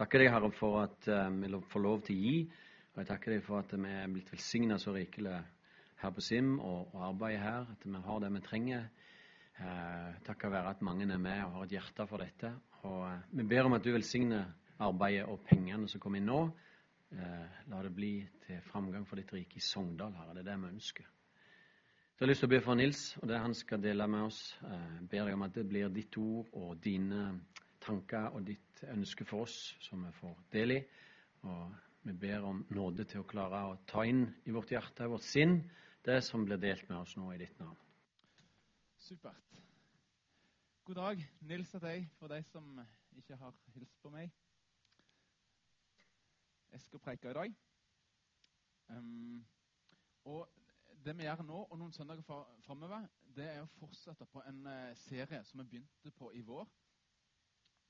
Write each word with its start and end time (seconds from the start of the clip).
takker 0.00 0.24
deg, 0.24 0.32
Herre, 0.32 0.50
for 0.56 0.80
at 0.86 1.08
eh, 1.12 1.28
vi 1.42 1.62
får 1.72 1.84
lov 1.84 2.04
til 2.06 2.16
å 2.16 2.24
gi. 2.24 2.36
Og 2.90 3.02
jeg 3.02 3.10
takker 3.10 3.34
deg 3.36 3.44
for 3.46 3.60
at 3.60 3.74
vi 3.76 3.90
er 4.00 4.08
blitt 4.10 4.32
velsigna 4.32 4.78
så 4.80 4.94
rikelig 4.96 5.36
her 6.00 6.14
på 6.16 6.24
SIM 6.24 6.56
og, 6.58 6.94
og 6.94 7.04
arbeidet 7.12 7.44
her. 7.44 7.68
At 7.74 7.84
vi 7.84 8.02
har 8.06 8.24
det 8.24 8.32
vi 8.34 8.42
trenger. 8.46 8.88
Eh, 9.60 10.16
takket 10.24 10.52
være 10.54 10.72
at 10.72 10.82
mange 10.86 11.04
er 11.04 11.20
med 11.20 11.44
og 11.44 11.58
har 11.58 11.68
et 11.68 11.76
hjerte 11.76 12.08
for 12.08 12.24
dette. 12.24 12.54
Og 12.88 13.04
eh, 13.10 13.22
vi 13.36 13.46
ber 13.52 13.68
om 13.68 13.76
at 13.76 13.84
du 13.84 13.92
velsigner 13.92 14.48
arbeidet 14.80 15.28
og 15.28 15.42
pengene 15.44 15.88
som 15.88 16.00
kommer 16.00 16.20
inn 16.20 16.30
nå. 16.30 16.42
Eh, 17.12 17.62
la 17.68 17.82
det 17.84 17.92
bli 17.94 18.14
til 18.46 18.60
framgang 18.70 19.04
for 19.08 19.20
ditt 19.20 19.32
rike 19.34 19.60
i 19.60 19.64
Sogndal, 19.64 20.14
Herre. 20.16 20.38
Det 20.38 20.46
er 20.46 20.52
det 20.52 20.60
vi 20.62 20.72
ønsker. 20.76 21.10
Så 22.14 22.24
jeg 22.24 22.26
har 22.26 22.32
lyst 22.32 22.44
til 22.44 22.50
å 22.50 22.52
be 22.54 22.64
for 22.64 22.76
Nils 22.76 23.02
og 23.20 23.28
det 23.30 23.38
han 23.40 23.54
skal 23.56 23.80
dele 23.84 24.06
med 24.08 24.26
oss. 24.30 24.40
Eh, 24.64 24.96
ber 25.10 25.28
jeg 25.28 25.36
om 25.36 25.44
at 25.44 25.54
det 25.56 25.68
blir 25.68 25.92
ditt 25.92 26.16
ord 26.20 26.48
og 26.56 26.80
dine 26.84 27.26
tanker 27.84 28.32
og 28.36 28.44
ditt 28.48 28.69
ønske 28.88 29.24
for 29.28 29.44
oss 29.44 29.56
som 29.84 30.04
vi 30.06 30.12
får 30.20 30.38
del 30.52 30.76
i. 30.78 30.80
Og 31.42 31.74
vi 32.02 32.12
ber 32.16 32.46
om 32.48 32.64
nåde 32.72 33.04
til 33.04 33.20
å 33.20 33.28
klare 33.28 33.60
å 33.68 33.78
ta 33.88 34.04
inn 34.08 34.24
i 34.48 34.54
vårt 34.54 34.72
hjerte 34.72 35.08
vårt 35.10 35.26
sinn 35.26 35.58
det 36.04 36.22
som 36.24 36.44
blir 36.44 36.60
delt 36.60 36.88
med 36.88 37.02
oss 37.02 37.16
nå 37.16 37.28
i 37.34 37.38
ditt 37.42 37.58
navn. 37.60 37.76
Supert. 39.00 39.50
God 40.84 40.96
dag. 40.96 41.24
Nils 41.40 41.72
heter 41.72 41.92
jeg, 41.92 42.08
for 42.18 42.32
de 42.32 42.40
som 42.48 42.80
ikke 43.16 43.36
har 43.36 43.54
hilst 43.74 44.00
på 44.02 44.10
meg. 44.10 44.32
Jeg 46.72 46.80
skal 46.86 47.02
preike 47.04 47.30
i 47.30 47.36
dag. 47.36 47.54
Um, 48.90 49.44
og 50.24 50.48
det 51.04 51.16
vi 51.18 51.24
gjør 51.24 51.42
nå, 51.46 51.58
og 51.70 51.78
noen 51.78 51.92
søndager 51.92 52.22
fra- 52.22 52.56
framover, 52.64 53.06
det 53.36 53.46
er 53.48 53.62
å 53.62 53.70
fortsette 53.78 54.26
på 54.26 54.42
en 54.48 54.66
eh, 54.66 54.96
serie 55.06 55.44
som 55.48 55.62
vi 55.62 55.68
begynte 55.70 56.10
på 56.16 56.32
i 56.34 56.42
vår. 56.44 56.66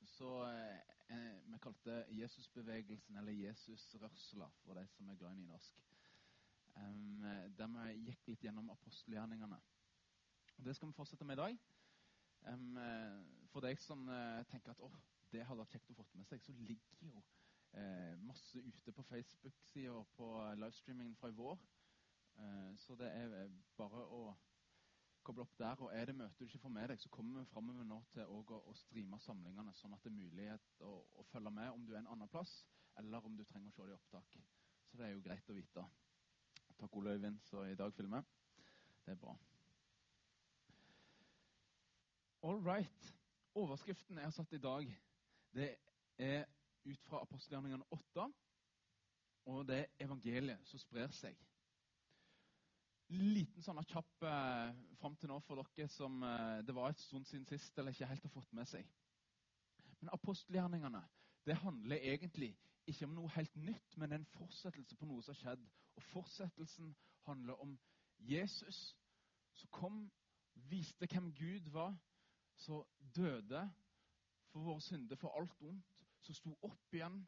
Så 0.07 0.45
eh, 0.45 0.79
eh, 1.17 1.53
vi 1.53 1.59
kalte 1.59 2.05
Jesusbevegelsen, 2.09 3.17
eller 3.17 3.33
Jesusrørsla, 3.33 4.49
for 4.65 4.75
de 4.75 4.87
som 4.87 5.09
er 5.09 5.17
glad 5.17 5.33
i 5.33 5.41
nynorsk. 5.41 5.83
Um, 6.77 7.25
der 7.59 7.67
vi 7.67 7.97
gikk 8.07 8.29
litt 8.29 8.45
gjennom 8.47 8.71
apostelgjerningene. 8.71 9.59
Det 10.65 10.77
skal 10.77 10.89
vi 10.89 10.97
fortsette 10.97 11.25
med 11.25 11.37
i 11.37 11.41
dag. 11.41 11.59
Eh, 12.49 13.25
for 13.53 13.65
deg 13.65 13.81
som 13.83 14.07
uh, 14.09 14.43
tenker 14.49 14.73
at 14.73 14.81
oh, 14.85 14.95
det 15.33 15.45
hadde 15.45 15.61
vært 15.61 15.75
kjekt 15.75 15.91
å 15.93 15.97
få 15.99 16.07
med 16.15 16.29
seg, 16.29 16.43
så 16.43 16.55
ligger 16.57 17.03
jo 17.05 17.23
uh, 17.75 18.15
masse 18.25 18.63
ute 18.63 18.93
på 18.93 19.05
Facebook-sida 19.09 19.93
og 19.93 20.07
på 20.17 20.29
livestreamingen 20.63 21.17
fra 21.19 21.29
i 21.33 21.37
vår. 21.37 21.59
Uh, 22.39 22.71
så 22.79 22.97
det 22.97 23.11
er 23.13 23.51
bare 23.77 24.07
å 24.07 24.23
koble 25.31 25.47
opp 25.47 25.59
der. 25.59 25.79
Og 25.85 25.93
er 25.95 26.11
det 26.11 26.17
møte 26.19 26.39
du 26.39 26.45
ikke 26.45 26.59
får 26.59 26.73
med 26.75 26.89
deg, 26.91 27.01
så 27.01 27.11
kommer 27.13 27.41
vi 27.41 27.51
framover 27.53 27.87
nå 27.87 28.01
til 28.15 28.27
å, 28.27 28.41
å 28.59 28.75
streame 28.83 29.21
samlingene, 29.23 29.75
sånn 29.79 29.95
at 29.95 30.03
det 30.05 30.11
er 30.11 30.19
mulighet 30.19 30.73
å, 30.87 30.93
å 31.21 31.27
følge 31.31 31.53
med 31.55 31.71
om 31.71 31.87
du 31.87 31.95
er 31.95 32.03
en 32.03 32.11
annen 32.15 32.31
plass, 32.33 32.61
eller 32.99 33.27
om 33.27 33.37
du 33.39 33.45
trenger 33.47 33.71
å 33.71 33.77
se 33.77 33.87
det 33.87 33.95
i 33.95 33.99
opptak. 33.99 34.39
Så 34.91 34.99
det 34.99 35.07
er 35.07 35.15
jo 35.15 35.23
greit 35.25 35.51
å 35.51 35.57
vite. 35.57 35.87
Takk, 36.81 36.97
Ole 36.97 37.15
Øyvind, 37.15 37.39
som 37.47 37.67
i 37.69 37.79
dag 37.79 37.95
filmer. 37.95 38.27
Det 39.05 39.15
er 39.15 39.21
bra. 39.21 39.37
All 42.43 42.63
right. 42.65 43.11
Overskriften 43.55 44.19
jeg 44.19 44.27
har 44.27 44.35
satt 44.35 44.53
i 44.57 44.63
dag, 44.63 44.91
det 45.55 45.71
er 46.17 46.47
ut 46.89 47.07
fra 47.07 47.21
apostelgjerningene 47.23 47.87
8. 47.93 48.27
Og 49.51 49.63
det 49.69 49.79
er 49.85 50.07
evangeliet 50.07 50.67
som 50.69 50.81
sprer 50.83 51.13
seg. 51.17 51.39
Liten 53.11 53.65
sånn 53.65 53.81
kjapp 53.91 54.23
eh, 54.23 54.75
fram 55.01 55.17
til 55.19 55.33
nå 55.33 55.41
for 55.43 55.59
dere 55.59 55.89
som 55.91 56.21
eh, 56.23 56.61
det 56.67 56.75
var 56.77 56.93
et 56.93 57.03
stund 57.03 57.27
siden 57.27 57.47
sist 57.49 57.79
eller 57.79 57.95
ikke 57.95 58.09
helt 58.11 58.27
har 58.29 58.35
fått 58.35 58.53
med 58.55 58.71
seg. 58.71 58.87
Men 60.01 60.13
apostelgjerningene 60.15 61.03
det 61.49 61.57
handler 61.59 61.97
egentlig 61.97 62.53
ikke 62.87 63.07
om 63.07 63.17
noe 63.17 63.33
helt 63.35 63.57
nytt, 63.57 63.97
men 63.97 64.13
en 64.13 64.29
fortsettelse 64.37 64.97
på 64.97 65.09
noe 65.09 65.23
som 65.25 65.35
har 65.35 65.41
skjedd. 65.41 65.67
Og 65.99 66.07
fortsettelsen 66.13 66.95
handler 67.27 67.61
om 67.63 67.75
Jesus 68.19 68.81
som 69.57 69.71
kom, 69.75 70.01
viste 70.71 71.09
hvem 71.11 71.33
Gud 71.35 71.71
var, 71.75 71.95
som 72.57 72.85
døde 73.17 73.65
for 74.53 74.61
våre 74.61 74.81
synder, 74.85 75.17
for 75.17 75.35
alt 75.39 75.63
ondt, 75.65 76.07
som 76.21 76.37
sto 76.37 76.55
opp 76.67 76.95
igjen, 76.95 77.21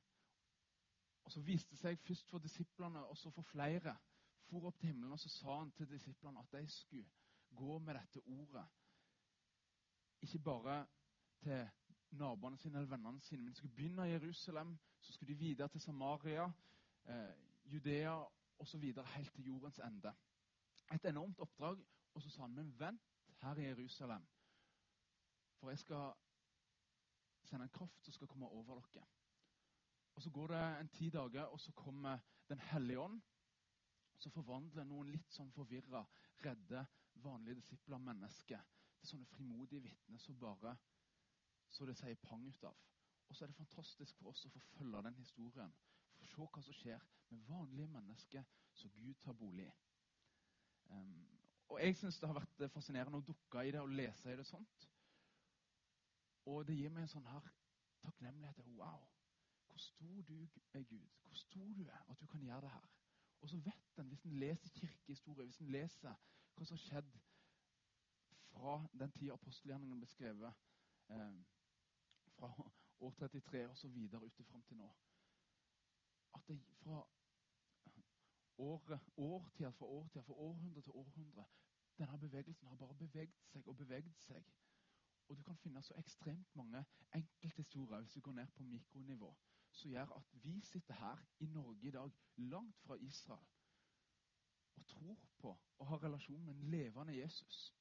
og 1.22 1.32
så 1.32 1.40
viste 1.46 1.76
seg 1.78 2.00
først 2.02 2.30
for 2.30 2.42
disiplene 2.42 3.04
og 3.06 3.16
så 3.16 3.30
for 3.30 3.46
flere. 3.46 3.94
For 4.52 4.66
opp 4.68 4.78
til 4.78 4.90
himmelen, 4.90 5.12
og 5.12 5.20
så 5.20 5.30
sa 5.32 5.58
han 5.58 5.70
til 5.72 5.88
disiplene 5.88 6.40
at 6.40 6.50
de 6.52 6.66
skulle 6.68 7.08
gå 7.56 7.78
med 7.78 7.94
dette 7.94 8.20
ordet. 8.20 8.64
Ikke 10.20 10.38
bare 10.38 10.86
til 11.40 11.68
naboene 12.10 12.58
sine 12.58 12.78
eller 12.78 12.90
vennene 12.90 13.20
sine, 13.20 13.42
men 13.42 13.52
de 13.52 13.56
skulle 13.56 13.74
begynne 13.74 14.08
i 14.08 14.12
Jerusalem, 14.12 14.74
så 15.00 15.12
skulle 15.12 15.32
de 15.34 15.38
videre 15.38 15.68
til 15.68 15.80
Samaria, 15.80 16.44
eh, 17.04 17.32
Judea 17.64 18.24
osv. 18.58 18.84
helt 19.14 19.32
til 19.32 19.44
jordens 19.44 19.78
ende. 19.78 20.12
Et 20.94 21.04
enormt 21.04 21.38
oppdrag. 21.38 21.84
Og 22.14 22.22
så 22.22 22.30
sa 22.30 22.42
han, 22.42 22.54
men 22.54 22.78
vent 22.78 23.02
her 23.40 23.54
i 23.56 23.64
Jerusalem, 23.64 24.26
for 25.56 25.70
jeg 25.70 25.78
skal 25.78 26.12
sende 27.44 27.64
en 27.64 27.70
kraft 27.70 28.04
som 28.04 28.12
skal 28.12 28.26
komme 28.26 28.46
over 28.48 28.80
dere. 28.80 29.06
Og 30.14 30.22
Så 30.22 30.30
går 30.30 30.46
det 30.46 30.80
en 30.80 30.88
ti 30.88 31.10
dager, 31.10 31.42
og 31.42 31.60
så 31.60 31.72
kommer 31.72 32.18
Den 32.48 32.58
hellige 32.58 33.00
ånd. 33.00 33.22
Så 34.22 34.30
forvandler 34.30 34.86
noen 34.86 35.10
litt 35.10 35.34
sånn 35.34 35.50
forvirra, 35.50 36.04
redde, 36.44 36.84
vanlige 37.24 37.58
disipler 37.58 37.98
av 37.98 38.04
mennesker 38.06 38.62
til 39.00 39.10
sånne 39.10 39.30
frimodige 39.34 39.82
vitner 39.82 40.22
som 40.22 40.38
bare 40.38 40.76
så 41.72 41.86
det 41.88 41.96
sier 41.98 42.18
pang 42.22 42.44
ut 42.46 42.64
av. 42.68 42.76
Og 43.28 43.36
så 43.36 43.44
er 43.44 43.50
det 43.50 43.56
fantastisk 43.56 44.18
for 44.20 44.30
oss 44.30 44.44
å 44.46 44.52
få 44.52 44.60
følge 44.76 45.02
den 45.06 45.18
historien. 45.18 45.72
For 46.18 46.28
se 46.28 46.44
hva 46.44 46.62
som 46.62 46.76
skjer 46.76 47.06
med 47.32 47.46
vanlige 47.48 47.90
mennesker 47.94 48.44
som 48.76 48.92
Gud 48.98 49.14
tar 49.24 49.36
bolig 49.40 49.66
i. 49.66 49.74
Um, 50.92 51.22
og 51.72 51.80
jeg 51.80 51.96
syns 51.96 52.18
det 52.20 52.28
har 52.28 52.36
vært 52.36 52.66
fascinerende 52.74 53.22
å 53.22 53.26
dukke 53.26 53.64
i 53.64 53.72
det 53.72 53.80
og 53.80 53.94
lese 53.96 54.30
i 54.30 54.36
det 54.36 54.46
sånt. 54.46 54.86
Og 56.52 56.66
det 56.68 56.76
gir 56.76 56.92
meg 56.92 57.06
en 57.06 57.14
sånn 57.14 57.30
her 57.30 57.48
takknemlighet. 58.04 58.60
Wow, 58.76 59.06
hvor 59.70 59.80
stor 59.80 60.22
du 60.28 60.36
er, 60.74 60.82
Gud. 60.82 61.08
Hvor 61.24 61.38
stor 61.40 61.72
du 61.78 61.86
er, 61.86 62.04
at 62.10 62.20
du 62.20 62.26
kan 62.28 62.44
gjøre 62.44 62.66
det 62.66 62.74
her. 62.74 62.90
Og 63.42 63.48
så 63.48 63.56
vet 63.56 63.98
en, 63.98 64.08
hvis 64.08 64.24
en 64.24 64.38
leser 64.38 64.70
kirkehistorie, 64.70 65.44
hvis 65.44 65.60
en 65.60 65.70
leser 65.70 66.14
hva 66.54 66.64
som 66.64 66.76
har 66.76 66.82
skjedd 66.84 67.16
fra 68.52 68.76
den 69.00 69.12
tida 69.12 69.34
apostelgjerningen 69.34 69.98
ble 69.98 70.06
skrevet, 70.06 70.60
eh, 71.10 71.40
fra 72.36 72.52
år 73.00 73.10
33 73.10 73.68
og 73.68 73.76
så 73.76 73.88
videre 73.88 74.24
ut 74.24 74.34
til 74.34 74.44
fram 74.44 74.62
til 74.62 74.76
nå 74.76 74.92
At 76.34 76.48
det 76.48 76.60
fra 76.82 77.02
år, 78.58 79.00
årtida, 79.16 79.70
for 79.70 79.86
årtida, 79.86 80.22
fra 80.22 80.34
århundre 80.34 80.82
til 80.82 80.92
århundre 80.92 81.44
Denne 81.98 82.18
bevegelsen 82.18 82.68
har 82.68 82.76
bare 82.76 82.94
beveget 82.94 83.46
seg 83.46 83.66
og 83.68 83.76
beveget 83.76 84.18
seg. 84.18 84.44
Og 85.28 85.36
du 85.36 85.42
kan 85.42 85.56
finne 85.56 85.82
så 85.82 85.94
ekstremt 85.98 86.56
mange 86.56 86.84
enkelthistorier 87.14 88.00
hvis 88.00 88.12
du 88.12 88.20
går 88.20 88.32
ned 88.32 88.46
på 88.46 88.62
mikronivå, 88.62 89.36
som 89.72 89.90
gjør 89.90 90.12
at 90.16 90.34
vi 90.44 90.60
sitter 90.60 90.94
her 90.94 91.24
i 91.40 91.46
Norge 91.46 91.88
i 91.88 91.90
dag, 91.90 92.10
langt 92.36 92.78
fra 92.86 92.96
Israel, 93.00 93.46
og 94.76 94.86
tror 94.86 95.18
på 95.38 95.58
og 95.78 95.86
har 95.86 96.02
relasjon 96.02 96.44
med 96.44 96.54
en 96.54 96.70
levende 96.70 97.16
Jesus. 97.16 97.74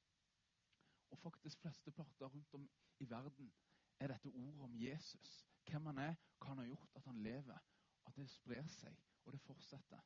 Og 1.10 1.18
faktisk 1.18 1.60
flesteparter 1.60 2.26
rundt 2.26 2.54
om 2.54 2.70
i 3.00 3.10
verden 3.10 3.54
er 4.00 4.08
dette 4.08 4.30
ordet 4.30 4.62
om 4.62 4.76
Jesus. 4.76 5.48
Hvem 5.70 5.86
han 5.86 5.98
er, 5.98 6.16
hva 6.40 6.48
han 6.48 6.58
har 6.58 6.66
gjort, 6.66 6.90
at 6.96 7.06
han 7.06 7.24
lever. 7.24 7.60
At 8.06 8.16
det 8.16 8.30
sprer 8.30 8.68
seg, 8.68 8.98
og 9.26 9.34
det 9.34 9.42
fortsetter. 9.42 10.00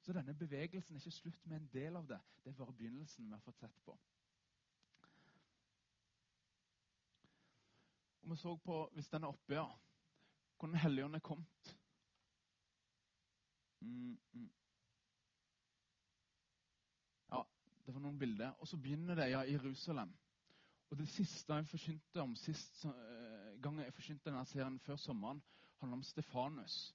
Så 0.00 0.12
denne 0.12 0.34
bevegelsen 0.34 0.96
er 0.96 1.00
ikke 1.00 1.10
slutt 1.10 1.46
med 1.46 1.56
en 1.56 1.68
del 1.72 1.96
av 1.96 2.06
det. 2.08 2.20
Det 2.44 2.50
er 2.50 2.56
bare 2.56 2.72
begynnelsen 2.72 3.26
vi 3.26 3.32
har 3.32 3.42
fått 3.44 3.58
sett 3.58 3.80
på. 3.84 3.98
Og 8.22 8.30
vi 8.30 8.36
så 8.36 8.56
på, 8.56 8.90
hvis 8.94 9.08
den 9.08 9.24
er 9.24 9.34
oppe, 9.34 9.54
ja, 9.54 9.66
hvor 10.60 10.68
Den 10.68 10.76
hellige 10.76 11.04
ånd 11.04 11.14
er 11.14 11.24
kommet. 11.24 11.76
Mm, 13.80 14.18
mm. 14.32 14.50
Ja, 17.32 17.42
det 17.86 17.94
var 17.94 18.00
noen 18.00 18.18
bilder. 18.18 18.50
Og 18.60 18.68
så 18.68 18.76
begynner 18.76 19.14
det 19.14 19.30
ja, 19.30 19.42
i 19.42 19.52
Jerusalem. 19.52 20.12
Og 20.90 20.98
Det 20.98 21.08
siste 21.08 21.54
jeg 21.54 21.66
forkynte 21.66 22.20
om 22.20 22.36
sist 22.36 22.84
uh, 22.84 22.92
gang 23.62 23.80
jeg 23.80 23.94
forkynte 23.94 24.30
denne 24.30 24.44
serien 24.46 24.78
før 24.84 24.96
sommeren, 24.96 25.42
handler 25.80 25.96
om 25.96 26.02
Stefanus. 26.02 26.94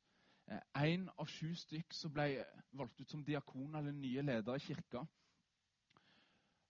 En 0.76 1.10
av 1.18 1.26
sju 1.26 1.56
stykk 1.58 1.94
som 1.94 2.14
ble 2.14 2.44
valgt 2.78 3.00
ut 3.02 3.10
som 3.10 3.24
diakon 3.26 3.76
eller 3.76 3.92
nye 3.92 4.22
leder 4.22 4.60
i 4.60 4.62
kirka. 4.62 5.02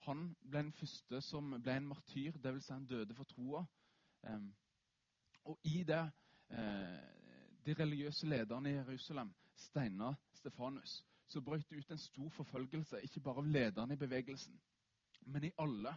Han 0.08 0.30
ble 0.40 0.62
den 0.62 0.76
første 0.80 1.20
som 1.22 1.58
ble 1.60 1.76
en 1.76 1.90
martyr, 1.92 2.38
dvs. 2.40 2.68
Si 2.70 2.74
han 2.74 2.86
døde 2.88 3.16
for 3.18 3.28
troa. 3.28 3.66
Og 5.46 5.60
i 5.64 5.84
det 5.84 6.00
eh, 6.00 6.14
de 7.66 7.74
religiøse 7.80 8.28
lederne 8.28 8.70
i 8.70 8.78
Jerusalem 8.78 9.34
steina 9.56 10.14
Stefanus, 10.34 11.06
så 11.28 11.42
brøt 11.42 11.70
det 11.70 11.78
ut 11.78 11.92
en 11.92 11.98
stor 11.98 12.30
forfølgelse, 12.30 13.02
ikke 13.02 13.20
bare 13.20 13.42
av 13.42 13.48
lederne 13.50 13.94
i 13.94 13.98
bevegelsen, 13.98 14.60
men 15.26 15.44
i 15.44 15.52
alle. 15.58 15.96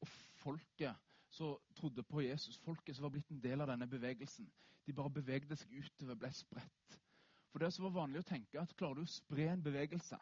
Og 0.00 0.08
folket 0.42 0.94
som 1.30 1.56
trodde 1.76 2.02
på 2.02 2.20
Jesus, 2.20 2.58
folket 2.64 2.96
som 2.96 3.02
var 3.02 3.14
blitt 3.14 3.30
en 3.30 3.42
del 3.42 3.60
av 3.60 3.70
denne 3.70 3.88
bevegelsen, 3.88 4.48
de 4.86 4.92
bare 4.96 5.12
bevegde 5.12 5.56
seg 5.56 5.72
utover, 5.72 6.16
ble 6.16 6.30
spredt. 6.32 6.98
For 7.52 7.64
det 7.64 7.72
som 7.74 7.86
var 7.88 7.96
vanlig 8.02 8.22
å 8.22 8.28
tenke, 8.28 8.60
at 8.60 8.76
klarer 8.76 9.00
du 9.00 9.06
å 9.06 9.12
spre 9.12 9.48
en 9.52 9.64
bevegelse, 9.64 10.18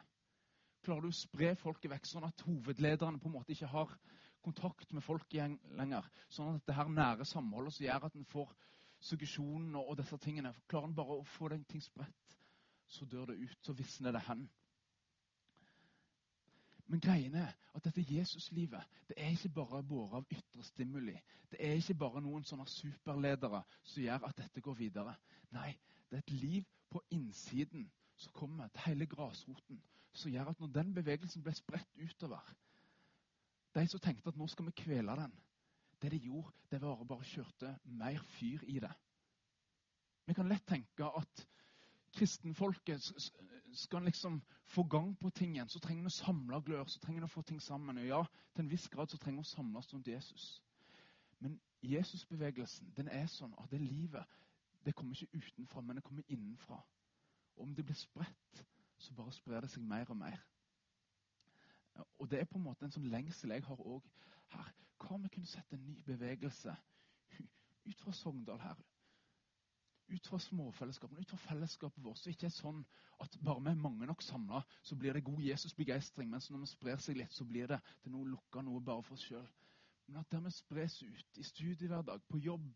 klarer 0.83 1.07
du 1.07 1.11
å 1.11 1.19
spre 1.19 1.53
folket 1.59 1.91
vekk, 1.91 2.07
sånn 2.07 2.27
at 2.27 2.43
hovedlederne 2.47 3.19
på 3.19 3.29
en 3.29 3.35
måte 3.35 3.55
ikke 3.55 3.71
har 3.71 3.93
kontakt 4.43 4.93
med 4.95 5.03
folk 5.03 5.33
lenger, 5.75 6.07
sånn 6.31 6.55
at 6.55 6.67
det 6.67 6.75
her 6.77 6.91
nære 6.91 7.27
samholdet 7.27 7.75
som 7.75 7.85
gjør 7.85 8.07
at 8.07 8.15
en 8.15 8.27
får 8.31 8.53
suggesjonen 9.07 9.75
og, 9.79 9.95
disse 9.99 10.17
tingene, 10.23 10.53
klarer 10.67 10.89
en 10.89 10.95
bare 10.97 11.19
å 11.19 11.27
få 11.37 11.49
den 11.53 11.63
ting 11.69 11.83
spredt, 11.83 12.37
så 12.87 13.05
dør 13.05 13.31
det 13.31 13.39
ut, 13.41 13.59
så 13.65 13.75
visner 13.75 14.15
det 14.15 14.23
hen. 14.27 14.47
Men 16.87 17.01
greien 17.03 17.35
er 17.35 17.51
at 17.75 17.83
dette 17.83 18.03
Jesuslivet 18.07 18.83
det 19.09 19.17
er 19.19 19.33
ikke 19.35 19.51
bare 19.57 19.83
båret 19.83 20.21
av 20.21 20.29
ytre 20.31 20.63
stimuli. 20.63 21.17
Det 21.51 21.59
er 21.59 21.75
ikke 21.75 21.97
bare 21.99 22.21
noen 22.23 22.45
sånne 22.47 22.67
superledere 22.71 23.59
som 23.83 24.03
gjør 24.03 24.27
at 24.29 24.39
dette 24.39 24.63
går 24.63 24.77
videre. 24.79 25.15
Nei, 25.55 25.73
det 26.07 26.19
er 26.19 26.23
et 26.23 26.35
liv 26.39 26.69
på 26.91 27.01
innsiden 27.11 27.89
som 28.17 28.33
kommer 28.33 28.71
til 28.71 28.85
hele 28.87 29.05
grasroten, 29.05 29.81
som 30.15 30.31
gjør 30.31 30.53
at 30.53 30.63
når 30.63 30.71
den 30.79 30.93
bevegelsen 30.95 31.43
ble 31.43 31.53
spredt 31.55 31.99
utover 31.99 32.55
De 33.75 33.83
som 33.87 33.99
tenkte 34.01 34.31
at 34.31 34.39
nå 34.39 34.47
skal 34.49 34.65
vi 34.65 34.79
kvele 34.79 35.15
den, 35.19 35.33
det 36.01 36.11
de 36.11 36.17
gjorde, 36.17 36.51
det 36.71 36.81
var 36.81 36.99
å 36.99 37.07
bare 37.07 37.25
kjørte 37.25 37.73
mer 37.85 38.19
fyr 38.37 38.63
i 38.67 38.79
det. 38.79 38.93
Vi 40.27 40.35
kan 40.35 40.49
lett 40.49 40.65
tenke 40.67 41.07
at 41.17 41.47
kristenfolket 42.17 43.03
skal 43.73 44.03
liksom 44.03 44.41
få 44.65 44.83
gang 44.83 45.13
på 45.19 45.29
ting 45.29 45.55
igjen, 45.55 45.69
så 45.69 45.79
trenger 45.79 46.03
vi 46.03 46.11
å 46.11 46.17
samle 46.17 46.61
glør, 46.65 46.85
så 46.89 46.99
trenger 46.99 47.21
vi 47.21 47.29
å 47.29 47.35
få 47.35 47.41
ting 47.41 47.61
sammen. 47.61 47.97
Og 47.97 48.07
ja, 48.07 48.21
til 48.53 48.65
en 48.65 48.71
viss 48.71 48.87
grad 48.89 49.11
så 49.11 49.17
trenger 49.17 49.41
vi 49.41 49.47
å 49.47 49.55
samles 49.55 49.93
rundt 49.93 50.07
Jesus. 50.07 50.47
Men 51.39 51.59
Jesusbevegelsen 51.85 52.93
den 52.97 53.07
er 53.13 53.27
sånn 53.31 53.53
at 53.61 53.71
det 53.71 53.81
livet 53.81 54.37
det 54.85 54.95
kommer 54.95 55.15
ikke 55.15 55.37
utenfra, 55.37 55.81
men 55.81 55.99
det 55.99 56.03
kommer 56.03 56.23
innenfra. 56.31 56.79
Og 57.57 57.63
om 57.63 57.75
det 57.75 57.85
blir 57.85 57.97
spredt, 57.97 58.63
så 58.97 59.13
bare 59.13 59.33
sprer 59.35 59.61
det 59.61 59.69
seg 59.71 59.83
mer 59.83 60.09
og 60.09 60.17
mer. 60.17 60.39
Og 62.19 62.29
Det 62.29 62.39
er 62.39 62.45
på 62.45 62.57
en 62.57 62.63
måte 62.63 62.85
en 62.85 62.93
sånn 62.93 63.09
lengsel 63.11 63.51
jeg 63.51 63.65
har 63.65 63.81
òg 63.81 64.05
her. 64.53 64.73
Hva 64.97 65.15
om 65.15 65.23
vi 65.23 65.33
kunne 65.33 65.49
sette 65.49 65.77
en 65.77 65.85
ny 65.85 66.01
bevegelse 66.05 66.75
ut 67.87 67.99
fra 68.01 68.11
Sogndal 68.11 68.59
her? 68.59 68.79
ut 70.07 70.27
fra 70.27 70.39
småfellesskapene, 70.39 71.21
ut 71.21 71.29
fra 71.29 71.37
fellesskapet 71.37 72.03
vårt. 72.03 72.19
Så 72.19 72.31
ikke 72.31 72.47
er 72.47 72.55
sånn 72.55 72.79
at 73.23 73.37
bare 73.43 73.63
vi 73.65 73.71
er 73.73 73.81
mange 73.81 74.07
nok 74.07 74.23
samla, 74.23 74.61
så 74.85 74.95
blir 74.95 75.17
det 75.17 75.25
god 75.27 75.41
Jesus-begeistring. 75.43 76.29
Mens 76.31 76.49
når 76.51 76.63
vi 76.63 76.71
sprer 76.71 77.01
seg 77.03 77.19
litt, 77.19 77.33
så 77.35 77.45
blir 77.47 77.67
det 77.73 77.79
til 78.03 78.13
noe 78.15 78.29
lukka, 78.31 78.63
noe 78.63 78.83
bare 78.83 79.03
for 79.03 79.17
oss 79.17 79.25
sjøl. 79.27 79.47
Men 80.07 80.21
at 80.21 80.31
der 80.31 80.45
vi 80.45 80.53
spres 80.55 81.01
ut, 81.03 81.39
i 81.41 81.43
studiehverdag, 81.43 82.23
på 82.29 82.39
jobb, 82.39 82.69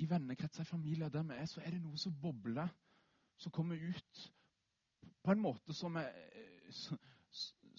i 0.00 0.06
vennekretser, 0.08 0.62
i 0.62 0.70
familier, 0.70 1.10
der 1.10 1.26
vi 1.26 1.40
er, 1.40 1.48
så 1.50 1.64
er 1.64 1.74
det 1.74 1.82
noe 1.82 1.98
som 1.98 2.14
bobler, 2.22 2.70
som 3.40 3.52
kommer 3.52 3.80
ut 3.80 4.26
på 5.24 5.32
en 5.32 5.42
måte 5.42 5.74
som 5.76 5.96
er, 5.98 6.14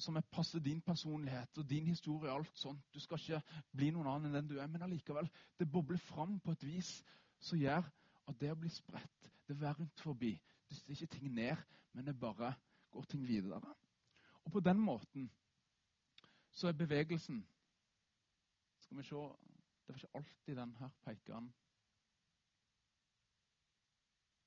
som 0.02 0.18
er 0.18 0.28
passer 0.34 0.60
din 0.64 0.82
personlighet 0.82 1.58
og 1.58 1.70
din 1.70 1.88
historie 1.88 2.32
og 2.32 2.42
alt 2.42 2.58
sånt. 2.58 2.82
Du 2.94 3.00
skal 3.00 3.20
ikke 3.20 3.60
bli 3.76 3.92
noen 3.94 4.10
annen 4.10 4.32
enn 4.32 4.40
den 4.40 4.50
du 4.50 4.58
er, 4.60 4.70
men 4.70 4.84
allikevel, 4.86 5.30
det 5.60 5.70
bobler 5.72 6.02
fram 6.10 6.40
på 6.40 6.56
et 6.56 6.66
vis 6.66 6.90
som 7.42 7.60
gjør 7.60 7.86
at 8.30 8.40
det 8.42 8.52
å 8.54 8.58
bli 8.60 8.70
spredt, 8.72 9.30
det 9.48 9.60
være 9.60 9.82
rundt 9.82 10.04
forbi 10.04 10.36
Det 10.72 10.78
er 10.88 10.92
ikke 10.92 11.18
ting 11.18 11.34
ned, 11.36 11.58
men 11.94 12.06
det 12.06 12.20
bare 12.20 12.54
går 12.92 13.06
ting 13.12 13.28
videre. 13.28 13.74
Og 14.46 14.52
på 14.52 14.60
den 14.60 14.80
måten 14.80 15.32
så 16.52 16.68
er 16.68 16.78
bevegelsen 16.78 17.42
Skal 18.80 18.98
vi 18.98 19.04
se 19.04 19.16
Det 19.16 19.94
var 19.94 19.96
ikke 19.96 20.18
alltid 20.18 20.56
den 20.56 20.76
her 20.80 20.90
pekeren 21.04 21.54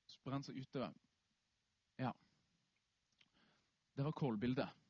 Sprer 0.07 0.33
den 0.33 0.43
seg 0.43 0.57
utover. 0.57 0.93
Ja. 1.99 2.11
Det 3.95 4.05
var 4.05 4.11
kålbildet. 4.11 4.84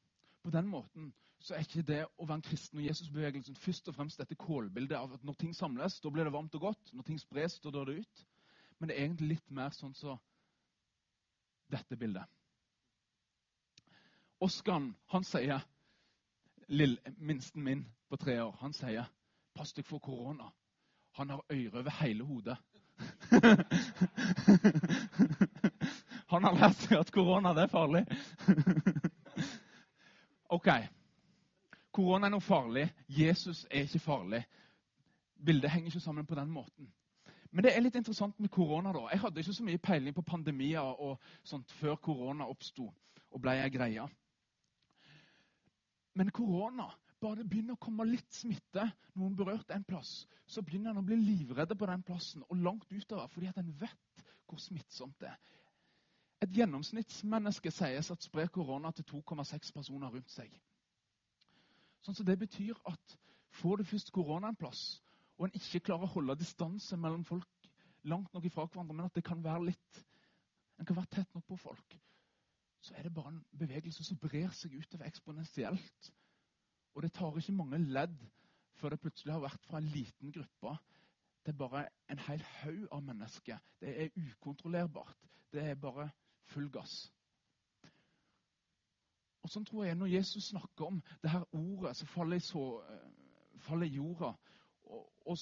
På 0.46 0.52
den 0.54 0.68
måten 0.68 1.14
så 1.42 1.56
er 1.56 1.64
ikke 1.66 1.82
det 1.82 2.04
å 2.06 2.26
være 2.26 2.36
en 2.38 2.44
kristen 2.46 2.78
og 2.78 2.86
Jesusbevegelsen 2.86 3.56
først 3.58 3.88
og 3.90 3.96
fremst 3.98 4.20
dette 4.22 4.36
kålbildet 4.38 4.94
av 4.98 5.14
at 5.16 5.24
når 5.26 5.34
ting 5.42 5.56
samles, 5.58 5.98
da 6.02 6.10
blir 6.14 6.24
det 6.28 6.34
varmt 6.36 6.54
og 6.58 6.62
godt. 6.68 6.86
Når 6.94 7.04
ting 7.08 7.18
spres, 7.18 7.58
da 7.64 7.70
dør 7.74 7.86
det 7.90 7.96
ut. 8.04 8.16
Men 8.78 8.88
det 8.90 8.96
er 8.96 9.04
egentlig 9.08 9.30
litt 9.32 9.50
mer 9.50 9.72
sånn 9.74 9.96
som 9.98 10.14
så 10.14 10.20
dette 11.74 11.98
bildet. 11.98 12.26
Oskar 14.46 14.82
han 15.16 15.26
sier, 15.26 15.60
lille, 16.70 17.02
minsten 17.18 17.66
min 17.66 17.82
på 18.10 18.16
tre 18.22 18.38
år, 18.44 18.54
han 18.62 18.74
sier 18.74 19.06
'Pass 19.56 19.74
deg 19.74 19.86
for 19.86 20.00
korona'. 20.00 20.52
Han 21.18 21.30
har 21.30 21.42
øyre 21.50 21.80
over 21.80 21.92
hele 22.04 22.24
hodet. 22.24 22.58
han 26.28 26.44
har 26.44 26.54
lært 26.54 26.76
seg 26.86 27.00
at 27.00 27.12
korona 27.12 27.54
det 27.54 27.64
er 27.64 27.68
farlig. 27.74 28.06
OK. 30.56 30.70
Korona 31.96 32.28
er 32.28 32.36
noe 32.36 32.44
farlig. 32.44 32.86
Jesus 33.12 33.66
er 33.70 33.88
ikke 33.88 34.04
farlig. 34.04 34.44
Bildet 35.46 35.72
henger 35.72 35.92
ikke 35.92 36.04
sammen 36.04 36.28
på 36.28 36.38
den 36.38 36.52
måten. 36.52 36.92
Men 37.52 37.64
det 37.64 37.72
er 37.72 37.84
litt 37.84 37.96
interessant 37.96 38.40
med 38.40 38.52
korona. 38.52 38.92
da. 38.92 39.08
Jeg 39.12 39.22
hadde 39.24 39.40
ikke 39.42 39.56
så 39.56 39.64
mye 39.64 39.80
peiling 39.84 40.16
på 40.16 40.26
pandemier 40.28 41.00
og 41.00 41.20
sånt 41.44 41.72
før 41.80 41.96
korona 41.96 42.48
oppsto 42.52 42.90
og 43.32 43.42
ble 43.44 43.56
ei 43.64 43.72
greie. 43.72 44.08
Men 46.16 46.32
korona, 46.32 46.88
bare 47.20 47.42
det 47.42 47.50
begynner 47.52 47.76
å 47.76 47.84
komme 47.84 48.08
litt 48.08 48.32
smitte, 48.36 48.86
noen 49.20 49.36
berørte 49.36 49.76
en 49.76 49.88
plass, 49.88 50.26
så 50.48 50.64
begynner 50.64 50.92
en 50.92 51.02
å 51.02 51.08
bli 51.08 51.18
livredde 51.20 51.76
på 51.76 51.88
den 51.90 52.04
plassen 52.08 52.44
og 52.48 52.60
langt 52.64 52.92
utover, 52.92 53.28
fordi 53.32 53.52
at 53.52 53.60
en 53.60 53.74
vet 53.80 54.26
hvor 54.48 54.60
smittsomt 54.62 55.20
det 55.20 55.32
er. 55.32 55.40
Et 56.44 56.52
gjennomsnittsmenneske 56.52 57.72
sies 57.72 58.12
at 58.12 58.24
sprer 58.24 58.48
korona 58.48 58.92
til 58.92 59.06
2,6 59.12 59.72
personer 59.74 60.12
rundt 60.12 60.32
seg. 60.32 60.52
Sånn 62.04 62.18
så 62.18 62.24
Det 62.24 62.38
betyr 62.40 62.76
at 62.86 63.18
får 63.62 63.78
du 63.78 63.84
først 63.84 64.12
korona 64.14 64.52
en 64.52 64.60
plass, 64.60 65.02
og 65.38 65.48
en 65.48 65.56
ikke 65.58 65.80
klarer 65.88 66.06
å 66.06 66.14
holde 66.18 66.36
distanse 66.40 66.98
mellom 66.98 67.24
folk 67.26 67.70
langt 68.04 68.34
nok 68.34 68.46
ifra 68.46 68.68
hverandre, 68.68 68.94
men 68.94 69.08
at 69.08 69.16
det 69.16 69.24
kan 69.26 69.42
være 69.44 69.72
litt, 69.72 70.02
en 70.80 70.86
kan 70.86 71.00
være 71.00 71.14
tett 71.16 71.34
nok 71.34 71.48
på 71.48 71.58
folk, 71.58 71.96
så 72.86 72.94
er 72.94 73.08
det 73.08 73.14
bare 73.16 73.32
en 73.34 73.44
bevegelse 73.58 74.04
som 74.06 74.20
brer 74.22 74.52
seg 74.54 74.76
utover 74.78 75.08
eksponentielt. 75.08 76.12
Og 76.94 77.02
det 77.04 77.14
tar 77.16 77.38
ikke 77.40 77.56
mange 77.56 77.80
ledd 77.82 78.20
før 78.78 78.94
det 78.94 79.02
plutselig 79.02 79.34
har 79.34 79.42
vært 79.42 79.66
fra 79.66 79.80
en 79.82 79.90
liten 79.90 80.36
gruppe. 80.36 80.76
Er 81.46 81.58
bare 81.58 81.88
en 82.10 82.22
hel 82.28 82.44
haug 82.60 82.86
av 82.92 83.02
mennesker. 83.06 83.58
Det 83.82 83.92
er 84.04 84.14
ukontrollerbart. 84.18 85.18
Det 85.54 85.64
er 85.64 85.76
bare 85.82 86.10
full 86.52 86.70
gass. 86.72 86.96
Og 89.46 89.52
sånn 89.54 89.66
tror 89.66 89.86
jeg 89.86 89.98
Når 89.98 90.10
Jesus 90.10 90.48
snakker 90.50 90.88
om 90.88 91.02
det 91.22 91.30
her 91.30 91.44
ordet 91.54 91.94
som 91.98 92.10
faller 92.10 92.42
eh, 92.42 93.12
faller 93.62 93.86
i 93.86 93.98
jorda, 93.98 94.32
og, 94.86 95.04
og, 95.26 95.38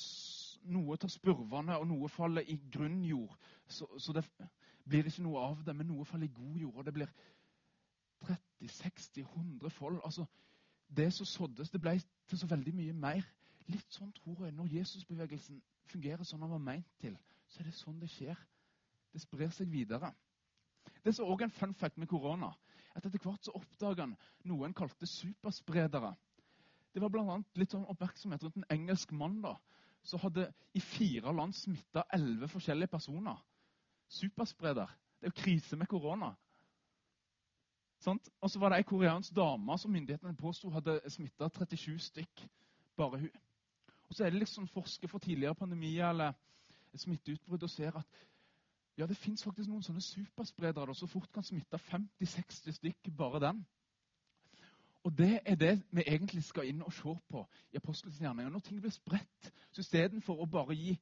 noe 0.72 0.98
tar 0.98 1.12
spurvene, 1.12 1.78
og 1.78 1.88
noe 1.88 2.10
faller 2.12 2.48
i 2.48 2.58
grunnjord, 2.72 3.36
så, 3.68 3.88
så 4.00 4.14
det 4.16 4.24
blir 4.88 5.08
ikke 5.08 5.24
noe 5.24 5.44
av 5.44 5.64
det, 5.66 5.76
men 5.76 5.88
noe 5.88 6.06
faller 6.08 6.28
i 6.28 6.36
god 6.36 6.58
jord. 6.60 6.76
og 6.76 6.86
det 6.86 6.94
blir 6.94 7.14
30, 8.24 8.70
60, 8.70 9.22
100 9.22 9.70
fold. 9.70 10.00
Altså, 10.04 10.26
det 10.88 11.14
som 11.14 11.26
såddes, 11.26 11.70
det 11.70 11.82
ble 11.82 11.98
til 12.28 12.40
så 12.40 12.48
veldig 12.48 12.76
mye 12.76 12.94
mer. 12.94 13.28
Litt 13.72 13.96
sånn 13.96 14.12
tror 14.16 14.46
jeg 14.46 14.56
når 14.56 14.72
Jesusbevegelsen 14.78 15.62
fungerer 15.92 16.28
sånn 16.28 16.44
han 16.44 16.52
var 16.52 16.64
meint 16.64 16.90
til, 17.00 17.16
så 17.48 17.62
er 17.62 17.70
det 17.70 17.76
sånn 17.78 18.00
det 18.00 18.12
skjer. 18.12 18.40
Det 19.14 19.22
sprer 19.22 19.52
seg 19.54 19.72
videre. 19.72 20.12
Det 21.04 21.12
er 21.20 21.26
også 21.26 21.44
en 21.44 21.52
fun 21.52 21.74
fact 21.76 21.98
med 21.98 22.08
korona. 22.08 22.54
at 22.96 23.06
Etter 23.06 23.20
hvert 23.20 23.46
så 23.46 23.52
oppdaga 23.58 24.06
han 24.06 24.16
noe 24.46 24.66
han 24.66 24.74
kalte 24.74 25.08
superspredere. 25.08 26.14
Det 26.94 27.02
var 27.02 27.10
bl.a. 27.10 27.40
litt 27.58 27.74
sånn 27.74 27.88
oppmerksomhet 27.90 28.44
rundt 28.44 28.60
en 28.62 28.70
engelsk 28.70 29.12
mann 29.12 29.42
da, 29.42 29.56
som 30.04 30.22
hadde 30.22 30.46
i 30.78 30.80
fire 30.80 31.34
land 31.34 31.56
smitta 31.58 32.06
elleve 32.14 32.48
forskjellige 32.52 32.92
personer. 32.94 33.40
Superspreder. 34.08 34.92
Det 35.20 35.28
er 35.28 35.34
jo 35.34 35.42
krise 35.42 35.80
med 35.80 35.90
korona. 35.90 36.34
Og 38.06 38.50
så 38.52 38.60
var 38.60 38.74
det 38.74 38.82
ei 38.82 38.88
koreansk 38.88 39.32
dame 39.36 39.78
som 39.80 39.92
myndighetene 39.96 40.36
påsto 40.38 40.70
hadde 40.74 41.00
smitta 41.10 41.48
37 41.50 41.98
stykk. 42.10 42.46
Bare 43.00 43.22
hun. 43.24 43.42
Og 44.10 44.16
så 44.16 44.26
er 44.26 44.34
det 44.34 44.44
liksom 44.44 44.68
forsker 44.68 45.08
for 45.08 45.24
tidligere 45.24 45.56
pandemier 45.56 46.10
eller 46.12 46.36
smitteutbrudd 47.00 47.64
og 47.64 47.72
ser 47.72 47.96
at 47.98 48.20
ja, 48.98 49.08
det 49.08 49.18
fins 49.18 49.44
faktisk 49.44 49.70
noen 49.70 49.84
sånne 49.86 50.02
superspredere 50.02 50.96
som 50.96 51.10
fort 51.10 51.32
kan 51.34 51.46
smitte 51.46 51.80
50-60 51.90 52.78
stykk, 52.78 53.10
bare 53.18 53.42
den. 53.42 53.64
Og 55.04 55.18
Det 55.18 55.40
er 55.46 55.56
det 55.56 55.74
vi 55.92 56.04
egentlig 56.08 56.44
skal 56.44 56.70
inn 56.70 56.84
og 56.84 56.94
se 56.94 57.16
på 57.30 57.42
i 57.74 57.78
apostelens 57.78 58.22
gjerninger. 58.22 58.52
Når 58.52 58.60
ting 58.60 58.80
blir 58.82 58.94
spredt, 58.94 59.50
så 59.72 59.82
istedenfor 59.84 60.40
å 60.40 60.48
bare 60.48 60.78
gi, 60.80 60.94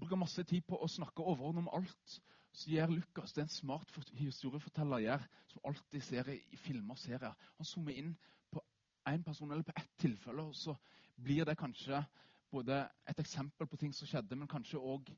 bruke 0.00 0.18
masse 0.18 0.42
tid 0.44 0.66
på 0.66 0.80
å 0.82 0.88
snakke 0.90 1.22
overordnet 1.22 1.62
om 1.66 1.70
alt, 1.78 2.18
så 2.52 2.70
gjør 2.72 2.96
Lukas 2.96 3.36
det 3.36 3.44
en 3.44 3.52
smart 3.52 3.92
historieforteller 4.18 5.04
gjør, 5.04 5.26
som 5.52 5.68
alltid 5.70 6.02
ser 6.02 6.32
i 6.32 6.56
filmer 6.56 6.96
og 6.96 6.98
serier. 6.98 7.36
Han 7.60 7.68
zoomer 7.68 8.00
inn 8.00 8.16
på 8.50 8.64
én 9.06 9.22
person 9.22 9.52
eller 9.52 9.62
på 9.62 9.76
ett 9.76 9.92
tilfelle, 10.00 10.42
og 10.42 10.56
så 10.56 10.74
blir 11.22 11.44
det 11.44 11.58
kanskje 11.58 12.02
både 12.50 12.80
et 13.06 13.20
eksempel 13.20 13.66
på 13.66 13.76
ting 13.76 13.94
som 13.94 14.08
skjedde, 14.08 14.36
men 14.36 14.50
kanskje 14.50 14.80
òg 14.80 15.12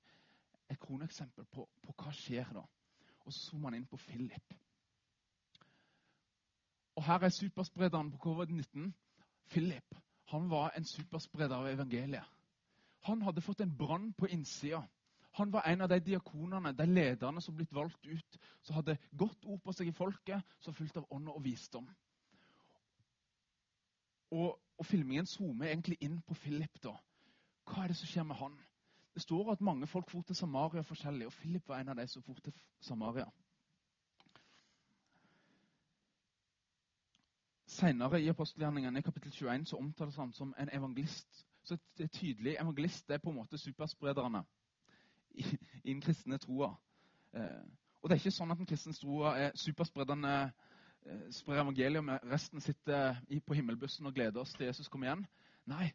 et 0.70 0.80
kroneksempel 0.80 1.46
på, 1.52 1.66
på 1.82 1.94
hva 1.98 2.12
skjer 2.14 2.52
da. 2.54 2.64
Og 3.24 3.32
så 3.32 3.50
zoomer 3.50 3.68
man 3.68 3.78
inn 3.80 3.88
på 3.90 3.98
Philip. 4.00 4.54
Og 6.96 7.04
Her 7.04 7.26
er 7.26 7.34
supersprederen 7.34 8.10
på 8.12 8.22
covid-19. 8.28 8.92
Philip 9.50 10.00
han 10.30 10.50
var 10.50 10.70
en 10.76 10.84
superspreder 10.84 11.56
av 11.56 11.66
evangeliet. 11.66 12.26
Han 13.02 13.22
hadde 13.22 13.42
fått 13.42 13.60
en 13.60 13.76
brann 13.76 14.12
på 14.12 14.28
innsida. 14.30 14.82
Han 15.32 15.52
var 15.52 15.62
en 15.66 15.80
av 15.80 15.88
de 15.88 15.98
diakonene, 16.00 16.72
de 16.72 16.86
lederne 16.86 17.42
som 17.42 17.56
blitt 17.56 17.72
valgt 17.74 18.06
ut, 18.06 18.38
som 18.62 18.76
hadde 18.76 18.98
godt 19.18 19.44
ord 19.44 19.58
på 19.64 19.74
seg 19.74 19.90
i 19.90 19.94
folket, 19.94 20.54
som 20.62 20.74
fullt 20.74 21.00
av 21.00 21.08
ånd 21.10 21.32
og 21.32 21.42
visdom. 21.42 21.88
Og, 24.30 24.54
og 24.78 24.86
filmingen 24.86 25.26
zoomer 25.26 25.72
egentlig 25.72 25.98
inn 26.00 26.20
på 26.22 26.34
Philip. 26.38 26.78
da. 26.82 26.94
Hva 27.66 27.84
er 27.84 27.90
det 27.90 27.98
som 27.98 28.10
skjer 28.12 28.28
med 28.30 28.38
han? 28.38 28.54
Det 29.20 29.24
står 29.24 29.52
at 29.52 29.60
mange 29.60 29.86
folk 29.86 30.10
for 30.10 30.22
til 30.22 30.36
Samaria 30.36 30.80
forskjellig, 30.80 31.26
og 31.26 31.32
Philip 31.32 31.68
var 31.68 31.80
en 31.80 31.88
av 31.88 31.96
de 31.96 32.06
som 32.08 32.22
for 32.22 32.34
til 32.40 32.54
Samaria. 32.80 33.26
Senere 37.66 38.22
i 38.22 38.30
apostelgjerningene 38.32 38.98
i 38.98 39.04
kapittel 39.04 39.32
21 39.32 39.66
så 39.66 39.76
omtales 39.76 40.16
han 40.16 40.32
som 40.32 40.54
en 40.58 40.72
evangelist. 40.72 41.46
Så 41.62 41.76
det 41.98 42.04
er 42.04 42.08
tydelig, 42.08 42.56
Evangelist 42.60 43.10
er 43.10 43.18
på 43.18 43.30
en 43.30 43.36
måte 43.36 43.58
supersprederne 43.58 44.42
i, 45.30 45.44
i 45.84 45.92
den 45.92 46.00
kristne 46.00 46.38
troa. 46.38 46.72
Eh, 47.34 47.60
og 48.00 48.08
det 48.08 48.16
er 48.16 48.24
ikke 48.24 48.36
sånn 48.38 48.56
at 48.56 48.64
den 48.64 48.72
kristne 48.72 48.96
troa 48.96 49.36
er 49.36 49.52
superspredende 49.54 50.34
eh, 50.48 51.28
sprer 51.30 51.60
evangeliet, 51.60 52.00
og 52.00 52.32
resten 52.32 52.64
sitter 52.64 53.20
på 53.46 53.60
himmelbussen 53.60 54.08
og 54.08 54.16
gleder 54.16 54.40
oss 54.40 54.56
til 54.56 54.70
Jesus 54.72 54.88
kommer 54.88 55.12
igjen. 55.12 55.28
Nei, 55.68 55.92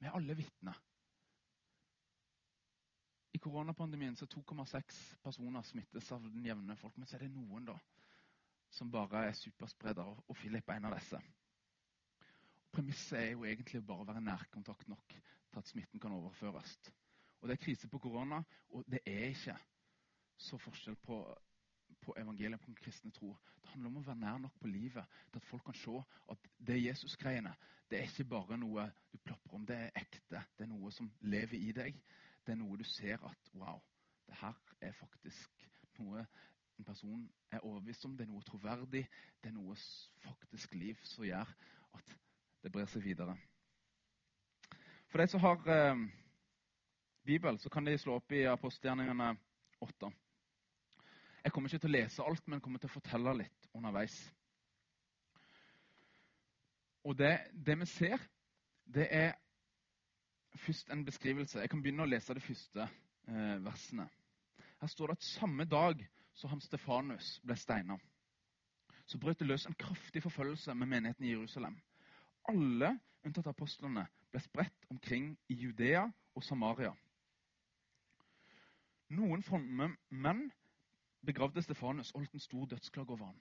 vi 0.00 0.08
er 0.08 0.16
alle 0.16 0.40
vitner. 0.40 0.85
Koronapandemien 3.46 4.16
så 4.16 4.26
2,6 4.26 4.96
personer 5.22 5.62
smittes 5.62 6.08
av 6.12 6.24
den 6.26 6.42
jevne 6.42 6.74
folk. 6.76 6.96
Men 6.98 7.06
så 7.06 7.14
er 7.14 7.20
det 7.22 7.28
noen 7.30 7.68
da, 7.68 7.76
som 8.74 8.90
bare 8.90 9.20
er 9.28 9.36
superspredere, 9.38 10.16
og 10.26 10.38
Philip 10.40 10.66
er 10.66 10.80
en 10.80 10.88
av 10.88 10.96
disse. 10.96 11.20
Premisset 12.74 13.20
er 13.20 13.30
jo 13.36 13.46
egentlig 13.46 13.84
bare 13.86 14.02
å 14.02 14.08
være 14.08 14.24
nærkontakt 14.26 14.90
nok 14.90 15.14
til 15.14 15.60
at 15.60 15.70
smitten 15.70 16.02
kan 16.02 16.16
overføres. 16.16 16.74
Og 17.38 17.46
Det 17.46 17.54
er 17.54 17.62
krise 17.68 17.88
på 17.88 18.02
korona, 18.02 18.42
og 18.74 18.90
det 18.90 19.04
er 19.06 19.28
ikke 19.30 19.54
så 20.42 20.58
forskjell 20.58 20.98
på, 21.06 21.22
på 22.02 22.18
evangeliet 22.18 22.60
på 22.60 22.72
den 22.72 22.82
kristne 22.82 23.14
tro. 23.14 23.30
Det 23.62 23.70
handler 23.76 23.92
om 23.92 24.02
å 24.02 24.06
være 24.10 24.24
nær 24.26 24.42
nok 24.42 24.58
på 24.58 24.74
livet 24.74 25.16
til 25.30 25.38
at 25.38 25.50
folk 25.52 25.68
kan 25.70 25.78
se 25.84 26.02
at 26.34 26.50
det 26.66 26.82
Jesus-greiene 26.82 27.54
det 27.86 28.00
er 28.00 28.10
ikke 28.10 28.26
bare 28.34 28.58
noe 28.58 28.90
du 29.12 29.18
plapper 29.22 29.54
om. 29.54 29.66
Det 29.66 29.76
er 29.78 29.98
ekte. 30.02 30.42
Det 30.58 30.66
er 30.66 30.74
noe 30.74 30.90
som 30.90 31.06
lever 31.22 31.60
i 31.62 31.70
deg. 31.76 32.00
Det 32.46 32.54
er 32.54 32.60
noe 32.60 32.78
du 32.78 32.84
ser 32.86 33.22
at 33.26 33.48
wow, 33.58 33.80
det 34.26 34.38
her 34.40 34.54
er 34.80 34.92
faktisk 34.94 35.66
noe 35.98 36.22
en 36.78 36.84
person 36.84 37.22
er 37.50 37.64
overbevist 37.64 38.04
om. 38.04 38.14
Det 38.16 38.26
er 38.26 38.30
noe 38.30 38.44
troverdig. 38.44 39.06
Det 39.42 39.50
er 39.50 39.56
noe 39.56 39.74
faktisk 40.22 40.74
liv 40.76 41.00
som 41.08 41.24
gjør 41.24 41.50
at 41.96 42.16
det 42.62 42.72
brer 42.72 42.88
seg 42.92 43.04
videre. 43.04 43.36
For 45.08 45.22
de 45.22 45.26
som 45.32 45.40
har 45.40 45.62
eh, 45.72 46.04
Bibel, 47.26 47.58
så 47.58 47.72
kan 47.72 47.86
de 47.86 47.96
slå 47.98 48.18
opp 48.20 48.32
i 48.36 48.44
apostelgjerningene 48.50 49.32
8. 49.82 50.10
Jeg 51.46 51.54
kommer 51.54 51.70
ikke 51.70 51.84
til 51.86 51.94
å 51.94 51.96
lese 51.96 52.26
alt, 52.26 52.46
men 52.50 52.60
kommer 52.60 52.82
til 52.82 52.90
å 52.90 52.96
fortelle 52.96 53.36
litt 53.38 53.68
underveis. 53.74 54.14
Og 57.06 57.14
det, 57.18 57.36
det 57.54 57.76
vi 57.78 57.86
ser, 57.86 58.22
det 58.84 59.06
er 59.14 59.36
først 60.60 60.90
en 60.90 61.04
beskrivelse. 61.04 61.60
Jeg 61.60 61.70
kan 61.70 61.82
begynne 61.82 62.04
å 62.04 62.10
lese 62.10 62.34
de 62.34 62.44
første 62.44 62.86
eh, 62.86 63.56
versene. 63.64 64.08
Her 64.80 64.92
står 64.92 65.12
det 65.12 65.18
at 65.18 65.28
samme 65.30 65.64
dag 65.64 66.04
som 66.36 66.52
han 66.52 66.60
Stefanus 66.60 67.36
ble 67.44 67.56
steina, 67.56 67.96
så 69.06 69.18
brøt 69.18 69.38
det 69.40 69.48
løs 69.48 69.66
en 69.66 69.78
kraftig 69.78 70.22
forfølgelse 70.22 70.74
med 70.74 70.90
menigheten 70.90 71.24
i 71.24 71.32
Jerusalem 71.32 71.78
alle, 72.50 72.92
unntatt 73.26 73.48
apostlene, 73.50 74.06
ble 74.30 74.42
spredt 74.42 74.86
omkring 74.92 75.32
i 75.50 75.58
Judea 75.58 76.04
og 76.36 76.44
Samaria. 76.44 76.92
Noen 79.16 79.42
fromme 79.46 79.92
menn 80.10 80.46
begravde 81.26 81.62
Stefanus 81.62 82.12
og 82.12 82.22
holdt 82.22 82.36
en 82.38 82.42
stor 82.42 82.66
dødsklage 82.70 83.14
over 83.14 83.28
ham. 83.30 83.40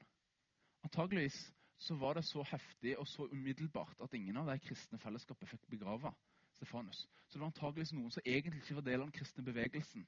Antageligvis 0.85 1.37
så 1.81 1.97
var 1.99 2.17
det 2.17 2.25
så 2.25 2.45
heftig 2.47 2.95
og 3.01 3.07
så 3.09 3.27
umiddelbart 3.31 4.01
at 4.01 4.13
ingen 4.13 4.37
av 4.37 4.49
de 4.49 4.59
kristne 4.63 4.99
fellesskapet 5.01 5.49
fikk 5.49 5.65
begrave 5.73 6.13
Stefanus. 6.55 7.05
Så 7.27 7.37
det 7.37 7.43
var 7.43 7.51
antageligvis 7.51 7.93
noen 7.95 8.13
som 8.13 8.25
egentlig 8.25 8.61
ikke 8.61 8.77
var 8.79 8.87
del 8.87 9.01
av 9.01 9.07
den 9.09 9.17
kristne 9.17 9.43
bevegelsen, 9.45 10.05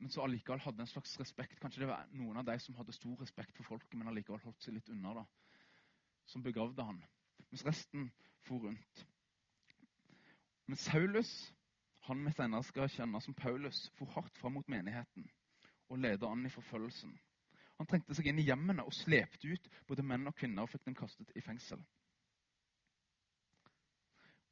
men 0.00 0.10
som 0.10 0.24
allikevel 0.24 0.62
hadde 0.64 0.82
en 0.82 0.90
slags 0.90 1.14
respekt. 1.20 1.60
Kanskje 1.60 1.84
det 1.84 1.90
var 1.90 2.08
noen 2.16 2.40
av 2.40 2.46
de 2.48 2.56
som 2.62 2.76
hadde 2.78 2.94
stor 2.96 3.20
respekt 3.20 3.56
for 3.58 3.68
folket, 3.68 3.94
men 3.98 4.08
allikevel 4.10 4.40
holdt 4.42 4.64
seg 4.64 4.78
litt 4.78 4.88
unna, 4.90 5.12
da, 5.20 5.26
som 6.32 6.44
begravde 6.44 6.86
han 6.86 7.02
mens 7.52 7.64
resten 7.66 8.06
for 8.46 8.64
rundt. 8.64 9.02
Men 10.66 10.80
Saulus, 10.80 11.30
han 12.06 12.22
vi 12.24 12.32
senere 12.32 12.64
skal 12.64 12.88
kjenne 12.88 13.20
som 13.20 13.36
Paulus, 13.36 13.84
for 13.98 14.08
hardt 14.14 14.38
fram 14.40 14.56
mot 14.56 14.70
menigheten 14.72 15.28
og 15.92 16.00
leder 16.00 16.30
an 16.32 16.46
i 16.48 16.52
forfølgelsen. 16.54 17.12
Han 17.76 17.88
trengte 17.90 18.16
seg 18.16 18.30
inn 18.30 18.40
i 18.40 18.46
hjemmene 18.46 18.86
og 18.86 18.94
slepte 18.96 19.50
ut 19.52 19.68
både 19.90 20.04
menn 20.06 20.24
og 20.30 20.36
kvinner 20.38 20.64
og 20.64 20.72
fikk 20.72 20.86
dem 20.86 20.96
kastet 20.96 21.32
i 21.36 21.44
fengsel. 21.44 21.82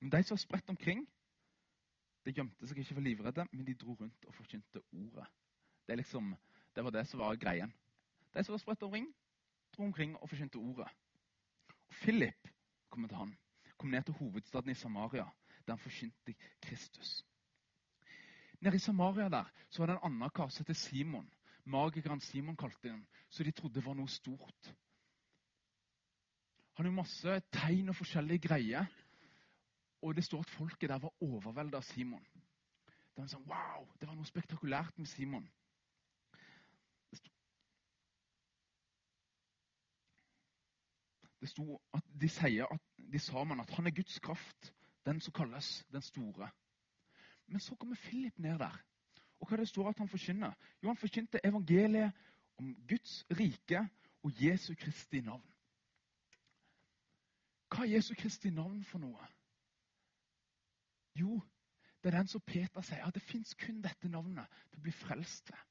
Men 0.00 0.12
de 0.12 0.22
som 0.22 0.34
var 0.34 0.44
spredt 0.44 0.70
omkring, 0.72 1.04
de 2.24 2.32
gjemte 2.36 2.68
seg 2.68 2.80
ikke 2.80 2.94
for 2.94 3.04
livredde, 3.04 3.46
men 3.52 3.66
de 3.66 3.74
dro 3.74 3.94
rundt 4.00 4.26
og 4.28 4.34
forkynte 4.34 4.82
ordet. 4.92 5.26
Det, 5.88 5.96
liksom, 5.96 6.34
det 6.76 6.84
var 6.84 6.94
det 6.94 7.06
som 7.08 7.20
var 7.20 7.36
greien. 7.40 7.72
De 8.34 8.44
som 8.44 8.52
var 8.52 8.62
spredt 8.62 8.82
omkring, 8.82 9.08
dro 9.76 9.84
omkring 9.84 10.16
og 10.16 10.28
forkynte 10.28 10.60
ordet. 10.60 10.88
Og 11.88 11.94
Philip 12.02 12.48
kom 12.90 13.08
til 13.08 13.16
han. 13.16 13.36
Kom 13.76 13.90
ned 13.90 14.02
til 14.04 14.14
hovedstaden 14.14 14.70
i 14.70 14.74
Samaria, 14.74 15.26
der 15.66 15.72
han 15.76 15.78
forkynte 15.78 16.34
Kristus. 16.62 17.24
Nede 18.60 18.76
i 18.76 18.78
Samaria 18.78 19.28
der, 19.28 19.52
så 19.70 19.82
var 19.82 19.86
det 19.86 19.96
en 19.96 20.12
annen 20.12 20.30
kar 20.30 20.48
som 20.48 20.66
het 20.68 20.76
Simon. 20.76 21.30
Magikeren 21.64 22.20
Simon 22.20 22.56
kalte 22.56 22.88
den, 22.88 23.06
så 23.28 23.44
de 23.44 23.52
trodde 23.52 23.74
det 23.74 23.84
var 23.86 23.94
noe 23.94 24.08
stort. 24.08 24.74
Han 26.76 26.86
har 26.86 26.92
masse 26.92 27.40
tegn 27.52 27.88
og 27.88 27.96
forskjellige 27.96 28.48
greier. 28.48 28.86
Og 30.02 30.16
det 30.16 30.24
står 30.24 30.40
at 30.40 30.50
folket 30.50 30.88
der 30.88 30.98
var 30.98 31.12
overveldet 31.20 31.74
av 31.74 31.82
Simon. 31.82 32.26
Var 33.16 33.26
sånn, 33.28 33.46
wow, 33.48 33.84
det 34.00 34.08
var 34.08 34.16
noe 34.16 34.28
spektakulært 34.28 34.96
med 34.98 35.08
Simon. 35.10 35.48
Det 41.40 41.48
sto 41.48 41.78
at 41.96 42.04
de 42.20 42.28
sier 42.28 42.68
at 42.68 43.04
de 43.12 43.18
sa 43.18 43.44
man 43.48 43.62
at 43.62 43.70
han 43.76 43.88
er 43.88 43.96
Guds 43.96 44.18
kraft, 44.20 44.72
den 45.08 45.20
som 45.24 45.32
kalles 45.32 45.86
den 45.92 46.04
store. 46.04 46.50
Men 47.46 47.60
så 47.60 47.74
kommer 47.74 47.96
Philip 47.96 48.38
ned 48.38 48.58
der. 48.60 48.76
Og 49.40 49.48
hva 49.48 49.56
det 49.56 49.68
står 49.68 49.88
at 49.88 49.98
han 49.98 50.08
forkynner? 50.08 50.52
Jo, 50.82 50.88
han 50.88 51.00
forkynte 51.00 51.40
evangeliet 51.44 52.12
om 52.60 52.74
Guds 52.88 53.24
rike 53.32 53.86
og 54.22 54.42
Jesu 54.44 54.74
Kristi 54.74 55.20
navn. 55.24 55.44
Hva 57.70 57.86
er 57.86 57.94
Jesu 57.96 58.14
Kristi 58.14 58.50
navn 58.50 58.84
for 58.84 59.00
noe? 59.00 59.28
Jo, 61.18 61.40
det 62.02 62.12
er 62.12 62.18
den 62.18 62.28
som 62.30 62.42
Peter 62.46 62.84
sier, 62.86 63.02
at 63.06 63.14
det 63.14 63.22
fins 63.22 63.54
kun 63.60 63.82
dette 63.84 64.08
navnet 64.08 64.46
til 64.70 64.80
å 64.80 64.84
bli 64.86 64.94
frelst 64.94 65.50
ved. 65.52 65.66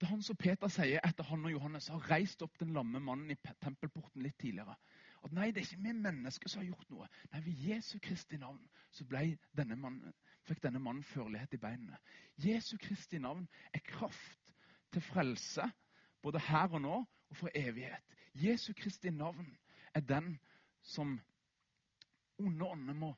Det 0.00 0.06
er 0.06 0.14
han 0.14 0.22
som 0.24 0.38
Peter 0.40 0.70
sier 0.72 1.02
etter 1.04 1.26
han 1.28 1.44
og 1.44 1.52
Johannes 1.52 1.90
har 1.92 2.06
reist 2.08 2.40
opp 2.42 2.54
den 2.58 2.72
lamme 2.72 3.02
mannen 3.04 3.34
i 3.34 3.36
tempelporten 3.60 4.22
litt 4.24 4.38
tidligere. 4.40 4.72
At 5.20 5.34
nei, 5.36 5.50
det 5.52 5.60
er 5.60 5.66
ikke 5.66 5.84
vi 5.84 5.92
mennesker 5.92 6.48
som 6.48 6.62
har 6.62 6.70
gjort 6.70 6.88
noe. 6.94 7.08
Nei, 7.34 7.42
ved 7.44 7.64
Jesu 7.68 7.98
Kristi 8.00 8.38
navn 8.40 8.62
så 8.96 9.04
denne 9.04 9.76
mannen, 9.76 10.14
fikk 10.48 10.62
denne 10.64 10.80
mannen 10.80 11.04
førlighet 11.04 11.52
i 11.54 11.60
beinene. 11.60 11.98
Jesu 12.40 12.78
Kristi 12.80 13.20
navn 13.20 13.44
er 13.76 13.84
kraft 13.84 14.54
til 14.90 15.04
frelse, 15.04 15.68
både 16.22 16.40
her 16.48 16.72
og 16.72 16.80
nå 16.80 16.96
og 17.04 17.36
for 17.36 17.52
evighet. 17.54 18.16
Jesu 18.34 18.72
Kristi 18.72 19.12
navn 19.12 19.52
er 19.94 20.00
den 20.00 20.38
som 20.82 21.18
onde 22.40 22.64
ånder 22.72 22.96
må 22.96 23.12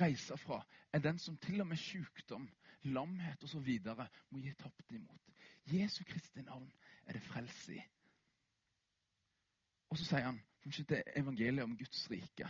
reise 0.00 0.36
fra, 0.36 0.60
er 0.92 0.98
den 1.04 1.18
som 1.18 1.36
til 1.36 1.60
og 1.60 1.66
med 1.66 1.76
sykdom, 1.76 2.48
lamhet 2.82 3.44
osv. 3.44 3.68
må 4.30 4.38
gi 4.38 4.52
tapt 4.54 4.92
imot. 4.92 5.20
Jesu 5.66 6.04
Kristi 6.04 6.42
navn 6.42 6.72
er 7.06 7.12
det 7.12 7.22
frelse 7.22 7.74
i. 7.74 7.82
Og 9.90 9.98
så 9.98 10.04
sier 10.04 10.26
han 10.26 10.38
kanskje 10.62 10.84
det 10.90 11.02
er 11.02 11.20
evangeliet 11.20 11.64
om 11.64 11.76
Guds 11.78 12.06
rike. 12.10 12.48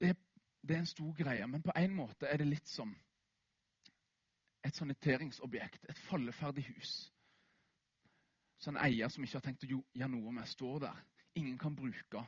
Det 0.00 0.08
er, 0.08 0.16
det 0.62 0.76
er 0.76 0.80
en 0.80 0.86
stor 0.86 1.12
greie, 1.22 1.46
men 1.46 1.62
på 1.62 1.72
en 1.76 1.94
måte 1.94 2.26
er 2.26 2.36
det 2.36 2.48
litt 2.48 2.68
som 2.68 2.94
et 4.64 4.76
saniteringsobjekt, 4.76 5.86
et 5.88 5.98
falleferdig 6.08 6.66
hus. 6.68 7.12
Så 8.58 8.70
en 8.70 8.80
eier 8.82 9.08
som 9.08 9.24
ikke 9.24 9.38
har 9.38 9.46
tenkt 9.46 9.64
å 9.64 9.70
gjøre 9.70 10.10
noe 10.12 10.32
med, 10.34 10.48
står 10.50 10.82
der 10.86 11.00
ingen 11.38 11.58
kan 11.58 11.76
bruke. 11.76 12.24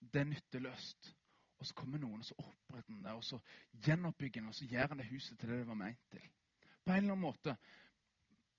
Det 0.00 0.20
er 0.20 0.28
nytteløst. 0.30 1.14
Og 1.58 1.66
så 1.66 1.74
kommer 1.74 1.98
noen 1.98 2.22
og 2.22 2.26
så 2.26 2.36
oppretter 2.38 2.92
han 2.92 3.02
det, 3.02 3.12
og 3.18 3.24
så 3.26 3.38
gjenoppbygger 3.84 4.44
han 4.44 4.52
og 4.52 4.54
så 4.54 4.66
gjør 4.70 4.92
han 4.92 5.00
det 5.00 5.08
huset 5.10 5.38
til 5.38 5.50
det 5.50 5.58
det 5.58 5.66
var 5.66 5.78
ment 5.80 6.04
til. 6.12 6.28
På 6.84 6.92
en 6.92 7.02
eller 7.02 7.16
annen 7.16 7.24
måte 7.24 7.56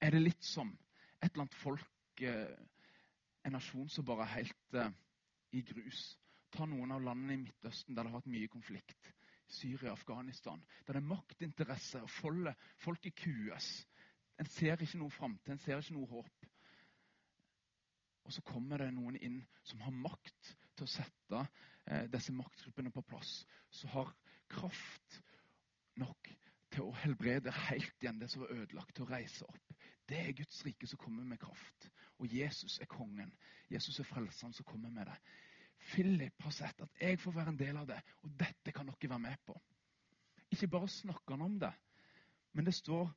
er 0.01 0.15
det 0.15 0.22
litt 0.24 0.43
som 0.43 0.74
et 1.19 1.29
eller 1.31 1.46
annet 1.46 1.55
folk, 1.62 2.22
eh, 2.22 2.58
en 3.48 3.55
nasjon 3.55 3.88
som 3.89 4.05
bare 4.05 4.25
er 4.27 4.36
helt 4.36 4.75
eh, 4.75 4.91
i 5.55 5.63
grus. 5.63 6.01
Ta 6.51 6.65
noen 6.67 6.91
av 6.91 7.03
landene 7.03 7.38
i 7.38 7.41
Midtøsten 7.46 7.96
der 7.96 8.03
det 8.03 8.12
har 8.12 8.19
vært 8.19 8.31
mye 8.34 8.51
konflikt. 8.51 9.13
Syria, 9.50 9.91
Afghanistan. 9.91 10.62
Der 10.88 10.93
det 10.93 11.01
er 11.01 11.08
maktinteresse 11.10 12.01
og 12.03 12.10
Folk 12.77 13.05
i 13.05 13.10
kues. 13.10 13.88
En 14.39 14.46
ser 14.46 14.81
ikke 14.81 14.98
noe 14.98 15.12
framtid, 15.12 15.53
en 15.53 15.60
ser 15.60 15.79
ikke 15.79 15.96
noe 15.98 16.08
håp. 16.08 16.46
Og 18.24 18.34
så 18.34 18.41
kommer 18.46 18.77
det 18.77 18.93
noen 18.93 19.17
inn 19.17 19.39
som 19.63 19.81
har 19.81 19.91
makt 19.91 20.55
til 20.79 20.88
å 20.88 20.91
sette 20.91 21.41
eh, 21.86 22.05
disse 22.12 22.33
maktgruppene 22.36 22.91
på 22.95 23.03
plass. 23.12 23.41
Som 23.69 23.91
har 23.95 24.13
kraft 24.50 25.19
nok 26.00 26.31
til 26.74 26.86
å 26.86 26.95
helbrede 27.03 27.53
helt 27.67 28.03
igjen 28.03 28.19
det 28.21 28.29
som 28.31 28.43
var 28.45 28.55
ødelagt, 28.55 28.95
til 28.95 29.05
å 29.05 29.12
reise 29.12 29.48
opp. 29.50 29.77
Det 30.09 30.17
er 30.24 30.36
Guds 30.38 30.63
rike 30.65 30.88
som 30.89 31.01
kommer 31.01 31.25
med 31.25 31.41
kraft. 31.41 31.89
Og 32.19 32.33
Jesus 32.33 32.79
er 32.81 32.89
kongen. 32.89 33.31
Jesus 33.69 34.00
er 34.01 34.07
frelseren 34.09 34.53
som 34.53 34.65
kommer 34.67 34.91
med 34.93 35.09
det. 35.09 35.17
Philip 35.91 36.43
har 36.43 36.53
sett 36.53 36.81
at 36.83 37.01
jeg 37.01 37.19
får 37.21 37.36
være 37.36 37.53
en 37.53 37.59
del 37.59 37.77
av 37.79 37.88
det, 37.88 38.00
og 38.24 38.33
dette 38.39 38.74
kan 38.75 38.89
dere 38.89 39.12
være 39.13 39.25
med 39.25 39.45
på. 39.48 39.55
Ikke 40.51 40.67
bare 40.67 40.89
snakker 40.91 41.38
han 41.38 41.45
om 41.45 41.57
det, 41.62 41.71
men 42.53 42.65
det 42.65 42.74
står 42.74 43.09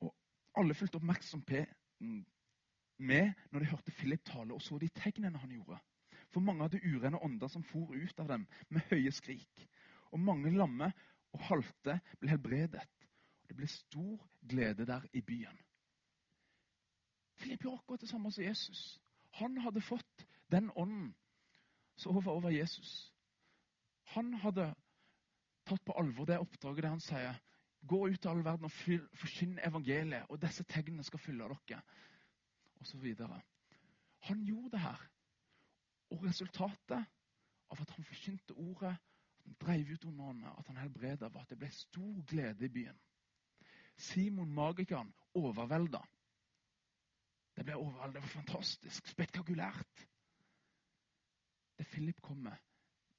Og 0.00 0.14
alle 0.58 0.74
fulgte 0.74 0.98
oppmerksomhet 0.98 1.70
med 3.00 3.32
når 3.50 3.62
de 3.62 3.70
hørte 3.72 3.94
Philip 3.96 4.24
tale 4.24 4.54
og 4.54 4.62
så 4.62 4.78
de 4.78 4.88
tegnene 4.94 5.38
han 5.38 5.52
gjorde. 5.54 5.78
For 6.30 6.44
mange 6.44 6.66
hadde 6.66 6.82
urene 6.84 7.18
ånder 7.24 7.50
som 7.50 7.64
for 7.66 7.90
ut 7.94 8.20
av 8.22 8.28
dem 8.30 8.46
med 8.68 8.86
høye 8.90 9.12
skrik. 9.12 9.66
Og 10.12 10.20
mange 10.20 10.52
lamme 10.54 10.92
og 11.34 11.46
halte 11.48 11.98
ble 12.20 12.30
helbredet. 12.30 12.86
Og 13.42 13.48
Det 13.48 13.56
ble 13.58 13.70
stor 13.70 14.28
glede 14.48 14.86
der 14.86 15.06
i 15.12 15.22
byen. 15.26 15.58
Philip 17.40 17.62
gjorde 17.64 17.80
akkurat 17.80 18.00
det 18.00 18.10
samme 18.10 18.32
som 18.32 18.44
Jesus. 18.44 19.00
Han 19.40 19.58
hadde 19.58 19.80
fått 19.80 20.26
den 20.50 20.70
ånden 20.76 21.14
som 21.96 22.14
var 22.14 22.32
over 22.32 22.50
Jesus. 22.50 23.12
Han 24.14 24.34
hadde 24.34 24.72
tatt 25.66 25.84
på 25.86 25.94
alvor 25.98 26.26
det 26.26 26.40
oppdraget 26.40 26.82
der 26.82 26.94
han 26.94 27.02
sier 27.04 27.38
gå 27.80 28.08
ut 28.08 28.20
til 28.20 28.28
all 28.28 28.44
verden 28.44 28.68
og 28.68 28.72
forkynn 29.20 29.58
evangeliet, 29.64 30.26
og 30.28 30.40
disse 30.42 30.64
tegnene 30.68 31.04
skal 31.06 31.22
fylle 31.22 31.48
dere. 31.48 31.80
Videre. 33.00 33.42
Han 34.18 34.44
gjorde 34.44 34.70
det 34.70 34.80
her. 34.80 35.08
Og 36.10 36.24
resultatet 36.24 37.04
av 37.70 37.80
at 37.80 37.90
han 37.90 38.04
forkynte 38.04 38.56
ordet, 38.56 38.96
at 39.38 39.44
han 39.44 39.56
drev 39.60 39.92
ut 39.92 40.04
under 40.04 40.48
at 40.58 40.66
han 40.66 40.76
helbreda, 40.76 41.28
var 41.28 41.44
at 41.44 41.50
det 41.50 41.58
ble 41.58 41.70
stor 41.70 42.24
glede 42.26 42.64
i 42.64 42.68
byen. 42.68 42.98
Simon 43.96 44.52
magikeren 44.52 45.12
overvelda. 45.34 46.00
Det 47.56 47.64
ble 47.64 47.76
overveldet. 47.76 48.14
Det 48.14 48.22
var 48.22 48.28
fantastisk, 48.28 49.06
spektakulært. 49.06 50.06
Det 51.78 51.86
Philip 51.86 52.20
kom 52.22 52.36
med, 52.36 52.56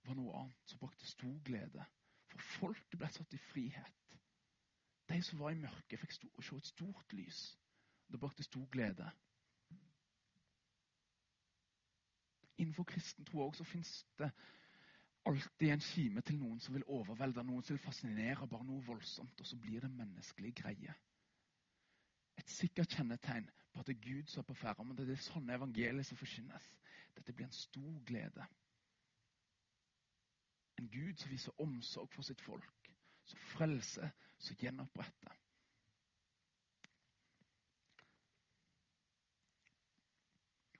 var 0.06 0.18
noe 0.18 0.38
annet 0.38 0.70
som 0.70 0.82
brakte 0.82 1.08
stor 1.08 1.39
glede. 1.46 1.86
For 2.32 2.41
folket 2.60 2.98
ble 2.98 3.10
satt 3.13 3.34
i 3.34 3.41
frihet. 3.51 4.18
De 5.10 5.22
som 5.24 5.39
var 5.39 5.51
i 5.51 5.60
mørket, 5.60 6.00
fikk 6.00 6.13
se 6.13 6.58
et 6.58 6.70
stort 6.70 7.13
lys. 7.13 7.39
Det 8.12 8.20
brakte 8.20 8.44
stor 8.44 8.65
glede. 8.72 9.12
Innenfor 12.62 12.86
kristen 12.86 13.25
tro 13.25 13.48
så 13.58 13.65
fins 13.65 13.91
det 14.22 14.30
alltid 15.25 15.72
en 15.74 15.82
kime 15.86 16.22
til 16.25 16.38
noen 16.38 16.60
som 16.62 16.75
vil 16.75 16.86
overvelde, 16.89 17.44
noen 17.46 17.63
som 17.65 17.75
vil 17.75 17.84
fascinere, 17.84 18.48
bare 18.50 18.65
noe 18.65 18.86
voldsomt, 18.86 19.41
og 19.41 19.48
så 19.48 19.58
blir 19.62 19.82
det 19.82 19.91
menneskelig 19.94 20.53
greie. 20.62 20.96
Et 22.38 22.54
sikkert 22.58 22.93
kjennetegn 22.95 23.50
på 23.74 23.82
at 23.82 23.89
det 23.89 23.97
er 23.97 24.06
Gud 24.06 24.30
som 24.30 24.41
er 24.41 24.47
på 24.50 24.58
ferde, 24.62 24.86
men 24.86 24.97
det 24.97 25.10
er 25.10 25.24
sånne 25.26 25.58
evangeliet 25.58 26.08
som 26.08 26.19
forkynnes. 26.19 26.65
Dette 27.17 27.34
blir 27.34 27.47
en 27.47 27.56
stor 27.56 28.02
glede. 28.08 28.47
En 30.82 30.89
Gud 30.89 31.17
som 31.21 31.32
viser 31.32 31.62
omsorg 31.62 32.10
for 32.13 32.26
sitt 32.26 32.41
folk, 32.41 32.91
som 33.30 33.45
frelser, 33.54 34.10
som 34.41 34.58
gjenoppretter. 34.58 35.38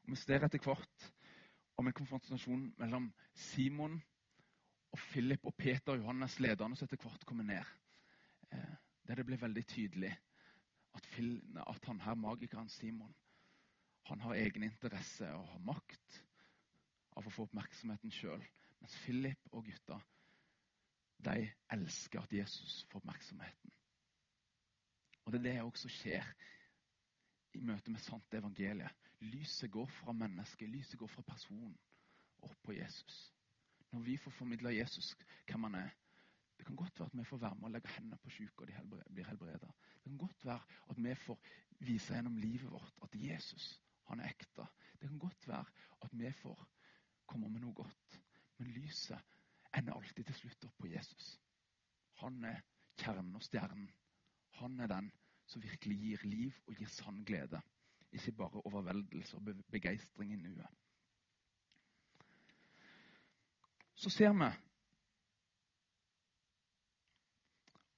Og 0.02 0.16
Vi 0.16 0.18
ser 0.20 0.44
etter 0.44 0.60
hvert 0.66 1.12
om 1.82 1.90
en 1.90 1.98
konfrontasjon 1.98 2.66
mellom 2.78 3.10
Simon 3.34 3.98
og 4.92 5.00
Philip 5.12 5.46
og 5.50 5.56
Peter 5.58 5.96
og 5.96 6.04
Johannes, 6.04 6.38
lederne 6.40 6.78
som 6.78 6.86
etter 6.86 7.00
hvert 7.02 7.26
kommer 7.26 7.48
ned. 7.48 7.72
Eh, 8.52 8.76
der 9.08 9.18
det 9.18 9.26
blir 9.26 9.42
veldig 9.42 9.64
tydelig 9.68 10.12
at, 10.94 11.08
at 11.68 11.86
han 11.88 12.02
her, 12.06 12.14
magikeren 12.14 12.70
Simon, 12.70 13.16
han 14.06 14.22
har 14.22 14.36
egen 14.36 14.64
interesse 14.64 15.28
og 15.34 15.48
har 15.48 15.66
makt 15.66 16.22
av 17.18 17.28
å 17.28 17.34
få 17.34 17.48
oppmerksomheten 17.48 18.14
sjøl. 18.14 18.44
Mens 18.82 18.98
Philip 19.04 19.52
og 19.52 19.66
gutta 19.66 20.00
de 21.22 21.50
elsker 21.74 22.22
at 22.22 22.34
Jesus 22.34 22.82
får 22.90 23.02
oppmerksomheten. 23.02 23.74
Og 25.26 25.34
Det 25.34 25.40
er 25.40 25.44
det 25.44 25.62
også 25.62 25.90
skjer 25.90 26.26
i 27.54 27.62
møte 27.62 27.92
med 27.94 28.02
sant 28.02 28.34
evangelie. 28.34 28.90
Lyset 29.22 29.72
går 29.72 29.86
fra 29.86 30.14
mennesket, 30.18 30.70
lyset 30.70 31.00
går 31.00 31.08
fra 31.08 31.22
personen 31.22 31.76
opp 32.42 32.58
på 32.66 32.74
Jesus. 32.74 33.34
Når 33.92 34.06
vi 34.06 34.18
får 34.18 34.34
formidla 34.34 34.72
Jesus 34.74 35.14
hvem 35.46 35.68
han 35.70 35.76
er 35.84 35.98
Det 36.58 36.68
kan 36.68 36.76
godt 36.78 37.00
være 37.00 37.10
at 37.10 37.18
vi 37.18 37.24
får 37.26 37.40
være 37.42 37.56
med 37.56 37.64
og 37.64 37.72
legge 37.74 37.90
hendene 37.90 38.18
på 38.22 38.30
syke, 38.30 38.62
og 38.62 38.68
de 38.68 39.14
blir 39.14 39.26
helbreda. 39.26 39.70
Det 40.04 40.12
kan 40.12 40.18
godt 40.18 40.46
være 40.46 40.62
at 40.90 41.00
vi 41.04 41.16
får 41.16 41.40
vise 41.80 42.14
gjennom 42.14 42.36
livet 42.38 42.72
vårt 42.72 43.00
at 43.02 43.16
Jesus 43.18 43.82
han 44.12 44.20
er 44.20 44.30
ekte. 44.30 44.68
Det 45.02 45.10
kan 45.10 45.20
godt 45.20 45.48
være 45.48 45.66
at 46.06 46.14
vi 46.14 46.32
får 46.32 46.62
komme 47.26 47.50
med 47.50 47.64
noe 47.64 47.74
godt. 47.74 48.20
Men 48.60 48.74
lyset 48.76 49.18
ender 49.78 49.96
alltid 49.96 50.28
til 50.28 50.38
slutt 50.38 50.68
opp 50.68 50.78
på 50.78 50.92
Jesus. 50.92 51.40
Han 52.22 52.44
er 52.46 52.62
kjernen 53.02 53.36
og 53.40 53.46
stjernen. 53.46 53.90
Han 54.60 54.80
er 54.80 54.92
den 54.92 55.12
som 55.50 55.64
virkelig 55.64 55.98
gir 55.98 56.26
liv 56.28 56.58
og 56.68 56.76
gir 56.78 56.92
sann 56.92 57.24
glede. 57.26 57.62
Ikke 58.12 58.32
bare 58.32 58.66
overveldelse 58.66 59.38
og 59.38 59.64
begeistring 59.72 60.34
i 60.34 60.36
nuet. 60.36 60.68
Så 63.96 64.10
ser 64.10 64.34
vi 64.34 64.50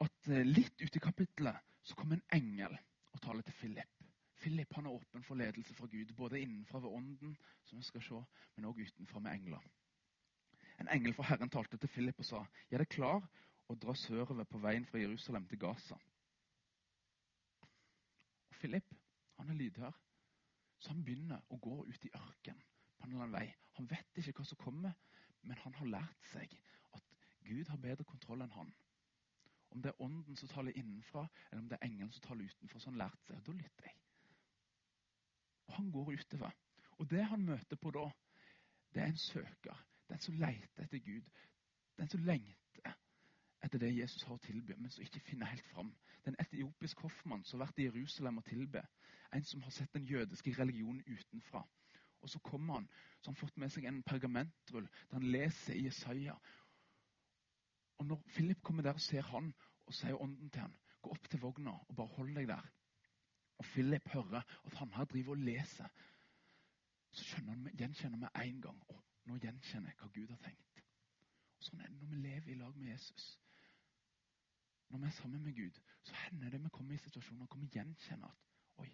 at 0.04 0.28
eh, 0.30 0.46
litt 0.48 0.82
ute 0.82 1.00
i 1.00 1.04
kapittelet 1.04 1.56
så 1.84 1.96
kommer 1.96 2.20
en 2.20 2.42
engel 2.42 2.76
og 3.14 3.22
taler 3.24 3.46
til 3.48 3.56
Philip. 3.60 4.04
Philip 4.44 4.74
han 4.76 4.86
er 4.90 4.98
åpen 4.98 5.24
for 5.24 5.40
ledelse 5.40 5.76
fra 5.78 5.88
Gud, 5.88 6.12
både 6.18 6.42
innenfra 6.42 6.82
ved 6.84 6.92
ånden, 6.92 7.38
som 7.64 7.80
vi 7.80 7.84
skal 7.88 8.04
se, 8.04 8.20
men 8.56 8.66
også 8.68 8.90
utenfra 8.90 9.20
med 9.24 9.32
engler. 9.32 9.64
En 10.82 10.90
engel 10.92 11.14
fra 11.14 11.24
Herren 11.30 11.50
talte 11.50 11.78
til 11.78 11.90
Philip 11.90 12.20
og 12.20 12.26
sa, 12.26 12.46
'Jeg 12.70 12.80
er 12.80 12.84
klar 12.96 13.30
å 13.70 13.76
dra 13.76 13.96
sørover 13.96 14.44
på 14.44 14.60
veien 14.60 14.86
fra 14.86 15.00
Jerusalem 15.00 15.48
til 15.48 15.60
Gaza.' 15.60 16.00
Og 18.50 18.56
Philip 18.60 18.96
han 19.38 19.50
er 19.50 19.54
lydhør, 19.54 20.03
så 20.84 20.92
han 20.92 21.04
begynner 21.06 21.44
å 21.48 21.58
gå 21.64 21.78
ut 21.88 22.06
i 22.06 22.12
ørken 22.18 22.60
på 22.60 23.06
en 23.06 23.14
eller 23.14 23.24
annen 23.24 23.36
vei. 23.38 23.48
Han 23.80 23.88
vet 23.88 24.20
ikke 24.20 24.42
hva 24.42 24.48
som 24.48 24.60
kommer, 24.60 24.96
men 25.48 25.60
han 25.64 25.76
har 25.80 25.92
lært 25.94 26.26
seg 26.34 26.56
at 26.98 27.14
Gud 27.48 27.72
har 27.72 27.80
bedre 27.80 28.04
kontroll 28.08 28.44
enn 28.44 28.56
han. 28.58 28.74
Om 29.74 29.82
det 29.82 29.94
er 29.94 30.04
ånden 30.06 30.36
som 30.38 30.52
taler 30.52 30.76
innenfra, 30.78 31.24
eller 31.50 31.64
om 31.64 31.70
det 31.72 31.80
er 31.80 31.88
engelen 31.88 32.12
som 32.14 32.26
taler 32.28 32.52
utenfra, 32.52 32.80
så 32.80 32.92
han 32.92 33.00
lærte 33.00 33.26
seg. 33.30 33.40
Da 33.48 33.56
lytter 33.58 33.88
jeg. 33.88 33.96
Og 35.70 35.78
han 35.78 35.90
går 35.96 36.12
utover. 36.20 36.60
Og 37.00 37.10
det 37.10 37.24
han 37.32 37.48
møter 37.48 37.80
på 37.80 37.94
da, 37.96 38.04
det 38.94 39.02
er 39.02 39.14
en 39.14 39.24
søker. 39.24 39.80
Den 40.12 40.20
som 40.22 40.36
leter 40.38 40.84
etter 40.84 41.02
Gud. 41.02 41.32
Den 41.98 42.12
som 42.12 42.28
lengter 42.28 42.92
etter 43.64 43.80
det 43.80 43.94
Jesus 43.96 44.24
har 44.28 44.36
å 44.36 44.44
tilby, 44.44 44.76
men 44.78 44.92
som 44.92 45.04
ikke 45.06 45.22
finner 45.24 45.50
helt 45.52 45.68
fram. 45.72 45.94
Det 46.20 46.32
er 46.32 46.36
en 46.36 46.46
etiopisk 46.46 47.06
hoffmann 47.06 47.44
som 47.48 47.60
har 47.60 47.70
vært 47.70 47.80
i 47.80 47.88
Jerusalem 47.88 48.42
og 48.42 48.46
tilbe. 48.48 48.84
En 49.34 49.46
som 49.48 49.64
har 49.64 49.72
sett 49.72 49.94
den 49.96 50.06
jødiske 50.08 50.56
religionen 50.60 51.04
utenfra. 51.08 51.64
Og 52.24 52.30
så 52.30 52.40
kommer 52.40 52.74
han, 52.74 52.90
så 53.20 53.32
han 53.32 53.36
har 53.36 53.40
fått 53.40 53.58
med 53.60 53.72
seg 53.74 53.88
en 53.88 54.04
pergamentrull 54.08 54.86
der 54.88 55.18
han 55.18 55.32
leser 55.32 55.76
i 55.76 55.86
Jesaja. 55.88 56.36
Og 58.00 58.08
når 58.08 58.24
Philip 58.36 58.62
kommer 58.64 58.84
der 58.84 59.00
og 59.00 59.04
ser 59.04 59.28
han, 59.32 59.52
og 59.86 59.96
sier 59.96 60.22
ånden 60.22 60.50
til 60.52 60.64
han, 60.64 60.78
gå 61.04 61.12
opp 61.12 61.28
til 61.30 61.42
vogna 61.44 61.76
og 61.76 61.96
bare 61.96 62.16
hold 62.16 62.32
deg 62.36 62.48
der. 62.48 62.70
Og 63.60 63.66
Philip 63.66 64.08
hører 64.14 64.44
at 64.44 64.78
han 64.80 64.94
her 64.96 65.06
driver 65.06 65.36
og 65.36 65.44
leser. 65.44 65.88
Så 67.12 67.36
han, 67.36 67.68
gjenkjenner 67.80 68.24
vi 68.24 68.48
en 68.48 68.62
gang. 68.62 68.80
Å, 68.90 69.00
nå 69.28 69.38
gjenkjenner 69.44 69.92
jeg 69.92 70.00
hva 70.00 70.12
Gud 70.16 70.32
har 70.32 70.42
tenkt. 70.48 70.84
Og 71.60 71.68
Sånn 71.68 71.84
er 71.84 71.92
det 71.92 72.00
når 72.00 72.16
vi 72.16 72.22
lever 72.24 72.52
i 72.52 72.60
lag 72.60 72.78
med 72.80 72.92
Jesus. 72.92 73.28
Når 74.94 75.00
vi 75.00 75.06
er 75.06 75.12
sammen 75.12 75.44
med 75.44 75.56
Gud, 75.56 75.78
så 76.04 76.14
hender 76.14 76.50
det 76.50 76.64
vi 76.64 76.70
kommer 76.70 76.94
i 76.94 76.98
situasjoner 77.02 77.48
hvor 77.50 77.58
vi 77.58 77.68
gjenkjenner 77.74 78.28
at 78.28 78.82
oi, 78.84 78.90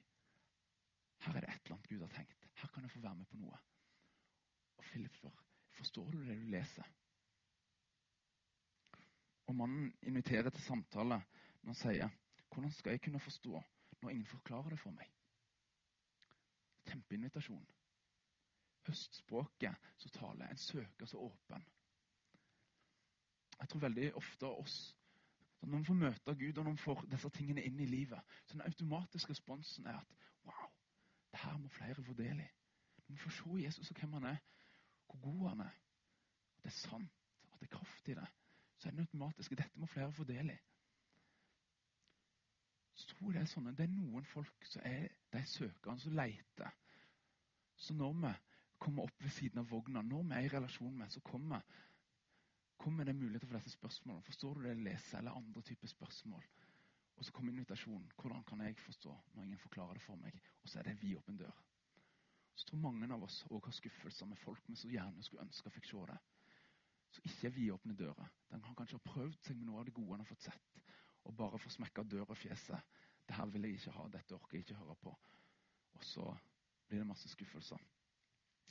her 1.25 1.33
er 1.35 1.43
det 1.43 1.49
et 1.49 1.65
eller 1.65 1.75
annet 1.75 1.87
Gud 1.89 2.03
har 2.05 2.11
tenkt. 2.13 2.45
Her 2.55 2.69
kan 2.71 2.83
jeg 2.83 2.91
få 2.91 2.99
være 3.03 3.15
med 3.15 3.25
på 3.27 3.39
noe. 3.41 3.57
Og 4.77 4.85
Philip 4.87 5.17
spør 5.17 5.41
forstår 5.75 6.11
du 6.13 6.21
det 6.23 6.37
du 6.39 6.45
leser. 6.53 6.87
Og 9.51 9.57
mannen 9.59 9.89
inviterer 10.01 10.49
til 10.49 10.63
samtale 10.63 11.17
når 11.17 11.73
han 11.73 11.79
sier 11.81 12.15
hvordan 12.47 12.71
skal 12.77 12.95
jeg 12.95 13.01
kunne 13.03 13.19
forstå 13.19 13.63
når 14.01 14.09
ingen 14.13 14.29
forklarer 14.31 14.71
det 14.71 14.79
for 14.79 14.95
meg? 14.95 15.11
Kjempeinvitasjon. 16.87 17.67
Høstspråket 18.87 19.91
som 19.97 20.15
taler, 20.15 20.47
en 20.47 20.63
søker 20.63 21.11
så 21.11 21.19
åpen. 21.27 21.67
Jeg 23.59 23.69
tror 23.69 23.85
veldig 23.89 24.13
ofte 24.15 24.53
oss 24.63 24.79
når 25.61 25.69
man 25.69 25.85
får 25.85 25.93
møte 25.93 26.35
Gud 26.35 26.57
og 26.57 26.63
når 26.63 26.71
man 26.71 26.77
får 26.77 27.01
disse 27.11 27.29
tingene 27.35 27.63
inn 27.67 27.79
i 27.79 27.87
livet, 27.89 28.37
så 28.45 28.53
den 28.53 28.65
automatiske 28.67 29.33
responsen 29.33 29.87
er 29.87 29.99
at 29.99 30.15
wow, 30.47 30.69
det 31.31 31.39
her 31.43 31.57
må 31.57 31.67
flere 31.67 32.03
få 32.03 32.13
del 32.13 32.39
i. 32.39 32.47
Når 32.97 33.09
man 33.09 33.23
får 33.25 33.35
se 33.37 33.63
Jesus 33.65 33.91
og 33.91 33.99
hvem 33.99 34.13
han 34.13 34.29
er, 34.31 34.37
hvor 35.05 35.19
god 35.21 35.49
han 35.49 35.59
er, 35.59 35.75
at 36.57 36.63
det 36.63 36.71
er 36.71 36.77
sant, 36.77 37.11
at 37.51 37.59
det 37.59 37.67
er 37.67 37.77
kraft 37.77 38.07
i 38.07 38.13
det, 38.13 38.27
så 38.77 38.89
er 38.89 38.91
det 38.91 38.99
automatisk 39.07 39.51
at 39.51 39.63
dette 39.63 39.79
må 39.79 39.85
flere 39.85 40.13
få 40.13 40.23
del 40.23 40.49
i. 40.49 40.57
Så 42.93 43.07
tror 43.07 43.31
jeg 43.31 43.39
det 43.39 43.47
er 43.47 43.51
sånn 43.53 43.67
at 43.71 43.77
det 43.79 43.85
er 43.87 43.95
noen 43.95 44.25
folk 44.27 44.65
som 44.67 44.83
er 44.85 45.07
de 45.33 45.41
søkerne 45.47 46.03
som 46.03 46.15
leter. 46.15 46.71
Så 47.79 47.95
når 47.95 48.15
vi 48.23 48.31
kommer 48.79 49.07
opp 49.07 49.23
ved 49.23 49.31
siden 49.35 49.61
av 49.61 49.69
vogna, 49.71 50.01
når 50.03 50.23
vi 50.23 50.35
er 50.35 50.47
i 50.47 50.51
relasjon 50.51 50.97
med, 50.97 51.11
så 51.11 51.23
kommer 51.23 51.63
kommer 52.79 53.05
det 53.05 53.15
muligheter 53.15 53.47
for 53.47 53.59
disse 53.59 53.75
spørsmålene. 53.75 54.23
Forstår 54.23 54.53
du 54.53 54.63
det 54.63 54.73
jeg 54.73 54.83
leser, 54.87 55.17
eller 55.19 55.37
andre 55.37 55.61
typer 55.61 55.87
spørsmål? 55.91 56.43
Og 57.19 57.25
så 57.25 57.31
kommer 57.35 57.51
invitasjonen. 57.51 58.11
Hvordan 58.21 58.43
kan 58.47 58.61
jeg 58.61 58.77
forstå 58.79 59.15
når 59.33 59.43
ingen 59.43 59.59
forklarer 59.59 59.93
det 59.93 60.01
for 60.01 60.15
meg? 60.15 60.39
Og 60.63 60.69
så 60.69 60.79
er 60.79 60.87
det 60.87 60.91
en 60.95 61.01
vidåpen 61.01 61.37
dør. 61.37 61.57
Så 62.55 62.65
tror 62.67 62.79
mange 62.79 63.07
av 63.13 63.23
oss 63.23 63.41
òg 63.49 63.67
har 63.67 63.75
skuffelser 63.75 64.27
med 64.27 64.39
folk 64.39 64.63
vi 64.67 64.75
så 64.75 64.89
gjerne 64.91 65.23
skulle 65.23 65.43
ønske 65.45 65.71
fikk 65.75 65.85
se 65.89 66.05
det. 66.11 66.17
Så 67.11 67.21
ikke 67.25 67.47
er 67.47 67.55
vidåpne 67.55 67.95
dører. 67.95 68.31
Den 68.51 68.61
kan 68.61 68.75
kanskje 68.75 68.99
ha 68.99 69.11
prøvd 69.11 69.37
seg 69.47 69.57
med 69.57 69.69
noe 69.69 69.79
av 69.81 69.87
det 69.87 69.93
gode 69.95 70.11
han 70.11 70.23
har 70.23 70.29
fått 70.29 70.47
sett, 70.47 70.81
og 71.23 71.35
bare 71.39 71.59
få 71.59 71.71
smekka 71.73 72.03
døra 72.03 72.35
i 72.35 72.41
fjeset. 72.43 72.97
Det 73.27 73.35
her 73.37 73.51
vil 73.53 73.67
jeg 73.67 73.79
ikke 73.79 73.95
ha, 73.95 74.07
dette 74.11 74.35
orker 74.35 74.57
jeg 74.57 74.65
ikke 74.65 74.79
høre 74.81 74.95
på. 75.03 75.15
Og 75.95 76.03
så 76.05 76.25
blir 76.87 77.01
det 77.01 77.07
masse 77.07 77.29
skuffelser. 77.31 77.81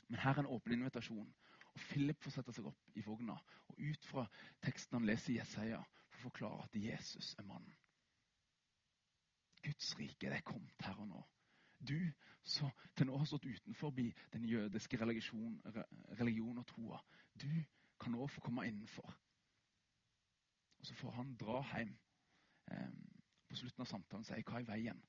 Men 0.07 0.21
her 0.21 0.37
er 0.37 0.43
en 0.43 0.53
åpen 0.53 0.73
invitasjon. 0.73 1.33
Og 1.73 1.81
Philip 1.89 2.23
får 2.23 2.37
sette 2.37 2.53
seg 2.55 2.67
opp 2.69 2.97
i 2.97 3.03
vogna 3.05 3.35
og 3.69 3.79
ut 3.79 4.07
fra 4.09 4.25
teksten 4.65 4.99
han 4.99 5.07
leser 5.07 5.33
i 5.33 5.37
Jesaja, 5.39 5.81
for 6.09 6.19
å 6.19 6.27
forklare 6.29 6.65
at 6.65 6.77
Jesus 6.79 7.33
er 7.39 7.47
mannen. 7.47 7.75
Guds 9.63 9.91
rike 9.99 10.31
det 10.31 10.39
er 10.39 10.47
kommet 10.47 10.85
her 10.87 10.99
og 11.03 11.09
nå. 11.09 11.21
Du 11.79 11.99
som 12.43 12.71
til 12.97 13.07
nå 13.07 13.17
har 13.19 13.27
stått 13.27 13.47
utenfor 13.47 13.93
den 13.95 14.45
jødiske 14.47 14.99
religion, 14.99 15.59
religion 16.19 16.57
og 16.57 16.67
troa, 16.67 16.99
du 17.35 17.51
kan 17.99 18.15
nå 18.15 18.27
få 18.27 18.41
komme 18.41 18.67
innenfor. 18.67 19.13
Og 20.79 20.85
Så 20.85 20.95
får 20.95 21.11
han 21.11 21.35
dra 21.35 21.61
hjem 21.75 21.95
eh, 22.71 22.91
på 23.49 23.55
slutten 23.55 23.83
av 23.83 23.89
samtalen 23.91 24.23
og 24.23 24.27
si 24.27 24.43
hva 24.47 24.59
er 24.59 24.67
veien 24.67 25.01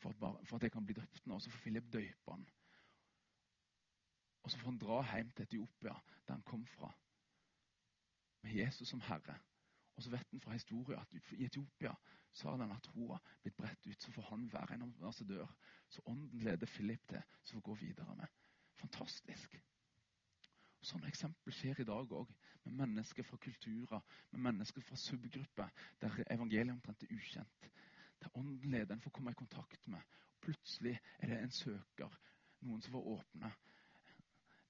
for 0.00 0.56
at, 0.56 0.62
jeg 0.62 0.72
kan 0.72 0.84
bli 0.84 0.96
døpt 0.96 1.26
nå. 1.26 1.34
Og 1.34 1.42
så 1.42 1.50
får 1.50 1.64
Philip 1.64 1.92
døpe 1.92 2.32
han. 2.32 2.46
Og 4.42 4.50
så 4.50 4.58
får 4.58 4.70
han 4.70 4.80
dra 4.80 4.98
hjem 5.12 5.30
til 5.30 5.42
Etiopia, 5.42 5.94
der 6.26 6.34
han 6.34 6.42
kom 6.42 6.66
fra, 6.66 6.92
med 8.42 8.54
Jesus 8.56 8.88
som 8.88 9.00
herre. 9.00 9.38
Og 9.96 10.02
så 10.02 10.10
vet 10.10 10.30
han 10.30 10.40
fra 10.40 10.52
historien 10.52 11.00
at 11.00 11.32
i 11.32 11.44
Etiopia 11.44 11.92
så 12.32 12.48
har 12.48 12.60
denne 12.60 12.78
troa 12.80 13.18
blitt 13.42 13.56
bredt 13.56 13.86
ut. 13.86 14.02
Så 14.02 14.12
får 14.12 14.22
han 14.30 14.46
være 14.52 14.74
en 14.74 14.86
ambassadør. 14.86 15.50
Så 15.88 16.02
ånden 16.06 16.40
leder 16.40 16.66
Philip 16.66 17.02
til, 17.08 17.22
så 17.42 17.52
får 17.52 17.60
gå 17.60 17.74
videre 17.74 18.16
med. 18.16 18.38
Fantastisk. 18.80 19.58
Sånne 20.80 21.10
eksempel 21.12 21.52
skjer 21.52 21.82
i 21.82 21.84
dag 21.84 22.12
òg, 22.16 22.30
med 22.64 22.78
mennesker 22.80 23.26
fra 23.26 23.36
kulturer, 23.36 24.00
med 24.30 24.40
mennesker 24.46 24.84
fra 24.84 24.96
subgrupper 24.96 25.68
der 26.00 26.22
evangeliet 26.30 26.72
omtrent 26.72 27.02
er 27.04 27.12
ukjent. 27.16 27.68
Der 28.22 28.36
ånden 28.36 28.70
leder 28.70 28.94
en 28.94 29.04
får 29.04 29.12
komme 29.16 29.34
i 29.34 29.36
kontakt 29.36 29.88
med. 29.88 30.00
Plutselig 30.40 30.96
er 31.18 31.28
det 31.28 31.42
en 31.42 31.52
søker, 31.52 32.16
noen 32.64 32.80
som 32.80 32.96
får 32.96 33.12
åpne 33.18 33.52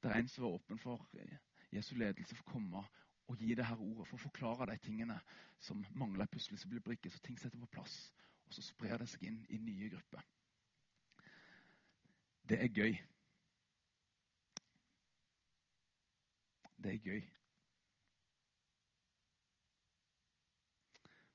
det 0.02 0.10
er 0.10 0.18
en 0.18 0.28
som 0.28 0.44
er 0.44 0.56
åpen 0.56 0.78
for 0.78 1.08
eh, 1.20 1.36
Jesu 1.72 1.94
ledelse 1.94 2.34
for 2.34 2.46
å 2.46 2.52
komme 2.52 2.84
og 3.30 3.38
gi 3.38 3.54
det 3.54 3.66
her 3.66 3.78
ordet, 3.78 4.08
for 4.08 4.16
å 4.16 4.24
forklare 4.24 4.66
de 4.72 4.76
tingene 4.82 5.20
som 5.62 5.84
mangler 5.94 6.26
i 6.26 6.32
puslespillbrikker, 6.34 7.12
så 7.14 7.20
ting 7.22 7.36
setter 7.38 7.60
på 7.62 7.68
plass. 7.76 7.98
Og 8.48 8.56
så 8.56 8.64
sprer 8.66 8.98
det 8.98 9.06
seg 9.06 9.28
inn 9.28 9.36
i 9.54 9.58
nye 9.62 9.90
grupper. 9.92 10.24
Det 12.50 12.58
er 12.58 12.72
gøy. 12.74 12.96
Det 16.82 16.90
er 16.90 17.06
gøy. 17.06 17.20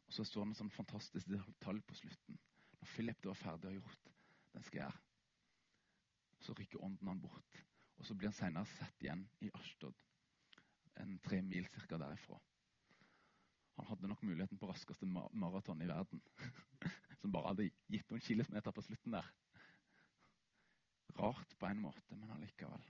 Og 0.08 0.18
så 0.18 0.26
står 0.28 0.44
det 0.44 0.50
en 0.52 0.60
sånn 0.60 0.74
fantastisk 0.76 1.32
detalj 1.32 1.80
på 1.88 1.96
slutten. 2.02 2.42
Når 2.82 2.92
Philip 2.92 3.24
da 3.24 3.32
er 3.32 3.40
ferdig 3.40 3.72
og 3.72 3.80
gjort 3.80 4.12
den 4.56 4.68
skal 4.68 4.82
gjøre, 4.82 5.00
så 6.44 6.54
rykker 6.60 6.84
ånden 6.84 7.08
han 7.14 7.24
bort. 7.24 7.64
Og 7.98 8.08
så 8.08 8.16
blir 8.16 8.32
han 8.32 8.38
senere 8.38 8.70
satt 8.76 9.04
igjen 9.04 9.24
i 9.46 9.52
Ashtod, 9.56 9.96
en 11.02 11.18
tre 11.24 11.42
mil 11.44 11.68
cirka 11.74 12.00
derifra. 12.02 12.40
Han 13.76 13.88
hadde 13.90 14.08
nok 14.08 14.24
muligheten 14.24 14.60
på 14.60 14.68
raskeste 14.70 15.08
maraton 15.08 15.82
i 15.82 15.88
verden. 15.88 16.22
Som 17.22 17.32
bare 17.32 17.52
hadde 17.52 17.70
gitt 17.92 18.12
noen 18.12 18.24
kilometer 18.24 18.72
på 18.72 18.84
slutten 18.86 19.18
der. 19.18 19.32
Rart 21.20 21.56
på 21.60 21.68
en 21.68 21.82
måte, 21.84 22.16
men 22.16 22.32
allikevel. 22.32 22.84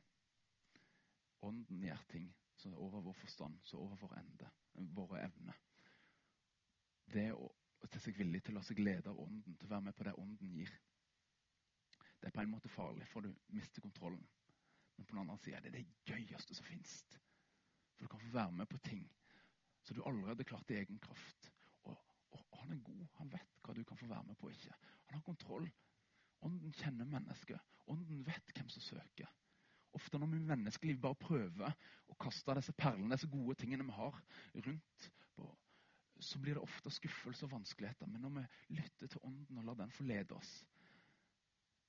Ånden 1.46 1.86
gjør 1.86 2.04
ting 2.10 2.28
som 2.58 2.74
er 2.74 2.82
over 2.82 3.04
vår 3.06 3.18
forstand, 3.20 3.58
som 3.64 3.80
er 3.80 3.84
over 3.84 4.02
vår 4.02 4.18
ende, 4.20 4.50
våre 4.96 5.22
evner. 5.26 5.58
Det 7.14 7.28
å, 7.36 7.50
ta 7.86 8.02
seg 8.02 8.18
villig 8.18 8.42
til 8.44 8.56
å 8.56 8.60
la 8.60 8.64
seg 8.66 8.80
lede 8.82 9.12
av 9.12 9.20
ånden, 9.22 9.58
til 9.60 9.68
å 9.68 9.74
være 9.76 9.88
med 9.88 9.98
på 9.98 10.08
det 10.08 10.16
ånden 10.22 10.54
gir, 10.58 10.72
det 12.22 12.32
er 12.32 12.34
på 12.34 12.42
en 12.42 12.54
måte 12.56 12.72
farlig, 12.74 13.06
for 13.12 13.22
du 13.22 13.30
mister 13.54 13.84
kontrollen. 13.86 14.24
Men 14.96 15.06
på 15.06 15.16
den 15.16 15.22
andre 15.24 15.38
sida 15.44 15.58
er 15.58 15.68
det 15.68 15.74
det 15.78 15.86
gøyeste 16.08 16.56
som 16.56 16.68
fins. 16.68 16.98
For 17.96 18.06
du 18.06 18.12
kan 18.12 18.24
få 18.24 18.34
være 18.34 18.52
med 18.52 18.70
på 18.72 18.82
ting 18.86 19.06
som 19.86 19.96
du 19.96 20.04
allerede 20.04 20.34
hadde 20.34 20.44
klart 20.50 20.72
i 20.72 20.80
egen 20.82 21.00
kraft. 21.00 21.52
Og, 21.84 21.98
og, 22.32 22.46
han 22.60 22.72
er 22.74 22.84
god. 22.84 23.08
Han 23.20 23.32
vet 23.32 23.60
hva 23.64 23.74
du 23.74 23.84
kan 23.84 23.98
få 23.98 24.08
være 24.10 24.24
med 24.28 24.38
på 24.40 24.50
og 24.50 24.56
ikke. 24.56 24.78
Han 25.10 25.20
har 25.20 25.26
kontroll. 25.26 25.68
Ånden 26.46 26.74
kjenner 26.74 27.10
mennesket. 27.10 27.60
Ånden 27.88 28.24
vet 28.26 28.56
hvem 28.56 28.70
som 28.70 28.82
søker. 28.82 29.30
Ofte 29.96 30.20
når 30.20 30.34
vi 30.34 30.40
menneskeliv 30.50 30.98
bare 31.00 31.16
prøver 31.16 31.76
å 32.12 32.18
kaste 32.20 32.56
disse 32.58 32.74
perlene, 32.76 33.14
disse 33.16 33.30
gode 33.32 33.56
tingene 33.62 33.86
vi 33.88 33.96
har, 33.96 34.18
rundt, 34.66 35.06
på, 35.36 35.46
så 36.20 36.40
blir 36.40 36.58
det 36.58 36.66
ofte 36.66 36.92
skuffelse 36.92 37.46
og 37.46 37.54
vanskeligheter. 37.54 38.10
Men 38.10 38.26
når 38.26 38.34
vi 38.36 38.80
lytter 38.82 39.12
til 39.12 39.24
Ånden 39.24 39.62
og 39.62 39.70
lar 39.70 39.80
den 39.80 39.94
få 39.96 40.04
lede 40.08 40.36
oss, 40.36 40.58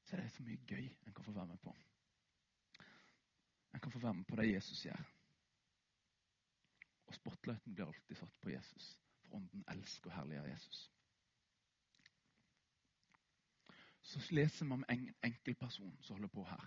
så 0.06 0.14
er 0.14 0.22
det 0.22 0.32
så 0.36 0.44
mye 0.46 0.62
gøy 0.68 0.84
en 0.86 1.14
kan 1.14 1.26
få 1.26 1.34
være 1.34 1.50
med 1.50 1.62
på. 1.64 1.74
En 3.74 3.80
kan 3.80 3.92
få 3.92 3.98
være 3.98 4.14
med 4.14 4.24
på 4.24 4.36
det 4.36 4.52
Jesus 4.52 4.84
gjør. 4.84 5.02
Og 7.06 7.14
spotlighten 7.14 7.74
blir 7.74 7.86
alltid 7.86 8.16
satt 8.16 8.40
på 8.42 8.50
Jesus, 8.50 8.98
for 9.22 9.38
ånden 9.38 9.64
elsker 9.68 10.10
og 10.10 10.16
herliggjør 10.16 10.48
Jesus. 10.50 10.92
Så 14.06 14.22
leser 14.30 14.66
vi 14.66 14.72
om 14.72 14.84
en 14.88 15.14
enkeltperson 15.22 15.96
som 16.00 16.16
holder 16.16 16.28
på 16.28 16.44
her. 16.44 16.66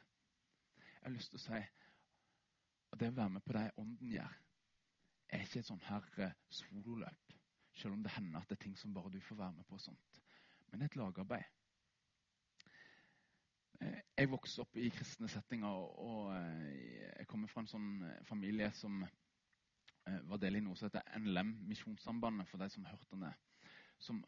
Jeg 0.78 1.02
har 1.04 1.16
lyst 1.16 1.32
til 1.32 1.40
å 1.40 1.44
si 1.44 1.60
at 2.92 3.00
det 3.00 3.12
å 3.12 3.16
være 3.16 3.36
med 3.36 3.46
på 3.46 3.56
det 3.56 3.66
ånden 3.78 4.12
gjør, 4.12 4.34
er 5.30 5.46
ikke 5.46 5.62
et 5.62 5.70
sånn 5.70 5.86
her 5.86 6.08
eh, 6.26 6.36
sololøp. 6.50 7.36
Selv 7.80 7.96
om 7.96 8.04
det 8.04 8.12
hender 8.12 8.42
at 8.42 8.50
det 8.50 8.58
er 8.58 8.64
ting 8.66 8.76
som 8.78 8.94
bare 8.94 9.12
du 9.14 9.20
får 9.24 9.40
være 9.40 9.56
med 9.60 9.68
på. 9.70 9.78
og 9.78 9.82
sånt. 9.82 10.22
Men 10.72 10.82
et 10.82 10.96
lagarbeid. 10.96 11.59
Eh, 14.20 14.26
jeg 14.26 14.34
vokste 14.34 14.66
opp 14.66 14.76
i 14.76 14.90
kristne 14.92 15.30
settinger, 15.32 15.76
og 16.04 16.34
eh, 16.36 17.20
jeg 17.22 17.28
kommer 17.30 17.48
fra 17.48 17.62
en 17.64 17.70
sånn 17.72 17.90
eh, 18.04 18.18
familie 18.28 18.68
som 18.76 19.00
var 20.28 20.42
del 20.42 20.58
i 20.58 20.62
noe 20.66 20.76
som 20.76 20.90
heter 20.90 21.06
NLM, 21.22 21.54
Misjonssambandet, 21.70 22.50
for 22.50 22.60
de 22.60 22.68
som 22.74 22.88
hørte 22.90 23.20
det. 23.22 23.30
Som 24.02 24.24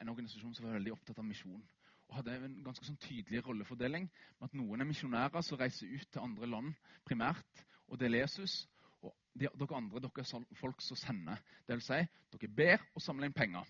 en 0.00 0.08
organisasjon 0.08 0.54
som 0.56 0.66
var 0.66 0.78
veldig 0.78 0.94
opptatt 0.94 1.20
av 1.20 1.26
misjon. 1.28 1.60
Og 2.08 2.16
hadde 2.16 2.38
en 2.48 2.54
ganske 2.64 2.86
sånn 2.86 2.98
tydelig 3.02 3.42
rollefordeling 3.44 4.06
med 4.08 4.46
at 4.46 4.56
noen 4.56 4.80
er 4.80 4.88
misjonærer 4.88 5.44
som 5.44 5.60
reiser 5.60 5.90
ut 5.92 6.08
til 6.08 6.24
andre 6.24 6.48
land 6.48 6.72
primært 7.04 7.62
og 7.90 8.00
deler 8.00 8.24
Jesus. 8.24 8.62
Og 9.04 9.12
de, 9.34 9.50
dere 9.50 9.76
andre 9.76 10.00
dere 10.06 10.24
er 10.24 10.56
folk 10.62 10.80
som 10.86 10.98
sender. 10.98 11.44
Det 11.68 11.76
vil 11.76 11.84
si, 11.84 12.00
dere 12.32 12.52
ber 12.62 12.88
og 12.94 13.04
samler 13.04 13.28
inn 13.28 13.36
penger. 13.36 13.68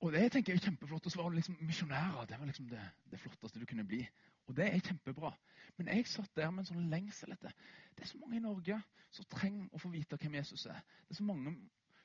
Og 0.00 0.12
det 0.12 0.30
tenker 0.32 0.54
jeg 0.54 0.60
er 0.60 0.66
kjempeflott. 0.68 1.06
Og 1.06 1.12
så 1.12 1.20
var 1.20 1.28
det 1.30 1.40
liksom, 1.40 1.58
misjonærer 1.60 2.28
det 2.28 2.38
var 2.40 2.48
liksom 2.48 2.68
det, 2.70 2.84
det, 3.10 3.20
flotteste 3.20 3.60
du 3.60 3.66
kunne 3.68 3.84
bli. 3.84 4.00
Og 4.48 4.56
det 4.56 4.68
er 4.68 4.86
kjempebra. 4.86 5.34
Men 5.76 5.88
jeg 5.92 6.06
satt 6.08 6.32
der 6.36 6.50
med 6.50 6.64
en 6.64 6.70
sånn 6.72 6.88
lengsel 6.92 7.34
etter 7.34 7.52
Det 7.96 8.06
er 8.06 8.10
så 8.10 8.18
mange 8.18 8.38
i 8.38 8.44
Norge 8.44 8.80
som 9.10 9.28
trenger 9.30 9.68
å 9.74 9.82
få 9.82 9.90
vite 9.92 10.18
hvem 10.20 10.38
Jesus 10.40 10.66
er. 10.70 10.80
Det 11.06 11.14
er 11.14 11.20
så 11.20 11.26
mange 11.26 11.54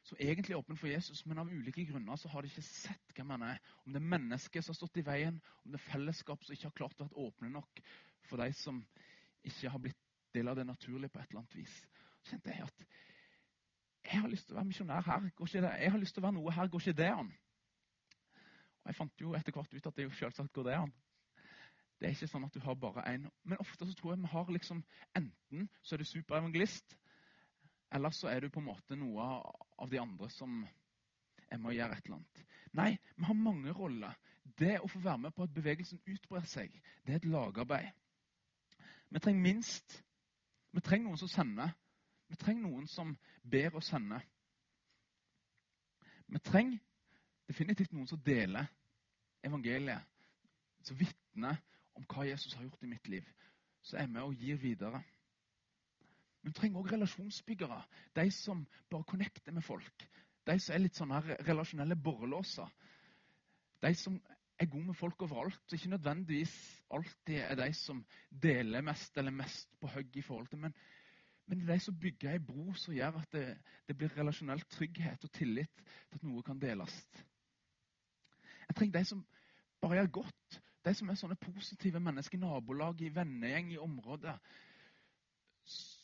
som 0.05 0.19
egentlig 0.21 0.53
er 0.53 0.60
åpne 0.60 0.77
for 0.77 0.88
Jesus, 0.88 1.23
men 1.25 1.39
av 1.41 1.49
ulike 1.49 1.86
grunner 1.89 2.17
så 2.21 2.29
har 2.29 2.43
de 2.45 2.51
ikke 2.51 2.62
sett 2.67 3.15
hvem 3.15 3.31
han 3.34 3.47
er. 3.47 3.62
Om 3.86 3.95
det 3.95 4.01
er 4.01 4.12
mennesket 4.12 4.65
som 4.65 4.73
har 4.73 4.77
stått 4.77 4.99
i 5.01 5.05
veien, 5.05 5.39
om 5.63 5.73
det 5.73 5.79
er 5.79 5.88
fellesskap 5.88 6.43
som 6.45 6.53
ikke 6.53 6.69
har 6.69 6.75
klart 6.77 6.99
å 6.99 7.08
være 7.08 7.25
åpne 7.25 7.49
nok 7.55 7.81
for 8.29 8.41
de 8.41 8.51
som 8.60 8.84
ikke 9.45 9.71
har 9.71 9.81
blitt 9.81 10.03
del 10.36 10.51
av 10.51 10.60
det 10.60 10.67
naturlige 10.67 11.10
på 11.10 11.21
et 11.21 11.31
eller 11.31 11.41
annet 11.41 11.58
vis. 11.58 11.79
Så 12.21 12.36
kjente 12.36 12.53
jeg 12.53 12.67
at 12.67 12.86
jeg 14.05 14.21
har 14.21 14.29
lyst 14.29 14.45
til 14.45 14.53
å 14.53 14.60
være 14.60 14.69
misjonær 14.69 15.08
her. 15.08 15.29
Går 15.34 15.49
ikke 15.49 15.65
det? 15.65 15.73
Jeg 15.81 15.91
har 15.95 16.01
lyst 16.03 16.13
til 16.13 16.21
å 16.21 16.27
være 16.27 16.38
noe 16.38 16.53
her. 16.53 16.69
Går 16.69 16.84
ikke 16.84 16.99
det 17.01 17.10
an? 17.10 17.31
Og 18.86 18.91
Jeg 18.91 18.95
fant 19.00 19.21
jo 19.21 19.34
etter 19.34 19.52
hvert 19.56 19.74
ut 19.74 19.88
at 19.89 19.98
det 19.98 20.06
jo 20.06 20.13
selvsagt 20.13 20.54
går 20.54 20.67
det 20.69 20.78
an. 20.78 20.93
Det 21.98 22.06
er 22.08 22.13
ikke 22.13 22.28
sånn 22.30 22.45
at 22.45 22.54
du 22.54 22.60
har 22.62 22.76
bare 22.78 23.06
én. 23.10 23.26
Men 23.43 23.62
ofte 23.63 23.88
så 23.88 23.95
tror 23.98 24.13
jeg 24.13 24.21
vi 24.21 24.30
har 24.30 24.52
liksom 24.54 24.84
Enten 25.17 25.69
så 25.82 25.95
er 25.95 26.04
du 26.04 26.06
superevangelist, 26.06 26.98
eller 27.95 28.13
så 28.13 28.30
er 28.30 28.43
du 28.43 28.50
på 28.50 28.62
en 28.62 28.67
måte 28.67 28.98
noe 29.00 29.26
av 29.26 29.89
de 29.89 30.00
andre 30.02 30.30
som 30.30 30.60
er 31.50 31.58
med 31.58 31.71
å 31.71 31.76
gjøre 31.76 31.98
et 31.98 32.06
eller 32.06 32.19
annet. 32.19 32.43
Nei, 32.78 32.91
vi 33.15 33.26
har 33.26 33.39
mange 33.39 33.74
roller. 33.74 34.13
Det 34.60 34.76
å 34.84 34.89
få 34.91 35.00
være 35.02 35.24
med 35.26 35.34
på 35.34 35.48
at 35.48 35.54
bevegelsen 35.56 36.02
utbrer 36.06 36.45
seg, 36.50 36.74
det 37.06 37.13
er 37.13 37.21
et 37.24 37.30
lagarbeid. 37.30 37.89
Vi 39.10 39.19
trenger 39.19 39.41
minst 39.41 40.02
Vi 40.76 40.82
trenger 40.84 41.08
noen 41.08 41.17
som 41.17 41.30
sender. 41.32 41.69
Vi 42.28 42.36
trenger 42.36 42.65
noen 42.67 42.88
som 42.91 43.13
ber 43.48 43.78
oss 43.80 43.88
sender. 43.88 44.19
Vi 46.28 46.39
trenger 46.43 46.82
definitivt 47.47 47.93
noen 47.93 48.08
som 48.10 48.21
deler 48.25 48.67
evangeliet, 49.45 50.01
som 50.86 50.97
vitner 50.99 51.60
om 51.95 52.05
hva 52.10 52.25
Jesus 52.27 52.53
har 52.58 52.65
gjort 52.65 52.84
i 52.84 52.91
mitt 52.91 53.08
liv. 53.10 53.27
Så 53.86 53.97
er 54.01 54.10
vi 54.10 54.21
og 54.21 54.39
gir 54.41 54.58
videre. 54.62 55.01
Men 56.41 56.53
vi 56.53 56.60
trenger 56.60 56.81
òg 56.81 56.91
relasjonsbyggere. 56.93 57.77
De 58.17 58.25
som 58.34 58.65
bare 58.89 59.08
connecter 59.10 59.53
med 59.53 59.65
folk. 59.65 60.08
De 60.45 60.58
som 60.62 60.75
er 60.75 60.84
litt 60.84 60.97
sånne 60.97 61.21
relasjonelle 61.45 61.97
borrelåser. 61.97 62.69
De 63.81 63.93
som 63.97 64.17
er 64.60 64.69
gode 64.71 64.86
med 64.89 64.97
folk 64.97 65.21
overalt. 65.25 65.58
Så 65.67 65.77
ikke 65.77 65.93
nødvendigvis 65.95 66.53
alltid 66.93 67.39
er 67.43 67.55
de 67.60 67.71
som 67.73 68.03
deler 68.29 68.86
mest 68.86 69.17
eller 69.17 69.34
mest 69.34 69.71
på 69.79 69.89
hugg 69.93 70.17
i 70.17 70.25
forhold 70.25 70.47
til. 70.47 70.62
Men, 70.65 70.75
men 71.45 71.60
det 71.60 71.69
er 71.69 71.73
de 71.73 71.86
som 71.88 71.99
bygger 71.99 72.34
ei 72.34 72.43
bro 72.45 72.73
som 72.73 72.93
gjør 72.93 73.21
at 73.21 73.31
det, 73.34 73.45
det 73.88 73.97
blir 73.97 74.13
relasjonell 74.17 74.62
trygghet 74.69 75.25
og 75.25 75.34
tillit 75.34 75.81
til 75.81 76.19
at 76.19 76.27
noe 76.27 76.45
kan 76.45 76.62
deles. 76.62 76.93
Jeg 78.75 78.79
trenger 78.79 78.99
de 78.99 79.05
som 79.05 79.27
bare 79.81 79.95
gjør 79.95 80.07
godt. 80.11 80.61
De 80.85 80.93
som 80.93 81.09
er 81.09 81.15
sånne 81.15 81.38
positive 81.39 81.99
mennesker 82.03 82.35
i 82.35 82.41
nabolag, 82.41 82.99
i 83.01 83.11
vennegjeng, 83.15 83.69
i 83.71 83.77
området. 83.79 84.33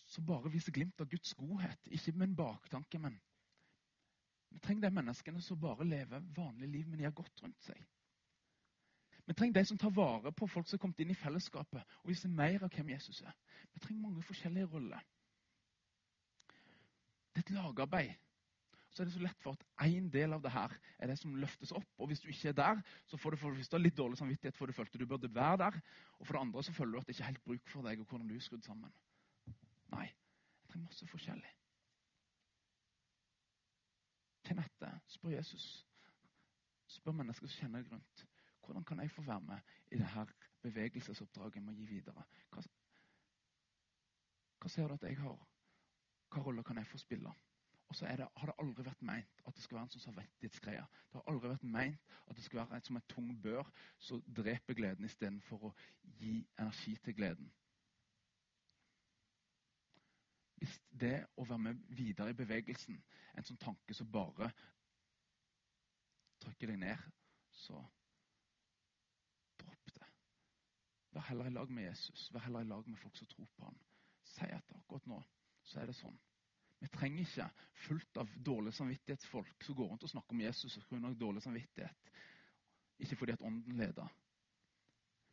Som 0.07 0.25
bare 0.29 0.51
viser 0.53 0.71
glimt 0.71 1.03
av 1.03 1.09
Guds 1.11 1.33
godhet. 1.35 1.91
Ikke 1.91 2.13
med 2.15 2.29
en 2.29 2.37
baktanke, 2.39 2.99
men 2.99 3.19
Vi 4.51 4.59
trenger 4.59 4.89
de 4.89 4.95
menneskene 4.95 5.41
som 5.41 5.59
bare 5.59 5.85
lever 5.87 6.23
vanlig 6.35 6.67
liv, 6.69 6.87
men 6.87 6.99
gjør 6.99 7.13
godt 7.21 7.43
rundt 7.43 7.61
seg. 7.63 7.83
Vi 9.25 9.33
trenger 9.33 9.59
de 9.59 9.65
som 9.65 9.77
tar 9.77 9.93
vare 9.95 10.31
på 10.31 10.47
folk 10.47 10.67
som 10.67 10.75
har 10.77 10.81
kommet 10.81 10.99
inn 10.99 11.13
i 11.13 11.15
fellesskapet 11.15 11.95
og 12.01 12.09
viser 12.09 12.29
mer 12.29 12.63
av 12.63 12.73
hvem 12.73 12.89
Jesus 12.91 13.21
er. 13.21 13.35
Vi 13.73 13.79
trenger 13.79 14.01
mange 14.01 14.23
forskjellige 14.27 14.67
roller. 14.73 15.05
Det 17.31 17.39
er 17.39 17.45
et 17.45 17.55
lagarbeid. 17.55 18.11
Så 18.91 19.01
er 19.01 19.07
det 19.07 19.13
så 19.13 19.21
lett 19.23 19.39
for 19.39 19.55
at 19.55 19.85
én 19.87 20.09
del 20.11 20.33
av 20.35 20.41
det 20.43 20.51
her 20.51 20.73
er 20.99 21.07
det 21.07 21.15
som 21.19 21.35
løftes 21.39 21.71
opp. 21.71 21.87
Og 21.97 22.09
hvis 22.11 22.19
du 22.19 22.27
ikke 22.31 22.51
er 22.51 22.57
der, 22.57 22.81
så 23.07 23.17
får 23.17 23.31
du 23.31 23.39
for 23.39 23.53
det 23.53 23.61
første 23.61 23.79
litt 23.79 23.95
dårlig 23.97 24.19
samvittighet 24.19 24.57
for 24.57 24.67
du 24.67 24.75
følte 24.75 24.99
du 24.99 25.05
burde 25.07 25.29
være 25.31 25.61
der. 25.63 25.77
Og 26.19 26.27
for 26.27 26.35
det 26.35 26.41
andre 26.41 26.63
så 26.63 26.75
føler 26.75 26.91
du 26.91 26.99
at 26.99 27.07
det 27.07 27.15
ikke 27.15 27.23
er 27.23 27.31
helt 27.31 27.45
bruk 27.45 27.71
for 27.71 27.87
deg 27.87 28.01
og 28.03 28.09
hvordan 28.09 28.27
du 28.27 28.35
er 28.35 28.43
skrudd 28.43 28.67
sammen. 28.67 28.91
Nei, 29.93 30.07
jeg 30.09 30.73
trenger 30.73 30.89
masse 30.89 31.07
forskjellig. 31.07 31.53
Kjenn. 34.49 34.63
Spør 35.07 35.35
Jesus. 35.37 35.65
Spør 36.91 37.15
mennesker 37.15 37.47
som 37.47 37.63
kjenner 37.63 37.85
deg 37.85 37.93
rundt. 37.93 38.25
Hvordan 38.65 38.83
kan 38.83 38.99
jeg 38.99 39.11
få 39.11 39.23
være 39.23 39.41
med 39.41 39.71
i 39.91 40.01
dette 40.01 40.25
bevegelsesoppdraget 40.65 41.63
med 41.63 41.73
å 41.73 41.77
gi 41.79 41.87
videre? 41.87 42.25
Hva, 42.51 42.63
hva 44.59 44.69
ser 44.69 44.91
du 44.91 44.97
at 44.97 45.07
jeg 45.07 45.17
har? 45.21 45.39
Hva 46.31 46.43
rolle 46.43 46.63
kan 46.67 46.77
jeg 46.77 46.91
få 46.91 46.99
spille? 46.99 47.31
Og 47.91 47.95
så 47.95 48.05
det, 48.05 48.27
har 48.37 48.47
det 48.47 48.53
aldri 48.63 48.83
vært 48.87 49.01
meint 49.03 49.41
at 49.43 49.55
det 49.55 49.63
skal 49.65 49.75
være 49.75 49.83
en 49.89 49.89
sånn 49.91 50.03
samvittighetsgreie. 50.05 50.83
Det 51.11 51.17
har 51.17 51.25
aldri 51.27 51.49
vært 51.51 51.65
meint 51.73 52.13
at 52.23 52.37
det 52.37 52.45
skal 52.45 52.61
være 52.61 52.77
en, 52.77 52.85
som 52.87 52.99
en 52.99 53.09
tung 53.11 53.33
bør 53.43 53.67
som 53.99 54.21
dreper 54.37 54.77
gleden 54.79 55.09
istedenfor 55.09 55.65
å 55.67 55.71
gi 56.21 56.37
energi 56.55 56.93
til 57.03 57.17
gleden. 57.17 57.51
Hvis 60.61 60.77
det 61.03 61.17
å 61.35 61.49
være 61.49 61.65
med 61.65 61.83
videre 61.99 62.31
i 62.31 62.39
bevegelsen 62.39 62.95
en 63.35 63.49
sånn 63.51 63.59
tanke 63.59 63.99
som 63.99 64.07
bare 64.15 64.53
trykker 66.45 66.71
deg 66.71 66.81
ned, 66.87 67.05
så 67.65 67.75
dropp 69.59 69.95
det. 69.99 70.11
Vær 71.11 71.27
heller 71.27 71.51
i 71.51 71.57
lag 71.59 71.75
med 71.75 71.89
Jesus. 71.89 72.29
Vær 72.31 72.47
heller 72.47 72.63
i 72.63 72.71
lag 72.71 72.87
med 72.87 73.03
folk 73.03 73.19
som 73.19 73.35
tror 73.35 73.51
på 73.51 73.67
ham. 73.67 73.83
Si 74.31 74.47
at 74.47 74.77
akkurat 74.79 75.11
nå 75.11 75.25
så 75.67 75.83
er 75.83 75.91
det 75.91 75.99
sånn. 75.99 76.15
Vi 76.81 76.89
trenger 76.89 77.21
ikke 77.21 77.49
fullt 77.85 78.17
av 78.17 78.31
dårlig 78.45 78.73
samvittighetsfolk 78.73 79.63
som 79.63 79.75
går 79.77 79.91
rundt 79.91 80.03
og 80.03 80.09
snakker 80.09 80.33
om 80.33 80.41
Jesus 80.41 80.79
av 80.91 81.15
dårlig 81.19 81.43
samvittighet. 81.45 82.11
Ikke 83.01 83.15
fordi 83.15 83.35
at 83.35 83.45
ånden 83.45 83.77
leder. 83.77 84.07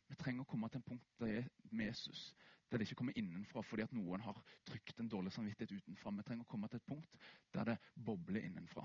Vi 0.09 0.15
trenger 0.15 0.45
å 0.45 0.49
komme 0.49 0.69
til 0.69 0.81
en 0.81 0.87
punkt 0.91 1.25
med 1.71 1.85
Jesus 1.85 2.29
der 2.69 2.77
det 2.77 2.85
ikke 2.85 2.99
kommer 2.99 3.17
innenfra 3.17 3.63
fordi 3.65 3.81
at 3.81 3.93
noen 3.97 4.21
har 4.21 4.37
trykt 4.69 4.99
en 5.01 5.09
dårlig 5.09 5.31
samvittighet 5.33 5.71
utenfra. 5.81 6.11
Vi 6.17 6.25
trenger 6.27 6.45
å 6.45 6.51
komme 6.51 6.69
til 6.69 6.77
et 6.77 6.85
punkt 6.85 7.15
der 7.55 7.71
det 7.71 7.77
bobler 7.95 8.45
innenfra. 8.45 8.83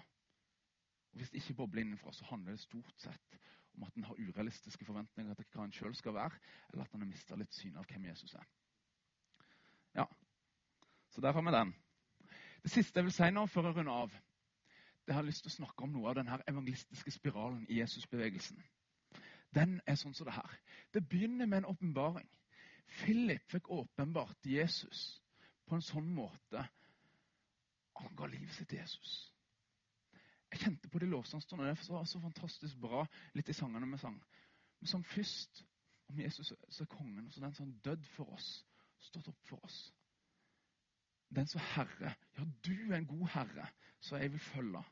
Og 1.12 1.20
Hvis 1.20 1.31
det 1.31 1.42
ikke 1.42 1.59
bobler 1.61 1.85
innenfra, 1.85 2.12
så 2.12 2.24
handler 2.31 2.57
det 2.57 2.64
stort 2.64 3.00
sett 3.00 3.38
om 3.74 3.85
at 3.85 3.96
en 3.96 4.09
har 4.09 4.16
urealistiske 4.18 4.85
forventninger 4.88 5.35
til 5.35 5.46
hva 5.53 5.66
en 5.66 5.74
sjøl 5.74 5.94
skal 5.98 6.14
være, 6.16 6.40
eller 6.72 6.85
at 6.85 6.94
en 6.94 7.05
har 7.05 7.11
mista 7.11 7.37
litt 7.37 7.53
syn 7.53 7.77
av 7.77 7.87
hvem 7.90 8.09
Jesus 8.09 8.35
er. 8.35 8.46
Ja, 9.94 10.07
Så 11.11 11.20
der 11.20 11.33
har 11.33 11.42
vi 11.42 11.50
den. 11.53 11.74
Det 12.64 12.72
siste 12.72 12.98
jeg 12.98 13.05
vil 13.05 13.12
si 13.12 13.27
nå, 13.31 13.46
før 13.46 13.68
jeg 13.68 13.77
runder 13.77 13.92
av, 14.05 14.14
det 15.05 15.14
har 15.14 15.20
jeg 15.20 15.29
lyst 15.35 15.44
til 15.44 15.53
å 15.53 15.57
snakke 15.59 15.85
om 15.85 15.92
noe 15.92 16.09
av 16.09 16.16
denne 16.16 16.38
evangelistiske 16.48 17.12
spiralen 17.12 17.66
i 17.68 17.83
Jesusbevegelsen. 17.83 18.62
Den 19.55 19.77
er 19.87 19.98
sånn 20.00 20.14
som 20.16 20.27
det 20.27 20.35
her. 20.35 20.55
Det 20.94 21.05
begynner 21.09 21.46
med 21.46 21.61
en 21.61 21.68
åpenbaring. 21.74 22.31
Philip 23.03 23.44
fikk 23.53 23.68
åpenbart 23.70 24.48
Jesus 24.48 25.05
på 25.68 25.77
en 25.77 25.85
sånn 25.85 26.09
måte 26.16 26.64
han 28.00 28.16
ga 28.16 28.27
livet 28.27 28.53
sitt 28.55 28.68
til 28.68 28.81
Jesus. 28.81 29.12
Jeg 30.53 30.61
kjente 30.64 30.88
på 30.88 30.98
det 30.98 31.09
lovsangstående. 31.09 31.74
Det 31.74 31.88
var 31.90 32.05
så 32.05 32.20
fantastisk 32.20 32.79
bra 32.81 33.05
litt 33.35 33.48
i 33.48 33.57
sangene 33.57 33.88
vi 33.90 33.98
sang. 33.98 34.18
Vi 34.81 34.90
sang 34.90 35.05
først 35.07 35.64
om 36.11 36.20
Jesus 36.20 36.53
som 36.68 36.87
kongen, 36.87 37.31
så 37.31 37.40
den 37.40 37.55
som 37.55 37.70
har 37.70 37.81
dødd 37.90 38.07
for 38.16 38.35
oss, 38.35 38.48
stått 39.00 39.29
opp 39.29 39.48
for 39.48 39.64
oss. 39.64 39.79
Den 41.30 41.46
som 41.46 41.60
Herre. 41.74 42.14
Ja, 42.38 42.44
du 42.66 42.92
er 42.92 42.96
en 42.96 43.06
god 43.06 43.28
Herre, 43.34 43.68
så 44.00 44.16
jeg 44.16 44.32
vil 44.32 44.40
følge. 44.40 44.84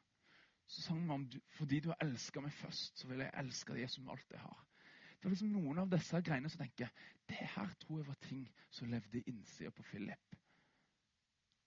Så 0.67 0.83
sang 0.83 1.05
vi 1.05 1.11
om 1.11 1.27
fordi 1.59 1.81
du 1.81 1.89
har 1.89 2.01
elska 2.01 2.41
meg 2.41 2.53
først, 2.53 2.99
så 2.99 3.09
vil 3.09 3.21
jeg 3.21 3.35
elske 3.43 3.81
Jesus 3.81 4.05
med 4.05 4.15
alt 4.15 4.31
jeg 4.31 4.41
har. 4.41 4.63
Det 5.23 5.29
var 5.29 5.35
liksom 5.37 5.53
noen 5.55 5.79
av 5.79 5.91
disse 5.93 6.21
greiene 6.27 6.51
som 6.51 6.63
tenker 6.65 6.89
det 7.31 7.49
her 7.55 7.75
tror 7.79 8.01
jeg 8.01 8.07
var 8.09 8.17
ting 8.25 8.47
som 8.71 8.89
levde 8.91 9.21
i 9.21 9.29
innsida 9.31 9.71
på 9.71 9.85
Philip. 9.87 10.39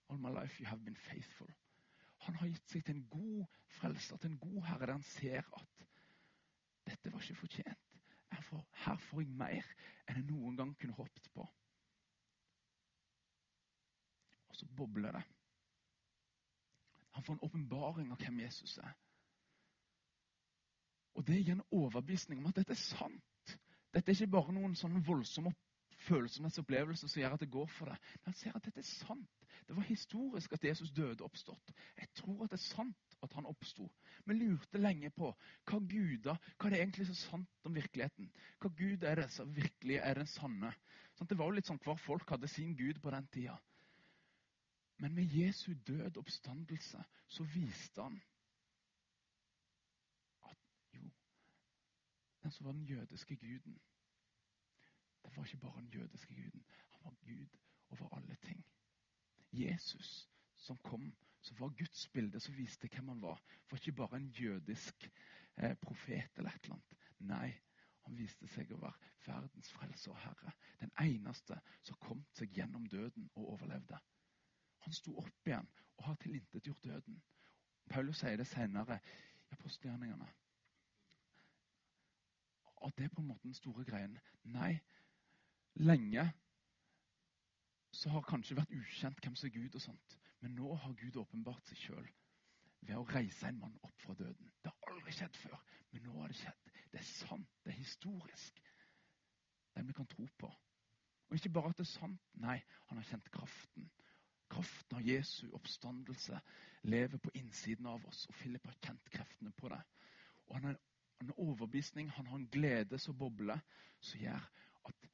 All 0.09 0.19
my 0.19 0.33
life 0.33 0.59
you 0.59 0.67
have 0.67 0.83
been 0.83 0.95
faithful. 0.95 1.47
Han 2.25 2.35
har 2.35 2.49
gitt 2.49 2.73
seg 2.73 2.83
til 2.85 2.97
en 2.97 3.07
god 3.09 3.45
frelser, 3.77 4.17
til 4.17 4.31
en 4.31 4.39
god 4.41 4.61
herre, 4.67 4.85
der 4.85 4.97
han 4.97 5.07
ser 5.07 5.47
at 5.59 5.85
dette 6.85 7.13
var 7.13 7.21
ikke 7.21 7.41
fortjent. 7.45 7.81
her 8.85 8.97
får 8.97 9.21
jeg 9.21 9.29
mer 9.29 9.69
enn 10.09 10.19
jeg 10.19 10.25
noen 10.29 10.57
gang 10.57 10.75
kunne 10.79 10.97
håpet 10.97 11.29
på. 11.33 11.47
Og 14.55 14.59
så 14.59 14.75
bobler 14.77 15.11
det. 15.11 15.23
Han 17.15 17.23
får 17.23 17.33
en 17.33 17.43
åpenbaring 17.47 18.11
av 18.11 18.21
hvem 18.23 18.39
Jesus 18.39 18.77
er. 18.77 18.93
Og 21.15 21.27
Det 21.27 21.41
gir 21.41 21.55
en 21.55 21.67
overbevisning 21.71 22.39
om 22.39 22.49
at 22.51 22.55
dette 22.59 22.75
er 22.75 22.81
sant. 22.81 23.55
Dette 23.95 24.11
er 24.11 24.15
ikke 24.15 24.31
bare 24.31 24.55
noen 24.55 24.75
sånn 24.75 24.99
voldsom 25.07 25.47
følelsesmessig 26.05 26.63
opplevelse 26.63 27.07
som 27.07 27.21
gjør 27.21 27.35
at 27.37 27.43
det 27.43 27.51
går 27.51 27.69
for 27.71 27.91
deg. 27.91 28.07
Men 28.19 28.31
han 28.31 28.39
ser 28.39 28.55
at 28.55 28.65
dette 28.67 28.83
er 28.83 28.89
sant. 28.89 29.45
Det 29.67 29.75
var 29.75 29.87
historisk 29.87 30.53
at 30.53 30.67
Jesus 30.67 30.91
døde 30.95 31.23
oppstått. 31.23 31.71
Jeg 31.99 32.11
tror 32.19 32.43
at 32.43 32.51
det 32.51 32.59
er 32.59 32.65
sant 32.65 33.15
at 33.23 33.35
han 33.35 33.47
oppsto. 33.49 33.87
Vi 34.25 34.35
lurte 34.35 34.81
lenge 34.81 35.09
på 35.15 35.31
hva 35.31 35.79
guder, 35.79 36.39
hva 36.57 36.67
er 36.67 36.75
det 36.75 36.81
egentlig 36.81 37.07
så 37.09 37.15
sant 37.21 37.67
om 37.67 37.75
virkeligheten. 37.75 38.31
Hva 38.59 38.71
Gud 38.75 39.03
er 39.03 39.23
det 39.23 39.29
som 39.33 39.55
virkelig 39.55 40.01
er 40.03 40.19
den 40.19 40.29
sanne? 40.29 40.73
Sånn, 41.15 41.31
det 41.31 41.39
var 41.39 41.49
jo 41.49 41.57
litt 41.57 41.71
sånn 41.71 41.81
Hver 41.83 41.99
folk 42.03 42.35
hadde 42.35 42.51
sin 42.51 42.75
gud 42.75 42.99
på 43.01 43.15
den 43.15 43.31
tida. 43.31 43.55
Men 44.97 45.15
med 45.15 45.25
Jesu 45.25 45.73
død 45.87 46.17
oppstandelse 46.17 47.03
så 47.27 47.43
viste 47.43 48.01
han 48.01 48.21
at 50.43 50.57
jo, 50.93 51.09
den 52.43 52.51
som 52.51 52.65
var 52.65 52.71
den 52.71 52.85
jødiske 52.85 53.35
guden 53.35 53.79
Det 55.23 55.37
var 55.37 55.45
ikke 55.45 55.57
bare 55.57 55.81
den 55.81 55.89
jødiske 55.89 56.35
guden. 56.35 56.65
Han 56.91 57.01
var 57.03 57.15
Gud 57.25 57.47
over 57.89 58.15
alle 58.17 58.35
ting. 58.35 58.65
Jesus 59.51 60.29
som 60.55 60.77
kom 60.77 61.15
som 61.45 61.59
var 61.59 61.69
Guds 61.69 62.07
bilde, 62.07 62.39
som 62.39 62.57
viste 62.57 62.87
hvem 62.87 63.07
han 63.07 63.21
var, 63.21 63.41
var 63.69 63.77
ikke 63.77 63.91
bare 63.91 64.17
en 64.17 64.29
jødisk 64.29 65.11
eh, 65.57 65.75
profet 65.81 66.29
eller 66.37 66.49
et 66.49 66.63
eller 66.63 66.75
annet. 66.75 66.95
Nei, 67.19 67.51
han 68.05 68.17
viste 68.17 68.49
seg 68.49 68.71
å 68.73 68.79
være 68.81 69.11
verdens 69.27 69.69
frelser 69.73 70.13
og 70.13 70.21
herre. 70.23 70.53
Den 70.81 70.91
eneste 71.01 71.59
som 71.85 71.99
kom 72.01 72.23
seg 72.37 72.53
gjennom 72.57 72.87
døden 72.89 73.29
og 73.35 73.51
overlevde. 73.55 73.99
Han 74.85 74.93
sto 74.93 75.15
opp 75.21 75.49
igjen 75.49 75.67
og 75.97 76.07
har 76.09 76.17
tilintetgjort 76.21 76.83
døden. 76.83 77.21
Paulus 77.89 78.19
sier 78.21 78.37
det 78.37 78.47
senere 78.49 78.99
i 79.01 79.55
apostelgjerningene. 79.57 80.27
At 82.85 82.97
det 82.97 83.07
er 83.07 83.13
på 83.13 83.21
en 83.21 83.29
måte 83.31 83.47
den 83.47 83.57
store 83.57 83.85
greien. 83.85 84.17
Nei, 84.43 84.75
lenge 85.75 86.27
så 87.95 88.11
har 88.11 88.27
kanskje 88.27 88.57
vært 88.59 88.73
ukjent 88.75 89.21
hvem 89.23 89.35
som 89.39 89.47
er 89.47 89.55
Gud, 89.55 89.75
og 89.75 89.81
sånt. 89.81 90.19
men 90.43 90.55
nå 90.55 90.75
har 90.77 90.93
Gud 90.99 91.15
åpenbart 91.17 91.65
seg 91.65 91.79
sjøl 91.79 92.07
ved 92.85 92.97
å 92.99 93.05
reise 93.09 93.47
en 93.47 93.57
mann 93.57 93.77
opp 93.87 94.01
fra 94.03 94.13
døden. 94.19 94.51
Det 94.61 94.69
har 94.69 94.91
aldri 94.91 95.13
skjedd 95.15 95.37
før, 95.41 95.55
men 95.91 96.03
nå 96.05 96.19
har 96.19 96.29
det 96.29 96.37
skjedd. 96.37 96.67
Det 96.91 96.99
er 96.99 97.07
sant, 97.07 97.55
det 97.63 97.71
er 97.73 97.79
historisk. 97.79 98.59
Den 99.73 99.87
vi 99.87 99.95
kan 99.97 100.09
tro 100.11 100.27
på. 100.37 100.51
Og 101.29 101.37
ikke 101.39 101.49
bare 101.55 101.71
at 101.73 101.79
det 101.79 101.87
er 101.87 101.93
sant, 101.95 102.21
nei, 102.43 102.59
han 102.91 102.99
har 102.99 103.07
kjent 103.09 103.31
kraften. 103.33 103.89
Kraften 104.55 104.97
av 104.97 105.03
Jesu 105.03 105.49
oppstandelse 105.51 106.39
lever 106.81 107.17
på 107.17 107.31
innsiden 107.33 107.85
av 107.91 108.05
oss, 108.07 108.25
og 108.29 108.37
Philip 108.39 108.67
har 108.69 108.77
kjent 108.85 109.09
kreftene 109.11 109.51
på 109.51 109.67
det. 109.73 109.81
Og 110.47 110.55
han 110.55 110.69
har 110.69 110.77
en 111.21 111.33
overbevisning, 111.35 112.09
han 112.09 112.27
har 112.27 112.37
en 112.37 112.47
glede 112.51 112.99
som 112.99 113.17
bobler, 113.17 113.59
som 113.99 114.21
gjør 114.21 114.47
at 114.87 115.09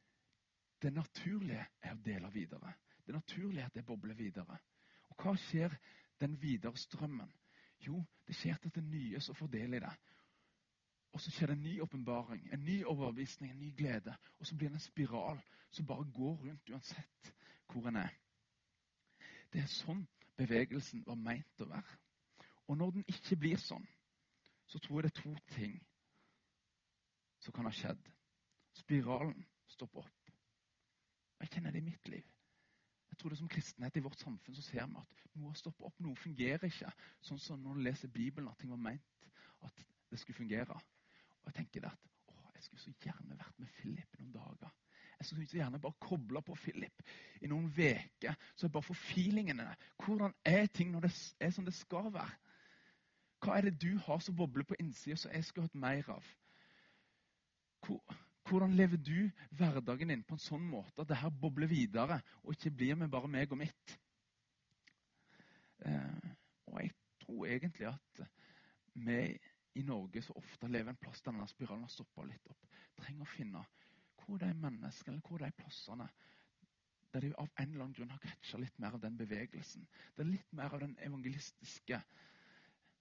det 0.85 0.93
naturlige 0.93 1.65
er 1.81 1.97
å 1.97 2.03
dele 2.05 2.29
videre. 2.33 2.75
Det 3.05 3.17
naturlige 3.17 3.63
er 3.63 3.71
at 3.71 3.79
det 3.79 3.85
bobler 3.85 4.13
videre. 4.13 4.59
Og 5.09 5.25
hva 5.25 5.33
skjer 5.47 5.73
den 6.21 6.37
videre 6.41 6.77
strømmen? 6.77 7.33
Jo, 7.81 8.03
det 8.27 8.37
skjer 8.37 8.61
til 8.61 8.75
det 8.77 8.85
nye 8.85 9.25
som 9.25 9.35
får 9.35 9.53
del 9.57 9.79
det. 9.81 9.95
Og 11.11 11.21
så 11.21 11.33
skjer 11.33 11.49
det 11.49 11.57
en 11.57 11.65
ny 11.65 11.79
åpenbaring, 11.81 12.45
en 12.53 12.65
ny 12.65 12.83
overbevisning, 12.85 13.51
en 13.51 13.59
ny 13.59 13.73
glede. 13.77 14.13
Og 14.37 14.45
så 14.45 14.55
blir 14.55 14.69
det 14.69 14.77
en 14.77 14.89
spiral 14.91 15.41
som 15.71 15.89
bare 15.89 16.11
går 16.13 16.43
rundt 16.45 16.69
uansett 16.69 17.33
hvor 17.71 17.89
en 17.89 18.03
er. 18.05 18.13
Det 19.51 19.61
er 19.61 19.71
sånn 19.71 20.05
bevegelsen 20.39 21.03
var 21.05 21.19
meint 21.19 21.63
å 21.63 21.67
være. 21.69 21.97
Og 22.71 22.77
når 22.79 22.95
den 22.97 23.07
ikke 23.11 23.37
blir 23.39 23.59
sånn, 23.59 23.85
så 24.71 24.79
tror 24.79 25.01
jeg 25.01 25.09
det 25.09 25.11
er 25.11 25.21
to 25.21 25.33
ting 25.57 25.73
som 27.43 27.55
kan 27.55 27.67
ha 27.67 27.73
skjedd. 27.75 28.01
Spiralen 28.79 29.41
stopper 29.73 30.05
opp. 30.05 30.31
Jeg 31.41 31.51
kjenner 31.55 31.73
det 31.73 31.81
i 31.81 31.87
mitt 31.89 32.11
liv. 32.13 32.27
Jeg 33.11 33.17
tror 33.19 33.33
det 33.33 33.37
Som 33.41 33.49
kristenhet 33.51 33.97
i 33.97 34.03
vårt 34.05 34.21
samfunn 34.21 34.55
så 34.55 34.63
ser 34.63 34.85
vi 34.87 35.01
at 35.01 35.23
noe 35.35 35.55
stopper 35.59 35.89
opp. 35.89 35.99
Noe 35.99 36.15
fungerer 36.15 36.63
ikke. 36.69 36.91
Sånn 37.27 37.41
som 37.43 37.59
når 37.59 37.75
du 37.75 37.83
leser 37.87 38.13
Bibelen, 38.13 38.47
at 38.47 38.61
ting 38.61 38.71
var 38.71 38.79
meint 38.79 39.27
at 39.67 39.83
det 40.09 40.19
skulle 40.19 40.37
fungere. 40.37 40.77
Og 41.41 41.49
Jeg 41.51 41.57
tenker 41.59 41.83
det 41.83 41.91
at 41.91 42.07
å, 42.31 42.37
jeg 42.55 42.63
skulle 42.63 42.85
så 42.85 42.93
gjerne 43.03 43.37
vært 43.37 43.59
med 43.59 43.73
Philip 43.81 44.17
noen 44.19 44.31
dager. 44.37 44.71
Jeg 45.21 45.27
skulle 45.27 45.47
så 45.47 45.57
gjerne 45.59 45.79
bare 45.79 46.01
koble 46.01 46.41
på 46.41 46.55
Philip 46.57 47.03
i 47.45 47.49
noen 47.49 47.67
uker, 47.69 48.37
så 48.55 48.65
jeg 48.65 48.71
bare 48.73 48.87
får 48.87 48.97
feelingene. 48.97 49.67
Hvordan 50.01 50.33
er 50.45 50.65
ting 50.73 50.89
når 50.89 51.05
det 51.05 51.11
er 51.37 51.51
som 51.53 51.65
det 51.67 51.75
skal 51.77 52.07
være? 52.13 52.31
Hva 53.41 53.57
er 53.57 53.67
det 53.67 53.75
du 53.83 53.99
har 54.01 54.17
som 54.25 54.35
bobler 54.35 54.65
på 54.65 54.79
innsida 54.81 55.19
som 55.21 55.31
jeg 55.33 55.45
skulle 55.45 55.67
hatt 55.69 55.77
mer 55.77 56.09
av? 56.09 56.31
Hvordan 58.49 58.73
lever 58.73 58.97
du 58.97 59.29
hverdagen 59.59 60.09
din 60.09 60.23
på 60.25 60.39
en 60.39 60.41
sånn 60.41 60.65
måte 60.65 61.05
at 61.05 61.11
det 61.13 61.19
her 61.21 61.29
bobler 61.43 61.69
videre, 61.69 62.17
og 62.41 62.57
ikke 62.57 62.73
blir 62.81 62.97
med 62.97 63.13
bare 63.13 63.29
meg 63.29 63.53
og 63.53 63.61
mitt? 63.61 63.97
Eh, 65.85 66.33
og 66.65 66.81
jeg 66.81 66.95
tror 67.21 67.45
egentlig 67.45 67.91
at 67.93 68.23
vi 69.05 69.21
i 69.77 69.85
Norge 69.85 70.25
så 70.25 70.33
ofte 70.33 70.69
lever 70.69 70.95
en 70.95 70.99
plass 71.05 71.21
der 71.21 71.29
denne 71.31 71.47
spiralen 71.49 71.85
har 71.85 71.93
stoppa 71.93 72.25
litt 72.25 72.49
opp. 72.49 72.65
Trenger 72.97 73.29
å 73.29 73.33
finne 73.37 73.61
hvor 74.31 74.39
det 74.39 74.47
er 74.47 74.53
mennesker, 74.63 75.11
eller 75.11 75.27
hvor 75.27 75.43
er 75.43 75.51
plassene 75.59 76.07
der 77.11 77.19
de 77.19 77.33
av 77.35 77.49
en 77.59 77.71
eller 77.73 77.83
annen 77.83 77.95
grunn 77.97 78.11
har 78.13 78.21
catcha 78.23 78.59
litt 78.61 78.77
mer 78.79 78.93
av 78.95 79.01
den 79.03 79.17
bevegelsen. 79.19 79.83
Det 80.15 80.23
er 80.23 80.29
litt 80.29 80.53
mer 80.55 80.71
av 80.71 80.79
den 80.79 80.93
evangelistiske 81.03 81.97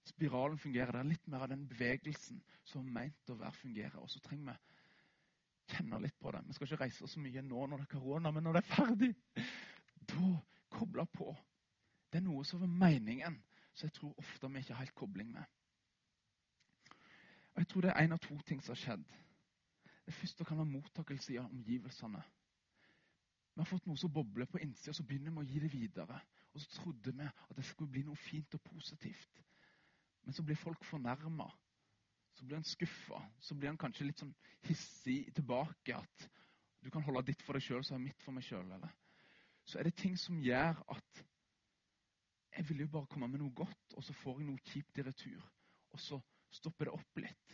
spiralen 0.09 0.59
fungerer. 0.59 0.91
Det 0.91 0.99
er 0.99 1.09
litt 1.13 1.29
mer 1.31 1.45
av 1.45 1.51
den 1.53 1.63
bevegelsen 1.69 2.41
som 2.67 2.83
er 2.83 2.97
meint 2.97 3.31
å 3.31 3.37
være 3.39 3.55
fungerer. 3.61 3.95
Og 4.03 4.11
så 4.11 4.19
trenger 4.25 4.51
vi 4.51 5.77
kjenne 5.77 6.01
litt 6.03 6.19
på 6.19 6.33
det. 6.35 6.43
Vi 6.49 6.57
skal 6.57 6.67
ikke 6.67 6.81
reise 6.83 7.07
så 7.07 7.23
mye 7.23 7.45
nå 7.47 7.63
når 7.63 7.79
det 7.85 7.87
er 7.87 7.93
korona, 7.93 8.35
men 8.35 8.43
når 8.43 8.59
det 8.59 8.63
er 8.65 8.73
ferdig, 8.73 9.11
da 10.11 10.33
koble 10.75 11.07
på. 11.15 11.31
Det 12.11 12.19
er 12.19 12.27
noe 12.27 12.43
som 12.43 12.67
er 12.67 12.77
meningen, 12.83 13.39
som 13.71 13.87
jeg 13.87 13.95
tror 13.95 14.19
ofte 14.19 14.51
vi 14.51 14.65
ikke 14.65 14.75
har 14.75 14.83
helt 14.83 14.99
kobling 14.99 15.31
med. 15.37 15.57
Og 17.53 17.63
Jeg 17.63 17.67
tror 17.71 17.87
det 17.87 17.95
er 17.95 18.03
én 18.03 18.15
av 18.15 18.19
to 18.27 18.35
ting 18.47 18.59
som 18.59 18.75
har 18.75 18.83
skjedd. 18.83 19.07
Det 20.11 20.17
første 20.19 20.45
kan 20.45 20.59
være 20.59 20.73
mottakelse 20.73 21.33
i 21.33 21.39
omgivelsene. 21.39 22.21
Vi 23.55 23.63
har 23.63 23.67
fått 23.67 23.87
noe 23.87 23.99
som 23.99 24.11
bobler 24.11 24.47
på 24.51 24.59
innsida, 24.59 24.93
så 24.95 25.05
begynner 25.07 25.31
vi 25.31 25.43
å 25.43 25.47
gi 25.47 25.63
det 25.63 25.71
videre. 25.71 26.19
Og 26.51 26.59
så 26.59 26.67
trodde 26.75 27.13
vi 27.15 27.27
at 27.31 27.55
det 27.55 27.65
skulle 27.67 27.91
bli 27.95 28.03
noe 28.03 28.19
fint 28.19 28.59
og 28.59 28.63
positivt. 28.67 29.41
Men 30.25 30.35
så 30.35 30.43
blir 30.43 30.59
folk 30.59 30.83
fornærma 30.85 31.47
så 32.33 32.45
blir 32.45 32.57
han 32.57 32.63
skuffa. 32.63 33.21
Så 33.39 33.55
blir 33.55 33.69
han 33.69 33.77
kanskje 33.77 34.07
litt 34.07 34.21
sånn 34.21 34.33
hissig 34.65 35.33
tilbake. 35.35 35.97
At 35.97 36.27
du 36.81 36.89
kan 36.93 37.03
holde 37.05 37.27
ditt 37.27 37.43
for 37.45 37.57
deg 37.57 37.65
sjøl, 37.65 37.83
så 37.85 37.95
er 37.97 38.03
mitt 38.05 38.23
for 38.25 38.35
meg 38.35 38.45
sjøl. 38.47 38.71
Så 39.67 39.79
er 39.79 39.87
det 39.87 39.97
ting 39.99 40.17
som 40.17 40.39
gjør 40.41 40.79
at 40.95 41.25
jeg 42.51 42.67
vil 42.67 42.83
jo 42.83 42.91
bare 42.91 43.07
komme 43.07 43.29
med 43.31 43.39
noe 43.39 43.53
godt, 43.55 43.93
og 43.95 44.03
så 44.03 44.13
får 44.23 44.41
jeg 44.41 44.49
noe 44.49 44.63
kjipt 44.71 44.97
i 44.99 45.05
retur. 45.07 45.43
Og 45.93 46.01
så 46.03 46.17
stopper 46.51 46.89
det 46.89 46.95
opp 46.97 47.21
litt. 47.23 47.53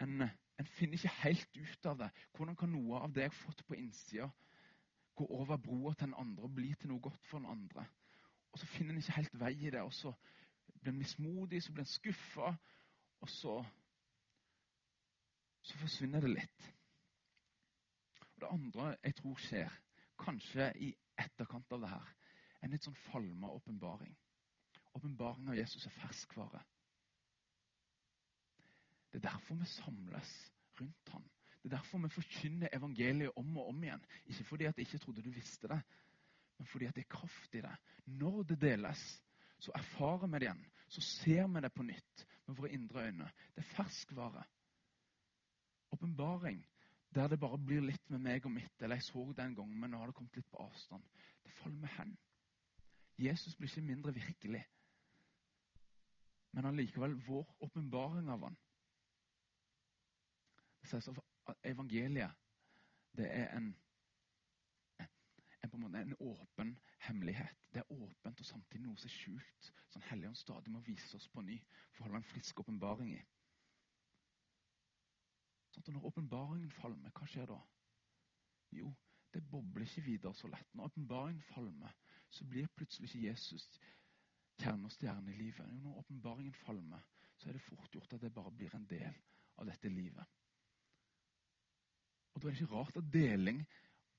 En, 0.00 0.22
en 0.60 0.68
finner 0.76 0.98
ikke 0.98 1.14
helt 1.22 1.56
ut 1.56 1.86
av 1.86 1.98
det. 2.02 2.10
Hvordan 2.36 2.56
kan 2.56 2.72
noe 2.72 3.00
av 3.00 3.12
det 3.14 3.26
jeg 3.26 3.32
har 3.32 3.40
fått 3.44 3.64
på 3.66 3.78
innsida, 3.78 4.28
gå 5.16 5.26
over 5.36 5.60
broa 5.60 5.92
til 5.94 6.08
den 6.08 6.18
andre 6.20 6.46
og 6.48 6.54
bli 6.56 6.72
til 6.74 6.92
noe 6.92 7.02
godt 7.04 7.26
for 7.30 7.42
den 7.42 7.50
andre? 7.52 7.86
Og 8.52 8.60
så 8.60 8.68
finner 8.74 8.94
en 8.94 9.00
ikke 9.00 9.16
helt 9.16 9.38
vei 9.40 9.52
i 9.56 9.70
det, 9.72 9.80
og 9.80 9.92
så 9.96 10.12
blir 10.80 10.92
en 10.92 10.98
mismodig, 11.00 11.62
så 11.62 11.72
blir 11.72 11.86
en 11.86 11.94
skuffa. 11.94 12.52
Og 13.22 13.30
så, 13.30 13.54
så 15.62 15.78
forsvinner 15.78 16.20
det 16.20 16.34
litt. 16.34 16.66
Og 18.20 18.40
Det 18.42 18.50
andre 18.50 18.96
jeg 19.04 19.16
tror 19.20 19.38
skjer, 19.40 19.78
kanskje 20.18 20.68
i 20.82 20.90
etterkant 21.22 21.72
av 21.72 21.84
det 21.84 21.92
her, 21.92 22.12
en 22.62 22.74
litt 22.74 22.84
sånn 22.84 22.98
falma 23.08 23.50
åpenbaring. 23.56 24.12
Åpenbaring 24.98 25.48
av 25.48 25.56
Jesus 25.56 25.86
er 25.86 25.94
ferskvare. 26.02 26.60
Det 29.12 29.20
er 29.20 29.28
derfor 29.30 29.54
vi 29.54 29.64
samles 29.64 30.30
rundt 30.80 31.08
ham. 31.12 31.24
Det 31.62 31.72
er 31.72 31.76
derfor 31.76 31.98
vi 31.98 32.08
forkynner 32.08 32.68
evangeliet 32.72 33.36
om 33.36 33.56
og 33.56 33.68
om 33.68 33.84
igjen. 33.84 34.04
Ikke 34.26 34.44
fordi 34.44 34.64
at 34.64 34.78
jeg 34.78 34.86
ikke 34.86 34.98
trodde 34.98 35.22
du 35.22 35.30
visste 35.30 35.68
det, 35.68 35.80
men 36.58 36.66
fordi 36.66 36.84
at 36.84 36.94
det 36.94 37.04
er 37.04 37.16
kraft 37.16 37.54
i 37.54 37.60
det. 37.60 37.76
Når 38.06 38.42
det 38.42 38.60
deles, 38.60 39.22
så 39.58 39.72
erfarer 39.74 40.26
vi 40.26 40.32
det 40.32 40.42
igjen. 40.42 40.64
Så 40.88 41.00
ser 41.00 41.46
vi 41.46 41.60
det 41.60 41.72
på 41.72 41.82
nytt 41.82 42.26
med 42.46 42.56
våre 42.56 42.72
indre 42.72 43.06
øyne. 43.06 43.30
Det 43.54 43.64
er 43.64 43.74
ferskvare. 43.76 44.44
Åpenbaring 45.92 46.66
der 47.14 47.28
det 47.28 47.40
bare 47.40 47.58
blir 47.58 47.84
litt 47.84 48.10
med 48.10 48.22
meg 48.24 48.46
og 48.46 48.54
mitt. 48.54 48.82
Eller 48.82 48.96
jeg 48.96 49.10
så 49.10 49.24
det 49.36 49.44
en 49.44 49.54
gang, 49.54 49.72
men 49.78 49.90
nå 49.92 49.98
har 50.00 50.08
det 50.08 50.16
kommet 50.16 50.36
litt 50.36 50.48
på 50.50 50.62
avstand. 50.64 51.04
Det 51.44 51.52
faller 51.60 51.80
med 51.80 51.92
hen. 51.98 52.14
Jesus 53.18 53.56
blir 53.56 53.68
ikke 53.68 53.86
mindre 53.86 54.14
virkelig. 54.14 54.62
Men 56.52 56.68
allikevel 56.68 57.18
vår 57.26 57.56
åpenbaring 57.60 58.30
av 58.32 58.46
han. 58.48 58.56
Evangeliet 61.64 62.38
det 63.16 63.28
er 63.28 63.56
en 63.56 63.72
en, 65.62 65.70
på 65.70 65.76
en, 65.76 65.82
måte, 65.82 65.98
en 65.98 66.16
åpen 66.18 66.78
hemmelighet. 67.06 67.68
Det 67.72 67.82
er 67.82 67.92
åpent 67.92 68.40
og 68.40 68.46
samtidig 68.46 68.82
noe 68.82 68.98
som 68.98 69.08
er 69.08 69.14
skjult. 69.14 69.68
som 69.92 70.02
Helligånd 70.08 70.36
stadig 70.36 70.72
må 70.72 70.80
vise 70.86 71.16
oss 71.16 71.28
på 71.28 71.44
ny 71.44 71.58
for 71.92 72.02
å 72.02 72.06
holde 72.06 72.22
en 72.22 72.30
frisk 72.32 72.60
åpenbaring 72.64 73.12
i. 73.14 73.20
Sånn 75.72 75.84
at 75.84 75.92
Når 75.94 76.08
åpenbaringen 76.10 76.74
falmer, 76.80 77.12
hva 77.14 77.28
skjer 77.28 77.46
da? 77.52 77.60
Jo, 78.72 78.90
det 79.32 79.44
bobler 79.48 79.86
ikke 79.86 80.04
videre 80.04 80.34
så 80.34 80.50
lett. 80.50 80.74
Når 80.74 80.90
åpenbaringen 80.90 81.42
falmer, 81.52 81.94
så 82.32 82.44
blir 82.48 82.68
plutselig 82.76 83.08
ikke 83.08 83.26
Jesus 83.28 83.68
kjerne 84.60 84.88
og 84.88 84.92
stjerne 84.92 85.32
i 85.32 85.38
livet. 85.38 85.72
Når 85.80 86.02
åpenbaringen 86.02 86.54
falmer, 86.64 87.04
så 87.36 87.48
er 87.48 87.56
det 87.56 87.64
fort 87.64 87.94
gjort 87.94 88.12
at 88.16 88.26
det 88.26 88.34
bare 88.34 88.52
blir 88.56 88.74
en 88.76 88.88
del 88.88 89.14
av 89.60 89.68
dette 89.68 89.88
livet. 89.88 90.26
Og 92.34 92.42
Da 92.42 92.48
er 92.48 92.52
det 92.52 92.60
ikke 92.60 92.74
rart 92.74 92.96
at 92.96 93.12
deling 93.12 93.62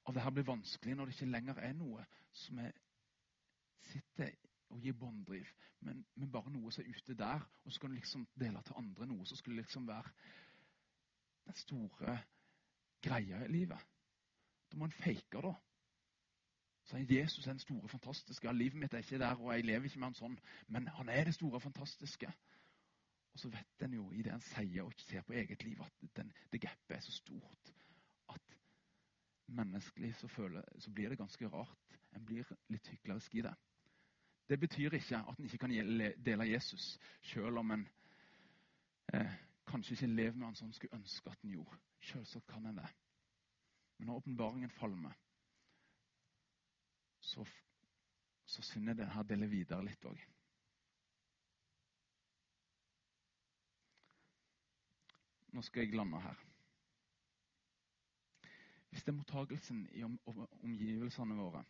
av 0.05 0.14
det 0.14 0.24
her 0.24 0.30
blir 0.36 0.47
vanskelig 0.47 0.95
når 0.95 1.05
det 1.05 1.16
ikke 1.16 1.32
lenger 1.32 1.59
er 1.59 1.74
noe 1.78 2.05
som 2.34 2.59
er, 2.59 2.72
sitter 3.91 4.32
og 4.74 4.82
gir 4.82 4.95
bånddriv, 4.97 5.49
men, 5.80 6.05
men, 6.16 6.32
bare 6.32 6.51
noe 6.51 6.72
som 6.72 6.84
er 6.84 6.95
ute 6.95 7.16
der. 7.18 7.43
Og 7.64 7.74
så 7.74 7.82
kan 7.82 7.91
du 7.91 7.95
liksom 7.95 8.28
dele 8.39 8.61
til 8.64 8.80
andre 8.80 9.07
noe 9.09 9.26
som 9.26 9.38
skulle 9.38 9.61
liksom 9.61 9.88
være 9.88 10.11
den 11.45 11.59
store 11.59 12.18
greia 13.03 13.43
i 13.45 13.51
livet. 13.51 13.86
Da 14.72 14.80
må 14.80 14.88
en 14.89 14.97
fake, 15.03 15.41
da. 15.43 15.53
Så 16.84 16.97
er 16.97 17.11
Jesus 17.20 17.45
den 17.45 17.59
store, 17.59 17.89
fantastiske. 17.89 18.47
Ja, 18.47 18.51
livet 18.51 18.80
mitt 18.80 18.93
er 18.93 19.03
ikke 19.03 19.20
der, 19.20 19.36
og 19.36 19.53
jeg 19.53 19.66
lever 19.66 19.88
ikke 19.88 19.99
med 19.99 20.11
han 20.11 20.18
sånn, 20.20 20.39
men 20.68 20.88
han 20.97 21.09
er 21.09 21.30
det 21.30 21.36
store, 21.36 21.61
fantastiske. 21.64 22.32
Og 23.34 23.39
så 23.39 23.49
vet 23.53 23.86
en 23.86 23.95
jo 23.97 24.09
i 24.11 24.24
det 24.24 24.34
han 24.34 24.43
sier 24.45 24.84
og 24.84 24.91
ikke 24.91 25.07
ser 25.07 25.24
på 25.28 25.36
eget 25.39 25.64
liv, 25.64 25.80
at 25.82 26.09
den, 26.18 26.34
det 26.51 26.61
gapet 26.61 26.97
er 26.97 27.05
så 27.05 27.16
stort 27.16 27.74
menneskelig 29.47 30.15
så, 30.15 30.27
føler, 30.27 30.63
så 30.79 30.91
blir 30.91 31.09
det 31.09 31.17
ganske 31.17 31.47
rart. 31.47 31.99
En 32.15 32.25
blir 32.25 32.47
litt 32.69 32.87
hyklersk 32.87 33.35
i 33.35 33.41
det. 33.41 33.53
Det 34.49 34.59
betyr 34.59 34.93
ikke 34.93 35.17
at 35.17 35.39
en 35.39 35.45
ikke 35.45 35.57
kan 35.57 35.73
dele 36.25 36.49
Jesus, 36.51 36.99
selv 37.21 37.57
om 37.57 37.71
en 37.71 37.87
eh, 39.13 39.33
kanskje 39.67 39.93
ikke 39.93 40.07
lever 40.07 40.37
med 40.37 40.47
han 40.47 40.55
som 40.55 40.67
en 40.67 40.73
skulle 40.73 40.95
ønske 40.95 41.29
at 41.29 41.43
en 41.43 41.55
gjorde. 41.55 41.79
Selvsagt 42.01 42.47
kan 42.47 42.65
en 42.65 42.77
det. 42.77 42.89
Men 43.97 44.07
når 44.07 44.15
åpenbaringen 44.15 44.69
falmer, 44.69 45.11
så, 47.19 47.45
så 48.45 48.61
det 48.93 49.11
her 49.13 49.23
deler 49.23 49.47
videre 49.47 49.85
litt 49.85 50.05
òg. 50.05 50.19
Nå 55.53 55.61
skal 55.61 55.85
jeg 55.85 55.95
lande 55.95 56.19
her. 56.19 56.39
Hvis 58.93 59.03
det 59.03 59.09
er 59.09 59.17
mottagelsen 59.17 59.87
i 59.97 60.03
omgivelsene 60.03 61.35
våre 61.35 61.63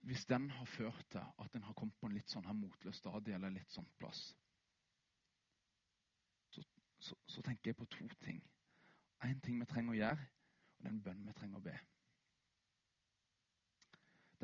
Hvis 0.00 0.24
den 0.26 0.50
har 0.50 0.64
ført 0.64 1.06
til 1.10 1.20
at 1.38 1.54
en 1.54 1.62
har 1.62 1.72
kommet 1.72 1.96
på 2.00 2.08
en 2.08 2.14
litt 2.16 2.32
sånn 2.32 2.46
her 2.48 2.56
motløs 2.56 2.96
stadie 2.96 3.36
eller 3.36 3.52
litt 3.52 3.70
sånn 3.72 3.88
plass, 4.00 4.20
så, 6.52 6.64
så, 6.98 7.16
så 7.28 7.44
tenker 7.44 7.70
jeg 7.70 7.78
på 7.78 7.86
to 7.92 8.08
ting. 8.24 8.40
Én 9.24 9.40
ting 9.40 9.60
vi 9.60 9.68
trenger 9.68 9.94
å 9.94 9.96
gjøre, 9.96 10.26
og 10.76 10.88
den 10.88 11.00
bønnen 11.06 11.28
vi 11.28 11.36
trenger 11.38 11.60
å 11.60 11.64
be. 11.64 11.76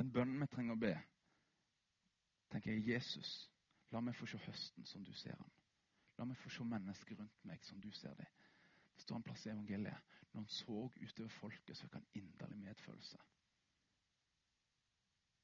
Den 0.00 0.12
bønnen 0.16 0.40
vi 0.40 0.48
trenger 0.54 0.76
å 0.76 0.82
be, 0.84 0.94
tenker 2.52 2.72
jeg 2.72 2.88
Jesus, 2.94 3.34
la 3.92 4.00
meg 4.00 4.16
få 4.16 4.28
se 4.28 4.40
høsten 4.46 4.88
som 4.88 5.04
du 5.04 5.12
ser 5.12 5.36
den. 5.36 5.52
La 6.16 6.28
meg 6.28 6.40
få 6.40 6.52
se 6.52 6.64
mennesker 6.64 7.20
rundt 7.20 7.44
meg 7.48 7.68
som 7.68 7.80
du 7.84 7.90
ser 7.96 8.16
dem. 8.16 8.40
Det 8.96 9.04
står 9.04 9.20
en 9.20 9.28
plass 9.28 9.44
i 9.46 9.52
evangeliet. 9.52 10.16
Når 10.32 10.40
han 10.40 10.48
så 10.48 10.90
utover 11.02 11.28
folket, 11.28 11.76
så 11.76 11.86
fikk 11.86 11.98
han 11.98 12.08
inderlig 12.14 12.58
medfølelse. 12.58 13.18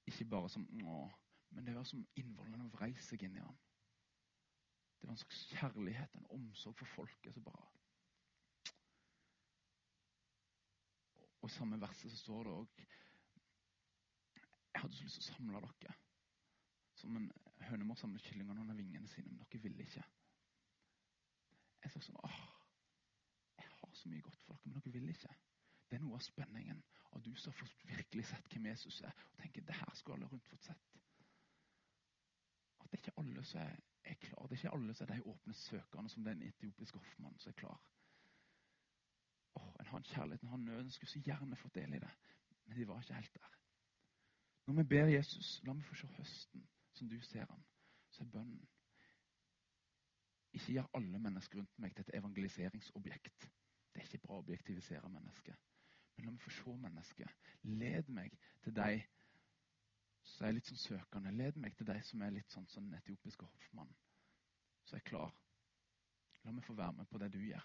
Ikke 0.06 0.24
bare 0.24 0.48
som 0.48 0.66
nå, 0.70 0.98
men 1.50 1.66
det 1.66 1.74
var 1.74 1.84
som 1.84 2.04
innvollene 2.16 2.70
vrei 2.70 2.92
seg 3.02 3.24
inn 3.26 3.38
i 3.38 3.42
ham. 3.42 3.58
Det 5.00 5.08
var 5.08 5.16
en 5.16 5.18
slags 5.18 5.42
kjærlighet, 5.50 6.14
en 6.14 6.30
omsorg 6.38 6.78
for 6.78 6.94
folket. 6.94 7.34
så 7.34 7.40
bare... 7.40 7.66
Og 11.40 11.50
I 11.50 11.54
samme 11.54 11.80
verset 11.80 12.10
så 12.10 12.16
står 12.16 12.44
det 12.44 12.52
òg 12.52 12.80
Jeg 12.80 14.80
hadde 14.80 14.96
så 14.96 15.04
lyst 15.04 15.20
til 15.20 15.24
å 15.24 15.34
samle 15.34 15.60
dere. 15.80 15.94
Som 16.94 17.16
en 17.16 17.30
hønemor 17.68 17.94
samler 17.94 18.22
kyllingene 18.24 18.60
under 18.60 18.74
vingene 18.74 19.08
sine, 19.08 19.28
men 19.28 19.38
dere 19.38 19.62
ville 19.62 19.84
ikke. 19.84 20.04
Jeg 21.84 21.92
sa 21.92 22.02
sånn 22.02 22.18
åh, 22.24 22.40
mye 24.10 24.22
godt 24.22 24.42
for 24.42 24.54
dere, 24.54 24.72
men 24.72 24.82
dere 24.84 24.92
vil 24.92 25.08
ikke. 25.12 25.34
Det 25.90 25.96
er 25.96 26.02
noe 26.02 26.18
av 26.18 26.24
spenningen. 26.24 26.84
av 27.12 27.22
du 27.22 27.34
som 27.34 27.52
har 27.52 27.68
virkelig 27.88 28.24
sett 28.26 28.48
hvem 28.52 28.66
Jesus 28.66 29.00
er, 29.00 29.12
og 29.30 29.38
tenker 29.38 29.62
det 29.64 29.74
her 29.74 29.94
skulle 29.94 30.16
alle 30.16 30.26
rundt 30.26 30.48
fått 30.48 30.64
sett. 30.64 30.96
At 32.80 32.90
det 32.90 32.98
er 32.98 33.02
ikke 33.04 33.20
alle 33.22 33.44
som 33.44 33.60
er, 33.60 33.78
er 34.04 34.14
klar. 34.14 34.46
Det 34.46 34.56
er 34.56 34.60
ikke 34.60 34.74
alle 34.76 34.94
som 34.94 35.06
er 35.06 35.14
de 35.14 35.28
åpne 35.32 35.54
søkerne 35.54 36.10
som 36.10 36.24
den 36.24 36.42
etiopiske 36.42 36.98
hoffmannen 36.98 37.38
som 37.38 37.50
er 37.50 37.60
klar. 37.62 37.80
Åh, 39.54 39.72
En 39.80 39.86
har 39.86 39.98
en 39.98 40.04
kjærlighet, 40.10 40.42
en 40.42 40.48
har 40.48 40.56
nøden, 40.56 40.90
skulle 40.90 41.10
så 41.10 41.20
gjerne 41.20 41.56
fått 41.56 41.74
del 41.74 41.94
i 41.94 42.02
det. 42.04 42.12
Men 42.66 42.78
de 42.78 42.88
var 42.88 43.00
ikke 43.00 43.14
helt 43.14 43.34
der. 43.34 43.58
Når 44.66 44.74
vi 44.74 44.88
ber 44.88 45.06
Jesus, 45.06 45.60
la 45.64 45.72
meg 45.72 45.86
få 45.86 45.94
se 45.94 46.06
høsten 46.18 46.68
som 46.92 47.08
du 47.08 47.20
ser 47.20 47.46
han, 47.46 47.64
så 48.10 48.24
er 48.24 48.30
bønnen 48.34 48.66
ikke 50.56 50.72
gjør 50.72 50.90
alle 50.94 51.18
mennesker 51.18 51.58
rundt 51.58 51.78
meg 51.78 51.94
til 51.94 52.04
et 52.06 52.18
evangeliseringsobjekt. 52.18 53.48
Det 53.96 54.02
er 54.02 54.08
ikke 54.10 54.26
bra 54.26 54.36
å 54.36 54.42
objektivisere 54.42 55.08
mennesket. 55.08 55.60
Men 56.16 56.26
la 56.26 56.32
meg 56.34 56.42
få 56.44 56.50
se 56.52 56.72
mennesket. 56.82 57.46
Led 57.80 58.10
meg 58.12 58.34
til 58.64 58.74
de 58.76 58.90
som 60.28 60.44
er 60.44 60.52
litt 60.52 60.68
sånn 60.68 60.82
søkende. 60.82 61.32
Led 61.32 61.56
meg 61.62 61.78
til 61.78 61.88
de 61.88 61.96
som 62.04 62.24
er 62.26 62.34
litt 62.34 62.52
sånn 62.52 62.66
som 62.68 62.84
den 62.84 62.98
etiopiske 62.98 63.48
hoffmannen. 63.48 63.96
Som 64.84 64.98
er 64.98 65.06
klar. 65.08 65.32
La 66.44 66.52
meg 66.52 66.66
få 66.66 66.76
være 66.76 66.98
med 66.98 67.08
på 67.08 67.22
det 67.22 67.30
du 67.32 67.40
gjør. 67.40 67.64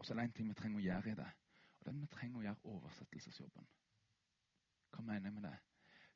Og 0.00 0.06
så 0.06 0.14
er 0.14 0.22
det 0.22 0.26
én 0.30 0.34
ting 0.38 0.48
vi 0.48 0.56
trenger 0.62 0.80
å 0.80 0.86
gjøre 0.86 1.12
i 1.12 1.20
det. 1.20 1.28
Og 1.28 1.84
det 1.84 1.92
er 1.92 1.98
at 1.98 2.02
Vi 2.06 2.10
trenger 2.16 2.40
å 2.40 2.46
gjøre 2.46 2.74
oversettelsesjobben. 2.78 3.68
Hva 4.88 5.04
mener 5.04 5.28
jeg 5.28 5.36
med 5.36 5.50
det? 5.50 5.56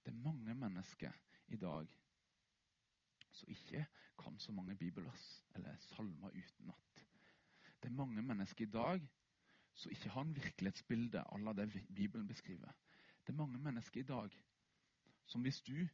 Det 0.00 0.14
er 0.14 0.24
mange 0.24 0.54
mennesker 0.64 1.20
i 1.52 1.60
dag 1.60 1.92
som 3.36 3.52
ikke 3.52 3.84
kan 4.18 4.38
så 4.40 4.52
mange 4.52 4.76
bibelvers 4.76 5.26
eller 5.54 5.76
salmer 5.90 6.32
utenat. 6.32 7.06
Det 7.82 7.90
er 7.90 7.96
mange 7.96 8.22
mennesker 8.22 8.64
i 8.66 8.70
dag 8.70 9.08
som 9.74 9.92
ikke 9.92 10.08
har 10.08 10.24
en 10.24 10.36
virkelighetsbilde 10.36 11.22
av 11.22 11.54
det 11.56 11.68
Bibelen 11.94 12.28
beskriver. 12.28 12.72
Det 13.26 13.32
er 13.32 13.42
mange 13.42 13.58
mennesker 13.58 14.00
i 14.00 14.08
dag 14.08 14.32
som 15.26 15.42
hvis 15.42 15.60
du 15.62 15.88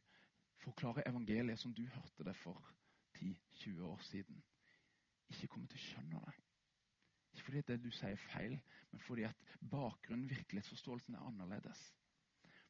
forklarer 0.63 1.09
evangeliet 1.09 1.59
som 1.59 1.73
du 1.73 1.85
hørte 1.85 2.23
det 2.23 2.35
for 2.35 2.73
10-20 3.17 3.81
år 3.81 3.99
siden, 4.01 4.43
ikke 5.29 5.47
kommer 5.47 5.67
til 5.67 5.79
å 5.79 5.83
skjønne 5.87 6.21
det. 6.25 6.33
Ikke 7.33 7.45
fordi 7.47 7.61
det 7.67 7.79
du 7.83 7.89
sier 7.91 8.13
er 8.13 8.21
feil, 8.29 8.59
men 8.91 9.01
fordi 9.01 9.25
at 9.27 9.57
bakgrunnen, 9.71 10.29
virkelighetsforståelsen, 10.29 11.15
er 11.15 11.27
annerledes. 11.27 11.81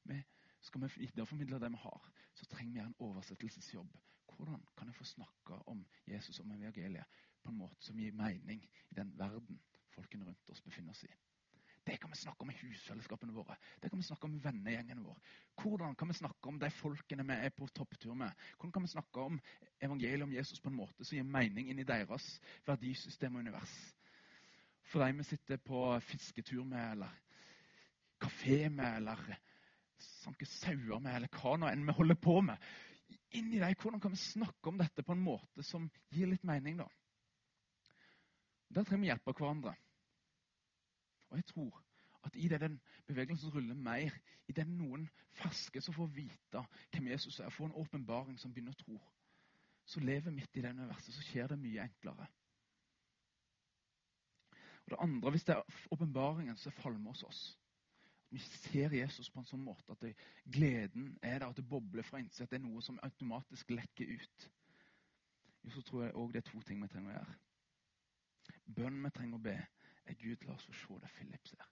Vi 0.03 0.21
skal 0.63 0.81
vi 0.81 0.91
videreformidle 0.95 1.59
det 1.59 1.71
vi 1.71 1.81
har, 1.83 2.09
så 2.33 2.45
trenger 2.45 2.73
vi 2.73 2.85
en 2.87 2.95
oversettelsesjobb. 2.99 3.97
Hvordan 4.37 4.63
kan 4.77 4.89
jeg 4.89 4.95
få 4.95 5.03
snakke 5.03 5.59
om 5.69 5.85
Jesus 6.07 6.39
og 6.39 6.47
evangeliet 6.47 7.21
på 7.43 7.51
en 7.51 7.59
måte 7.59 7.85
som 7.85 7.99
gir 7.99 8.15
mening 8.15 8.63
i 8.63 8.97
den 8.97 9.13
verden 9.19 9.59
folkene 9.93 10.25
rundt 10.25 10.49
oss 10.49 10.63
befinner 10.65 10.95
seg 10.97 11.11
i? 11.11 11.19
Det 11.83 11.97
kan 11.99 12.11
vi 12.11 12.15
snakke 12.15 12.45
om 12.45 12.51
i 12.51 12.55
husfellesskapene 12.55 13.33
våre. 13.35 13.57
Det 13.81 13.89
kan 13.91 13.99
vi 13.99 14.05
snakke 14.07 14.27
om 14.29 14.35
i 14.37 14.43
vennegjengene 14.43 15.03
våre. 15.03 15.19
Hvordan 15.59 15.95
kan 15.99 16.07
vi 16.07 16.15
snakke 16.15 16.47
om 16.47 16.59
de 16.59 16.69
folkene 16.71 17.25
vi 17.27 17.35
er 17.35 17.51
på 17.51 17.67
topptur 17.75 18.13
med? 18.15 18.31
Hvordan 18.55 18.71
kan 18.71 18.85
vi 18.85 18.91
snakke 18.93 19.19
om 19.19 19.39
evangeliet 19.81 20.23
om 20.23 20.31
Jesus 20.31 20.61
på 20.63 20.71
en 20.71 20.77
måte 20.77 21.03
som 21.03 21.17
gir 21.17 21.27
mening 21.27 21.67
inn 21.69 21.83
i 21.83 21.87
deres 21.87 22.29
verdisystem 22.65 23.35
og 23.35 23.43
univers? 23.43 23.75
For 24.91 25.03
de 25.03 25.17
vi 25.17 25.27
sitter 25.27 25.59
på 25.59 25.83
fisketur 26.07 26.63
med, 26.63 26.91
eller 26.91 27.19
kafé 28.23 28.69
med, 28.69 28.95
eller 29.01 29.19
sanke 30.23 30.47
sauer 30.47 30.99
med, 30.99 31.15
eller 31.15 31.35
hva 31.35 31.57
nå 31.57 31.67
enn 31.67 31.83
vi 31.87 31.97
holder 31.99 32.19
på 32.19 32.39
med. 32.47 32.71
Inni 33.33 33.59
deg, 33.61 33.77
Hvordan 33.81 34.01
kan 34.01 34.13
vi 34.13 34.19
snakke 34.21 34.69
om 34.69 34.77
dette 34.77 35.03
på 35.03 35.15
en 35.15 35.23
måte 35.23 35.63
som 35.65 35.89
gir 36.13 36.29
litt 36.29 36.43
mening? 36.45 36.77
da? 36.77 36.87
Der 38.73 38.85
trenger 38.85 39.01
vi 39.01 39.09
hjelp 39.09 39.27
av 39.29 39.39
hverandre. 39.39 39.73
Og 41.29 41.39
jeg 41.39 41.47
tror 41.49 41.81
at 42.23 42.35
i 42.39 42.47
det 42.47 42.59
den 42.61 42.77
bevegelsen 43.07 43.51
ruller 43.51 43.75
mer, 43.75 44.13
i 44.47 44.53
den 44.55 44.77
noen 44.77 45.07
ferske 45.39 45.81
som 45.81 45.95
får 45.95 46.11
vite 46.15 46.61
hvem 46.93 47.09
Jesus 47.11 47.39
er, 47.39 47.49
får 47.49 47.71
en 47.71 47.81
åpenbaring 47.81 48.37
som 48.39 48.53
begynner 48.53 48.75
å 48.75 48.83
tro, 48.83 48.99
så 49.85 49.99
lever 49.99 50.31
midt 50.31 50.55
i 50.55 50.63
det 50.63 50.71
universet, 50.71 51.13
så 51.13 51.25
skjer 51.25 51.51
det 51.51 51.59
mye 51.59 51.83
enklere. 51.83 52.29
Og 54.83 54.93
det 54.93 54.99
andre, 54.99 55.31
Hvis 55.31 55.43
det 55.43 55.55
er 55.55 55.91
åpenbaringen 55.91 56.57
som 56.57 56.71
falmer 56.71 57.11
hos 57.11 57.23
oss, 57.23 57.41
vi 58.33 58.39
ser 58.39 58.93
Jesus 58.97 59.29
på 59.29 59.39
en 59.39 59.45
sånn 59.45 59.61
måte 59.61 59.93
at 59.93 60.01
det, 60.01 60.15
gleden 60.49 61.11
er 61.21 61.37
der, 61.37 61.51
at 61.51 61.59
det 61.59 61.67
bobler 61.69 62.05
fra 62.07 62.17
innsett. 62.17 62.49
Det 62.49 62.57
er 62.57 62.63
noe 62.65 62.81
som 62.81 62.97
automatisk 63.05 63.69
lekker 63.69 64.09
ut. 64.09 64.45
Jo, 65.61 65.73
så 65.75 65.83
tror 65.85 66.07
jeg 66.07 66.15
òg 66.17 66.33
det 66.33 66.41
er 66.41 66.47
to 66.47 66.61
ting 66.65 66.81
vi 66.81 66.89
trenger 66.89 67.13
å 67.13 67.17
gjøre. 67.19 67.35
Bønnen 68.79 69.05
vi 69.05 69.13
trenger 69.13 69.37
å 69.37 69.43
be, 69.45 69.55
er 70.09 70.17
Gud, 70.19 70.47
la 70.47 70.57
oss 70.57 70.65
få 70.65 70.73
se 70.79 70.99
det 71.03 71.13
Philip 71.13 71.51
ser. 71.51 71.69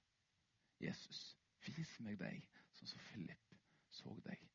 Jesus, 0.85 1.23
vis 1.65 1.97
meg 2.05 2.21
deg 2.21 2.45
sånn 2.77 2.93
som 2.93 3.03
Philip 3.09 3.57
så 3.91 4.13
deg. 4.29 4.45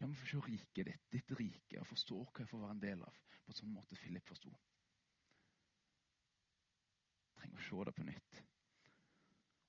La 0.00 0.10
meg 0.10 0.18
få 0.18 0.32
se 0.32 0.44
riket 0.48 0.90
ditt, 0.90 1.08
ditt 1.14 1.34
rike, 1.38 1.78
og 1.78 1.88
forstå 1.92 2.20
hva 2.24 2.42
jeg 2.42 2.50
får 2.50 2.64
være 2.66 2.76
en 2.76 2.84
del 2.88 3.06
av. 3.06 3.24
På 3.44 3.54
en 3.54 3.62
sånn 3.62 3.74
måte 3.78 4.02
Philip 4.02 4.26
forsto. 4.26 4.50
Trenger 7.38 7.62
å 7.62 7.68
se 7.70 7.86
det 7.86 7.96
på 7.96 8.10
nytt. 8.10 8.46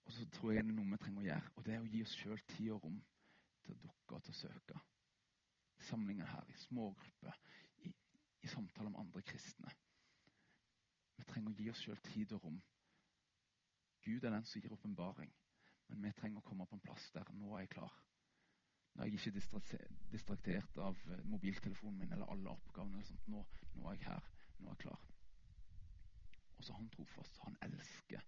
Og 0.06 0.12
så 0.12 0.26
tror 0.34 0.52
jeg 0.52 0.64
det 0.64 0.72
er 0.74 0.78
noe 0.78 0.91
vi 0.91 0.99
trenger 1.02 1.22
å 1.22 1.28
gjøre, 1.28 1.52
og 1.56 1.66
det 1.66 1.76
er 1.76 1.84
å 1.84 1.91
gi 1.93 2.02
oss 2.06 2.16
sjøl 2.18 2.41
tid 2.54 2.72
og 2.76 2.84
rom 2.86 2.97
til 3.64 3.76
å 3.76 3.80
dukke 3.86 4.18
og 4.18 4.26
til 4.26 4.36
å 4.36 4.39
søke. 4.39 4.82
Samlinger 5.88 6.30
her, 6.30 6.49
i 6.49 6.58
smågrupper, 6.66 7.39
i, 7.86 7.93
i 8.41 8.52
samtaler 8.52 8.93
med 8.93 9.02
andre 9.02 9.24
kristne. 9.26 9.72
Vi 11.18 11.26
trenger 11.30 11.54
å 11.54 11.58
gi 11.58 11.70
oss 11.72 11.82
sjøl 11.86 12.02
tid 12.12 12.34
og 12.38 12.45
rom. 12.45 12.62
Gud 14.02 14.24
er 14.24 14.34
den 14.34 14.45
som 14.49 14.62
gir 14.62 14.74
åpenbaring, 14.74 15.32
men 15.88 16.06
vi 16.08 16.14
trenger 16.18 16.41
å 16.41 16.47
komme 16.47 16.66
på 16.66 16.78
en 16.78 16.84
plass 16.86 17.12
der 17.14 17.30
nå 17.38 17.54
er 17.56 17.66
jeg 17.66 17.76
klar. 17.76 17.93
Nå 18.93 19.04
er 19.04 19.08
jeg 19.08 19.20
ikke 19.20 19.66
distraktert 20.12 20.78
av 20.84 20.97
eh, 21.08 21.24
mobiltelefonen 21.32 21.99
min 21.99 22.12
eller 22.12 22.28
alle 22.34 22.52
oppgavene. 22.52 22.97
Eller 22.97 23.08
sånt. 23.08 23.28
Nå, 23.32 23.45
nå 23.78 23.88
er 23.88 23.95
jeg 23.95 24.08
her. 24.10 24.28
Nå 24.60 24.68
er 24.68 24.76
jeg 24.76 24.82
klar. 24.84 25.06
Og 26.58 26.66
så 26.66 26.76
han 26.76 26.89
trofast. 26.91 27.39
Han 27.45 27.56
elsker 27.70 28.26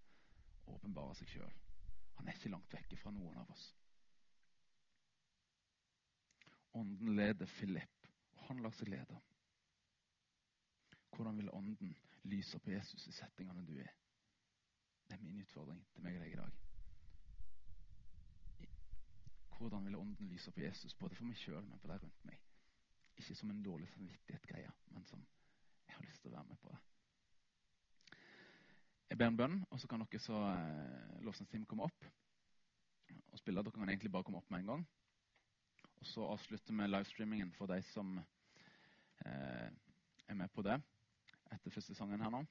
å 0.63 0.77
åpenbare 0.77 1.17
seg 1.19 1.33
sjøl. 1.33 1.57
Han 2.17 2.27
er 2.27 2.37
ikke 2.37 2.51
langt 2.53 2.73
vekke 2.73 2.97
fra 2.97 3.11
noen 3.11 3.37
av 3.41 3.51
oss. 3.51 3.67
Ånden 6.73 7.15
leder 7.15 7.45
Philip, 7.45 8.07
og 8.37 8.47
han 8.47 8.61
lar 8.65 8.73
seg 8.73 8.89
lede. 8.89 9.19
Hvordan 11.13 11.37
vil 11.37 11.51
Ånden 11.53 11.93
lyse 12.23 12.59
på 12.59 12.71
Jesus 12.73 13.07
i 13.07 13.13
settingene 13.13 13.65
du 13.67 13.75
er? 13.77 13.91
Det 15.07 15.17
er 15.17 15.21
min 15.21 15.41
utfordring 15.43 15.83
til 15.93 16.05
meg 16.05 16.17
og 16.17 16.23
deg 16.23 16.33
i 16.33 16.39
dag. 16.39 16.61
Hvordan 19.57 19.85
vil 19.85 19.95
Ånden 19.95 20.27
lyse 20.27 20.51
på 20.51 20.63
Jesus, 20.63 20.95
både 20.95 21.15
for 21.15 21.27
meg 21.29 21.37
sjøl, 21.37 21.61
men 21.67 21.79
på 21.79 21.91
deg 21.91 22.01
rundt 22.03 22.25
meg? 22.25 22.39
Ikke 23.15 23.35
som 23.35 23.51
en 23.53 23.61
dårlig 23.63 23.87
samvittighet-greie, 23.93 24.71
men 24.95 25.05
som 25.05 25.21
jeg 25.87 25.95
har 25.95 26.05
lyst 26.07 26.21
til 26.21 26.33
å 26.33 26.35
være 26.37 26.49
med 26.49 26.57
på 26.63 26.73
det. 26.73 26.79
Jeg 29.13 29.19
ber 29.21 29.27
en 29.29 29.35
bønn, 29.37 29.59
og 29.69 29.77
så 29.77 29.85
kan 29.85 30.01
dere 30.01 30.19
så 30.19 30.39
eh, 30.49 31.17
lovsangsteamet 31.21 31.67
komme 31.69 31.85
opp 31.85 32.05
og 33.29 33.37
spille. 33.37 33.61
Dere 33.61 33.73
kan 33.75 33.91
egentlig 33.91 34.09
bare 34.09 34.25
komme 34.25 34.39
opp 34.41 34.47
med 34.49 34.63
en 34.63 34.71
gang. 34.71 34.85
Og 36.01 36.07
så 36.09 36.25
avslutter 36.33 36.73
vi 36.73 36.87
livestreamingen 36.87 37.51
for 37.53 37.69
de 37.69 37.77
som 37.91 38.15
eh, 38.17 39.69
er 40.25 40.39
med 40.39 40.49
på 40.49 40.65
det 40.65 40.79
etter 41.53 41.75
første 41.75 41.93
sangen 41.93 42.25
her 42.25 42.33
nå. 42.33 42.41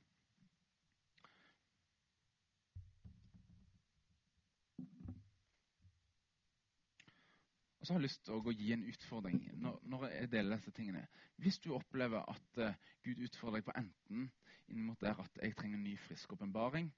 Og 7.81 7.87
så 7.87 7.97
har 7.97 7.99
jeg 7.99 8.07
lyst 8.07 8.23
til 8.23 8.39
å 8.39 8.55
gi 8.55 8.71
en 8.77 8.87
utfordring 8.87 9.43
når, 9.59 9.83
når, 9.83 10.07
jeg 10.15 10.31
deler 10.37 10.63
disse 10.63 10.79
tingene. 10.79 11.09
Hvis 11.43 11.59
du 11.59 11.73
opplever 11.75 12.23
at 12.23 12.63
eh, 12.63 12.79
Gud 13.03 13.27
utfordrer 13.27 13.59
deg 13.59 13.67
på 13.67 13.79
enten 13.83 14.31
inn 14.69 14.85
mot 14.87 15.01
der 15.01 15.19
at 15.21 15.39
jeg 15.43 15.57
trenger 15.57 15.79
en 15.79 15.87
ny, 15.87 15.97
frisk 16.07 16.33
åpenbaring, 16.37 16.93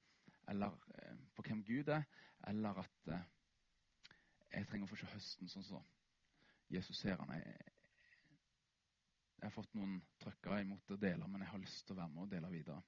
uh, 0.49 0.67
på 1.35 1.47
hvem 1.47 1.65
Gud 1.65 1.89
er, 1.89 2.05
eller 2.49 2.83
at 2.85 3.13
uh, 3.13 3.21
jeg 4.53 4.67
trenger 4.67 4.87
å 4.87 4.93
få 4.93 5.01
se 5.01 5.13
høsten 5.15 5.51
sånn 5.51 5.67
som 5.67 5.87
Jesus 6.71 7.01
ser 7.01 7.21
han. 7.21 7.33
Jeg, 7.39 7.71
jeg 9.39 9.49
har 9.49 9.55
fått 9.55 9.75
noen 9.77 9.99
trøkker 10.23 10.61
imot 10.63 10.95
å 10.95 11.01
dele, 11.01 11.29
men 11.29 11.45
jeg 11.45 11.53
har 11.53 11.63
lyst 11.63 11.87
til 11.87 11.97
å 11.97 12.03
være 12.03 12.15
med 12.15 12.27
og 12.27 12.33
dele 12.33 12.53
videre 12.53 12.83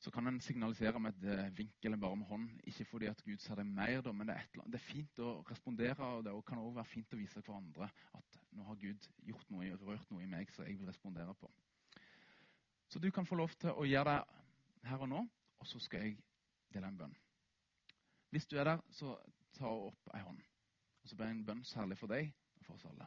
så 0.00 0.10
kan 0.10 0.26
en 0.26 0.40
signalisere 0.40 1.00
med 1.00 1.12
et 1.12 1.24
eh, 1.28 1.50
vink 1.56 1.84
eller 1.84 2.00
bare 2.00 2.16
med 2.16 2.26
hånd. 2.26 2.48
Ikke 2.64 2.84
fordi 2.88 3.08
at 3.10 3.22
Gud 3.24 3.38
ser 3.38 3.54
det 3.54 3.66
mer, 3.66 4.12
men 4.12 4.28
det 4.28 4.36
er, 4.36 4.46
et, 4.46 4.62
det 4.72 4.78
er 4.78 4.86
fint 4.86 5.20
å 5.20 5.32
respondere. 5.50 6.06
Og 6.16 6.24
det 6.24 6.32
kan 6.48 6.58
også 6.58 6.78
være 6.78 6.92
fint 6.92 7.12
å 7.12 7.18
vise 7.20 7.42
hverandre 7.44 7.88
at 8.16 8.38
nå 8.56 8.64
har 8.64 8.78
Gud 8.80 9.08
gjort 9.28 9.52
noe, 9.52 9.68
rørt 9.82 10.10
noe 10.10 10.24
i 10.24 10.30
meg 10.30 10.52
som 10.54 10.64
jeg 10.64 10.78
vil 10.80 10.88
respondere 10.88 11.34
på. 11.36 11.50
Så 12.90 12.98
du 12.98 13.10
kan 13.10 13.26
få 13.26 13.38
lov 13.38 13.52
til 13.60 13.70
å 13.70 13.86
gjøre 13.86 14.16
det 14.82 14.88
her 14.90 15.02
og 15.04 15.08
nå, 15.08 15.20
og 15.60 15.66
så 15.66 15.78
skal 15.78 16.02
jeg 16.02 16.16
dele 16.74 16.88
en 16.90 16.98
bønn. 16.98 17.14
Hvis 18.34 18.46
du 18.50 18.56
er 18.58 18.66
der, 18.66 18.82
så 18.90 19.14
ta 19.54 19.70
opp 19.70 20.10
ei 20.14 20.22
hånd. 20.24 20.40
Og 21.02 21.08
så 21.08 21.16
ber 21.16 21.30
jeg 21.30 21.38
en 21.38 21.46
bønn 21.46 21.62
særlig 21.64 21.98
for 21.98 22.10
deg 22.10 22.32
og 22.58 22.66
for 22.66 22.74
oss 22.74 22.86
alle. 22.90 23.06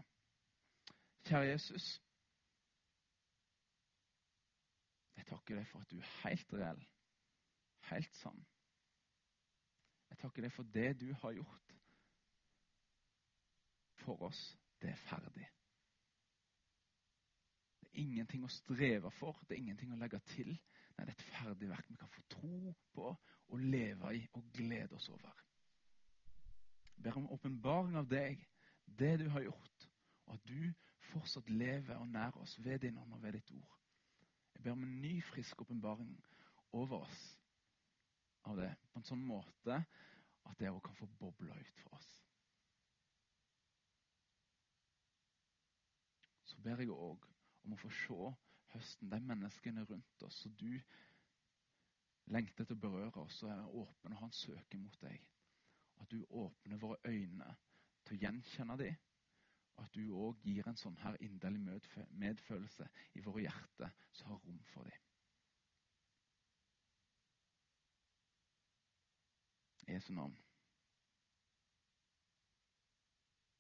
Kjære 1.28 1.50
Jesus. 1.50 1.88
Jeg 5.18 5.28
takker 5.28 5.60
deg 5.60 5.68
for 5.68 5.84
at 5.84 5.92
du 5.92 6.00
er 6.00 6.14
helt 6.24 6.56
reell, 6.56 6.82
helt 7.90 8.16
sann. 8.20 8.40
Jeg 10.10 10.20
takker 10.24 10.48
deg 10.48 10.56
for 10.56 10.72
det 10.76 10.90
du 11.02 11.10
har 11.24 11.36
gjort 11.36 11.76
for 14.04 14.24
oss. 14.30 14.42
Det 14.82 14.92
er 14.92 15.04
ferdig. 15.08 15.48
Ingenting 17.94 18.44
å 18.46 18.50
streve 18.50 19.12
for, 19.20 19.38
det 19.48 19.56
er 19.56 19.62
ingenting 19.62 19.92
å 19.94 20.00
legge 20.02 20.20
til. 20.34 20.50
Nei, 20.50 21.06
det 21.06 21.14
er 21.14 21.18
et 21.18 21.28
ferdig 21.34 21.70
verk 21.70 21.90
vi 21.90 21.98
kan 22.02 22.12
få 22.14 22.24
tro 22.34 22.74
på 22.94 23.10
og 23.14 23.60
leve 23.62 24.16
i 24.18 24.24
og 24.38 24.48
glede 24.56 24.98
oss 24.98 25.10
over. 25.14 25.44
Jeg 26.96 27.04
ber 27.06 27.20
om 27.20 27.30
åpenbaring 27.36 27.98
av 28.00 28.08
deg, 28.10 28.42
det 28.86 29.18
du 29.22 29.28
har 29.34 29.46
gjort, 29.46 29.88
og 30.26 30.36
at 30.38 30.48
du 30.50 30.74
fortsatt 31.12 31.50
lever 31.50 31.98
og 32.00 32.10
nær 32.10 32.38
oss 32.42 32.56
ved 32.64 32.86
din 32.86 32.98
ånd 32.98 33.14
og 33.14 33.22
ved 33.24 33.38
ditt 33.38 33.52
ord. 33.54 33.78
Jeg 34.54 34.64
ber 34.64 34.78
om 34.78 34.84
en 34.86 35.02
ny, 35.02 35.18
frisk 35.34 35.62
åpenbaring 35.62 36.14
over 36.72 37.04
oss 37.06 37.24
av 38.50 38.58
det. 38.58 38.72
På 38.92 39.02
en 39.02 39.08
sånn 39.08 39.26
måte 39.28 39.80
at 40.44 40.60
det 40.60 40.72
òg 40.72 40.82
kan 40.86 40.98
få 40.98 41.10
boble 41.20 41.56
ut 41.58 41.84
for 41.84 41.98
oss. 41.98 42.10
Så 46.50 46.62
ber 46.62 46.82
jeg 46.84 46.94
òg 46.94 47.33
om 47.64 47.76
å 47.76 47.80
få 47.80 47.92
se 47.98 48.34
høsten, 48.74 49.10
de 49.12 49.20
menneskene 49.22 49.86
rundt 49.90 50.26
oss, 50.28 50.44
og 50.48 50.58
du 50.60 50.72
lengter 52.34 52.66
til 52.66 52.78
å 52.78 52.84
berøre 52.86 53.26
oss 53.26 53.42
og 53.44 53.52
er 53.54 53.80
åpen 53.84 54.16
og 54.16 54.20
har 54.22 54.30
en 54.30 54.38
søken 54.38 54.84
mot 54.86 55.00
deg. 55.04 55.24
At 56.02 56.12
du 56.12 56.24
åpner 56.30 56.82
våre 56.82 57.00
øyne 57.08 57.56
til 58.04 58.18
å 58.18 58.22
gjenkjenne 58.26 58.78
dem 58.80 59.02
og 59.76 59.84
at 59.86 59.96
du 59.96 60.04
òg 60.14 60.44
gir 60.46 60.68
en 60.70 60.78
sånn 60.78 60.98
her 61.02 61.18
inderlig 61.26 61.62
medfølelse 62.24 62.88
i 63.18 63.24
våre 63.26 63.46
hjerter 63.48 63.96
som 64.14 64.30
har 64.30 64.42
rom 64.46 64.60
for 64.70 64.90
dem. 64.90 65.00
Jesu 69.90 70.14
navn. 70.14 70.38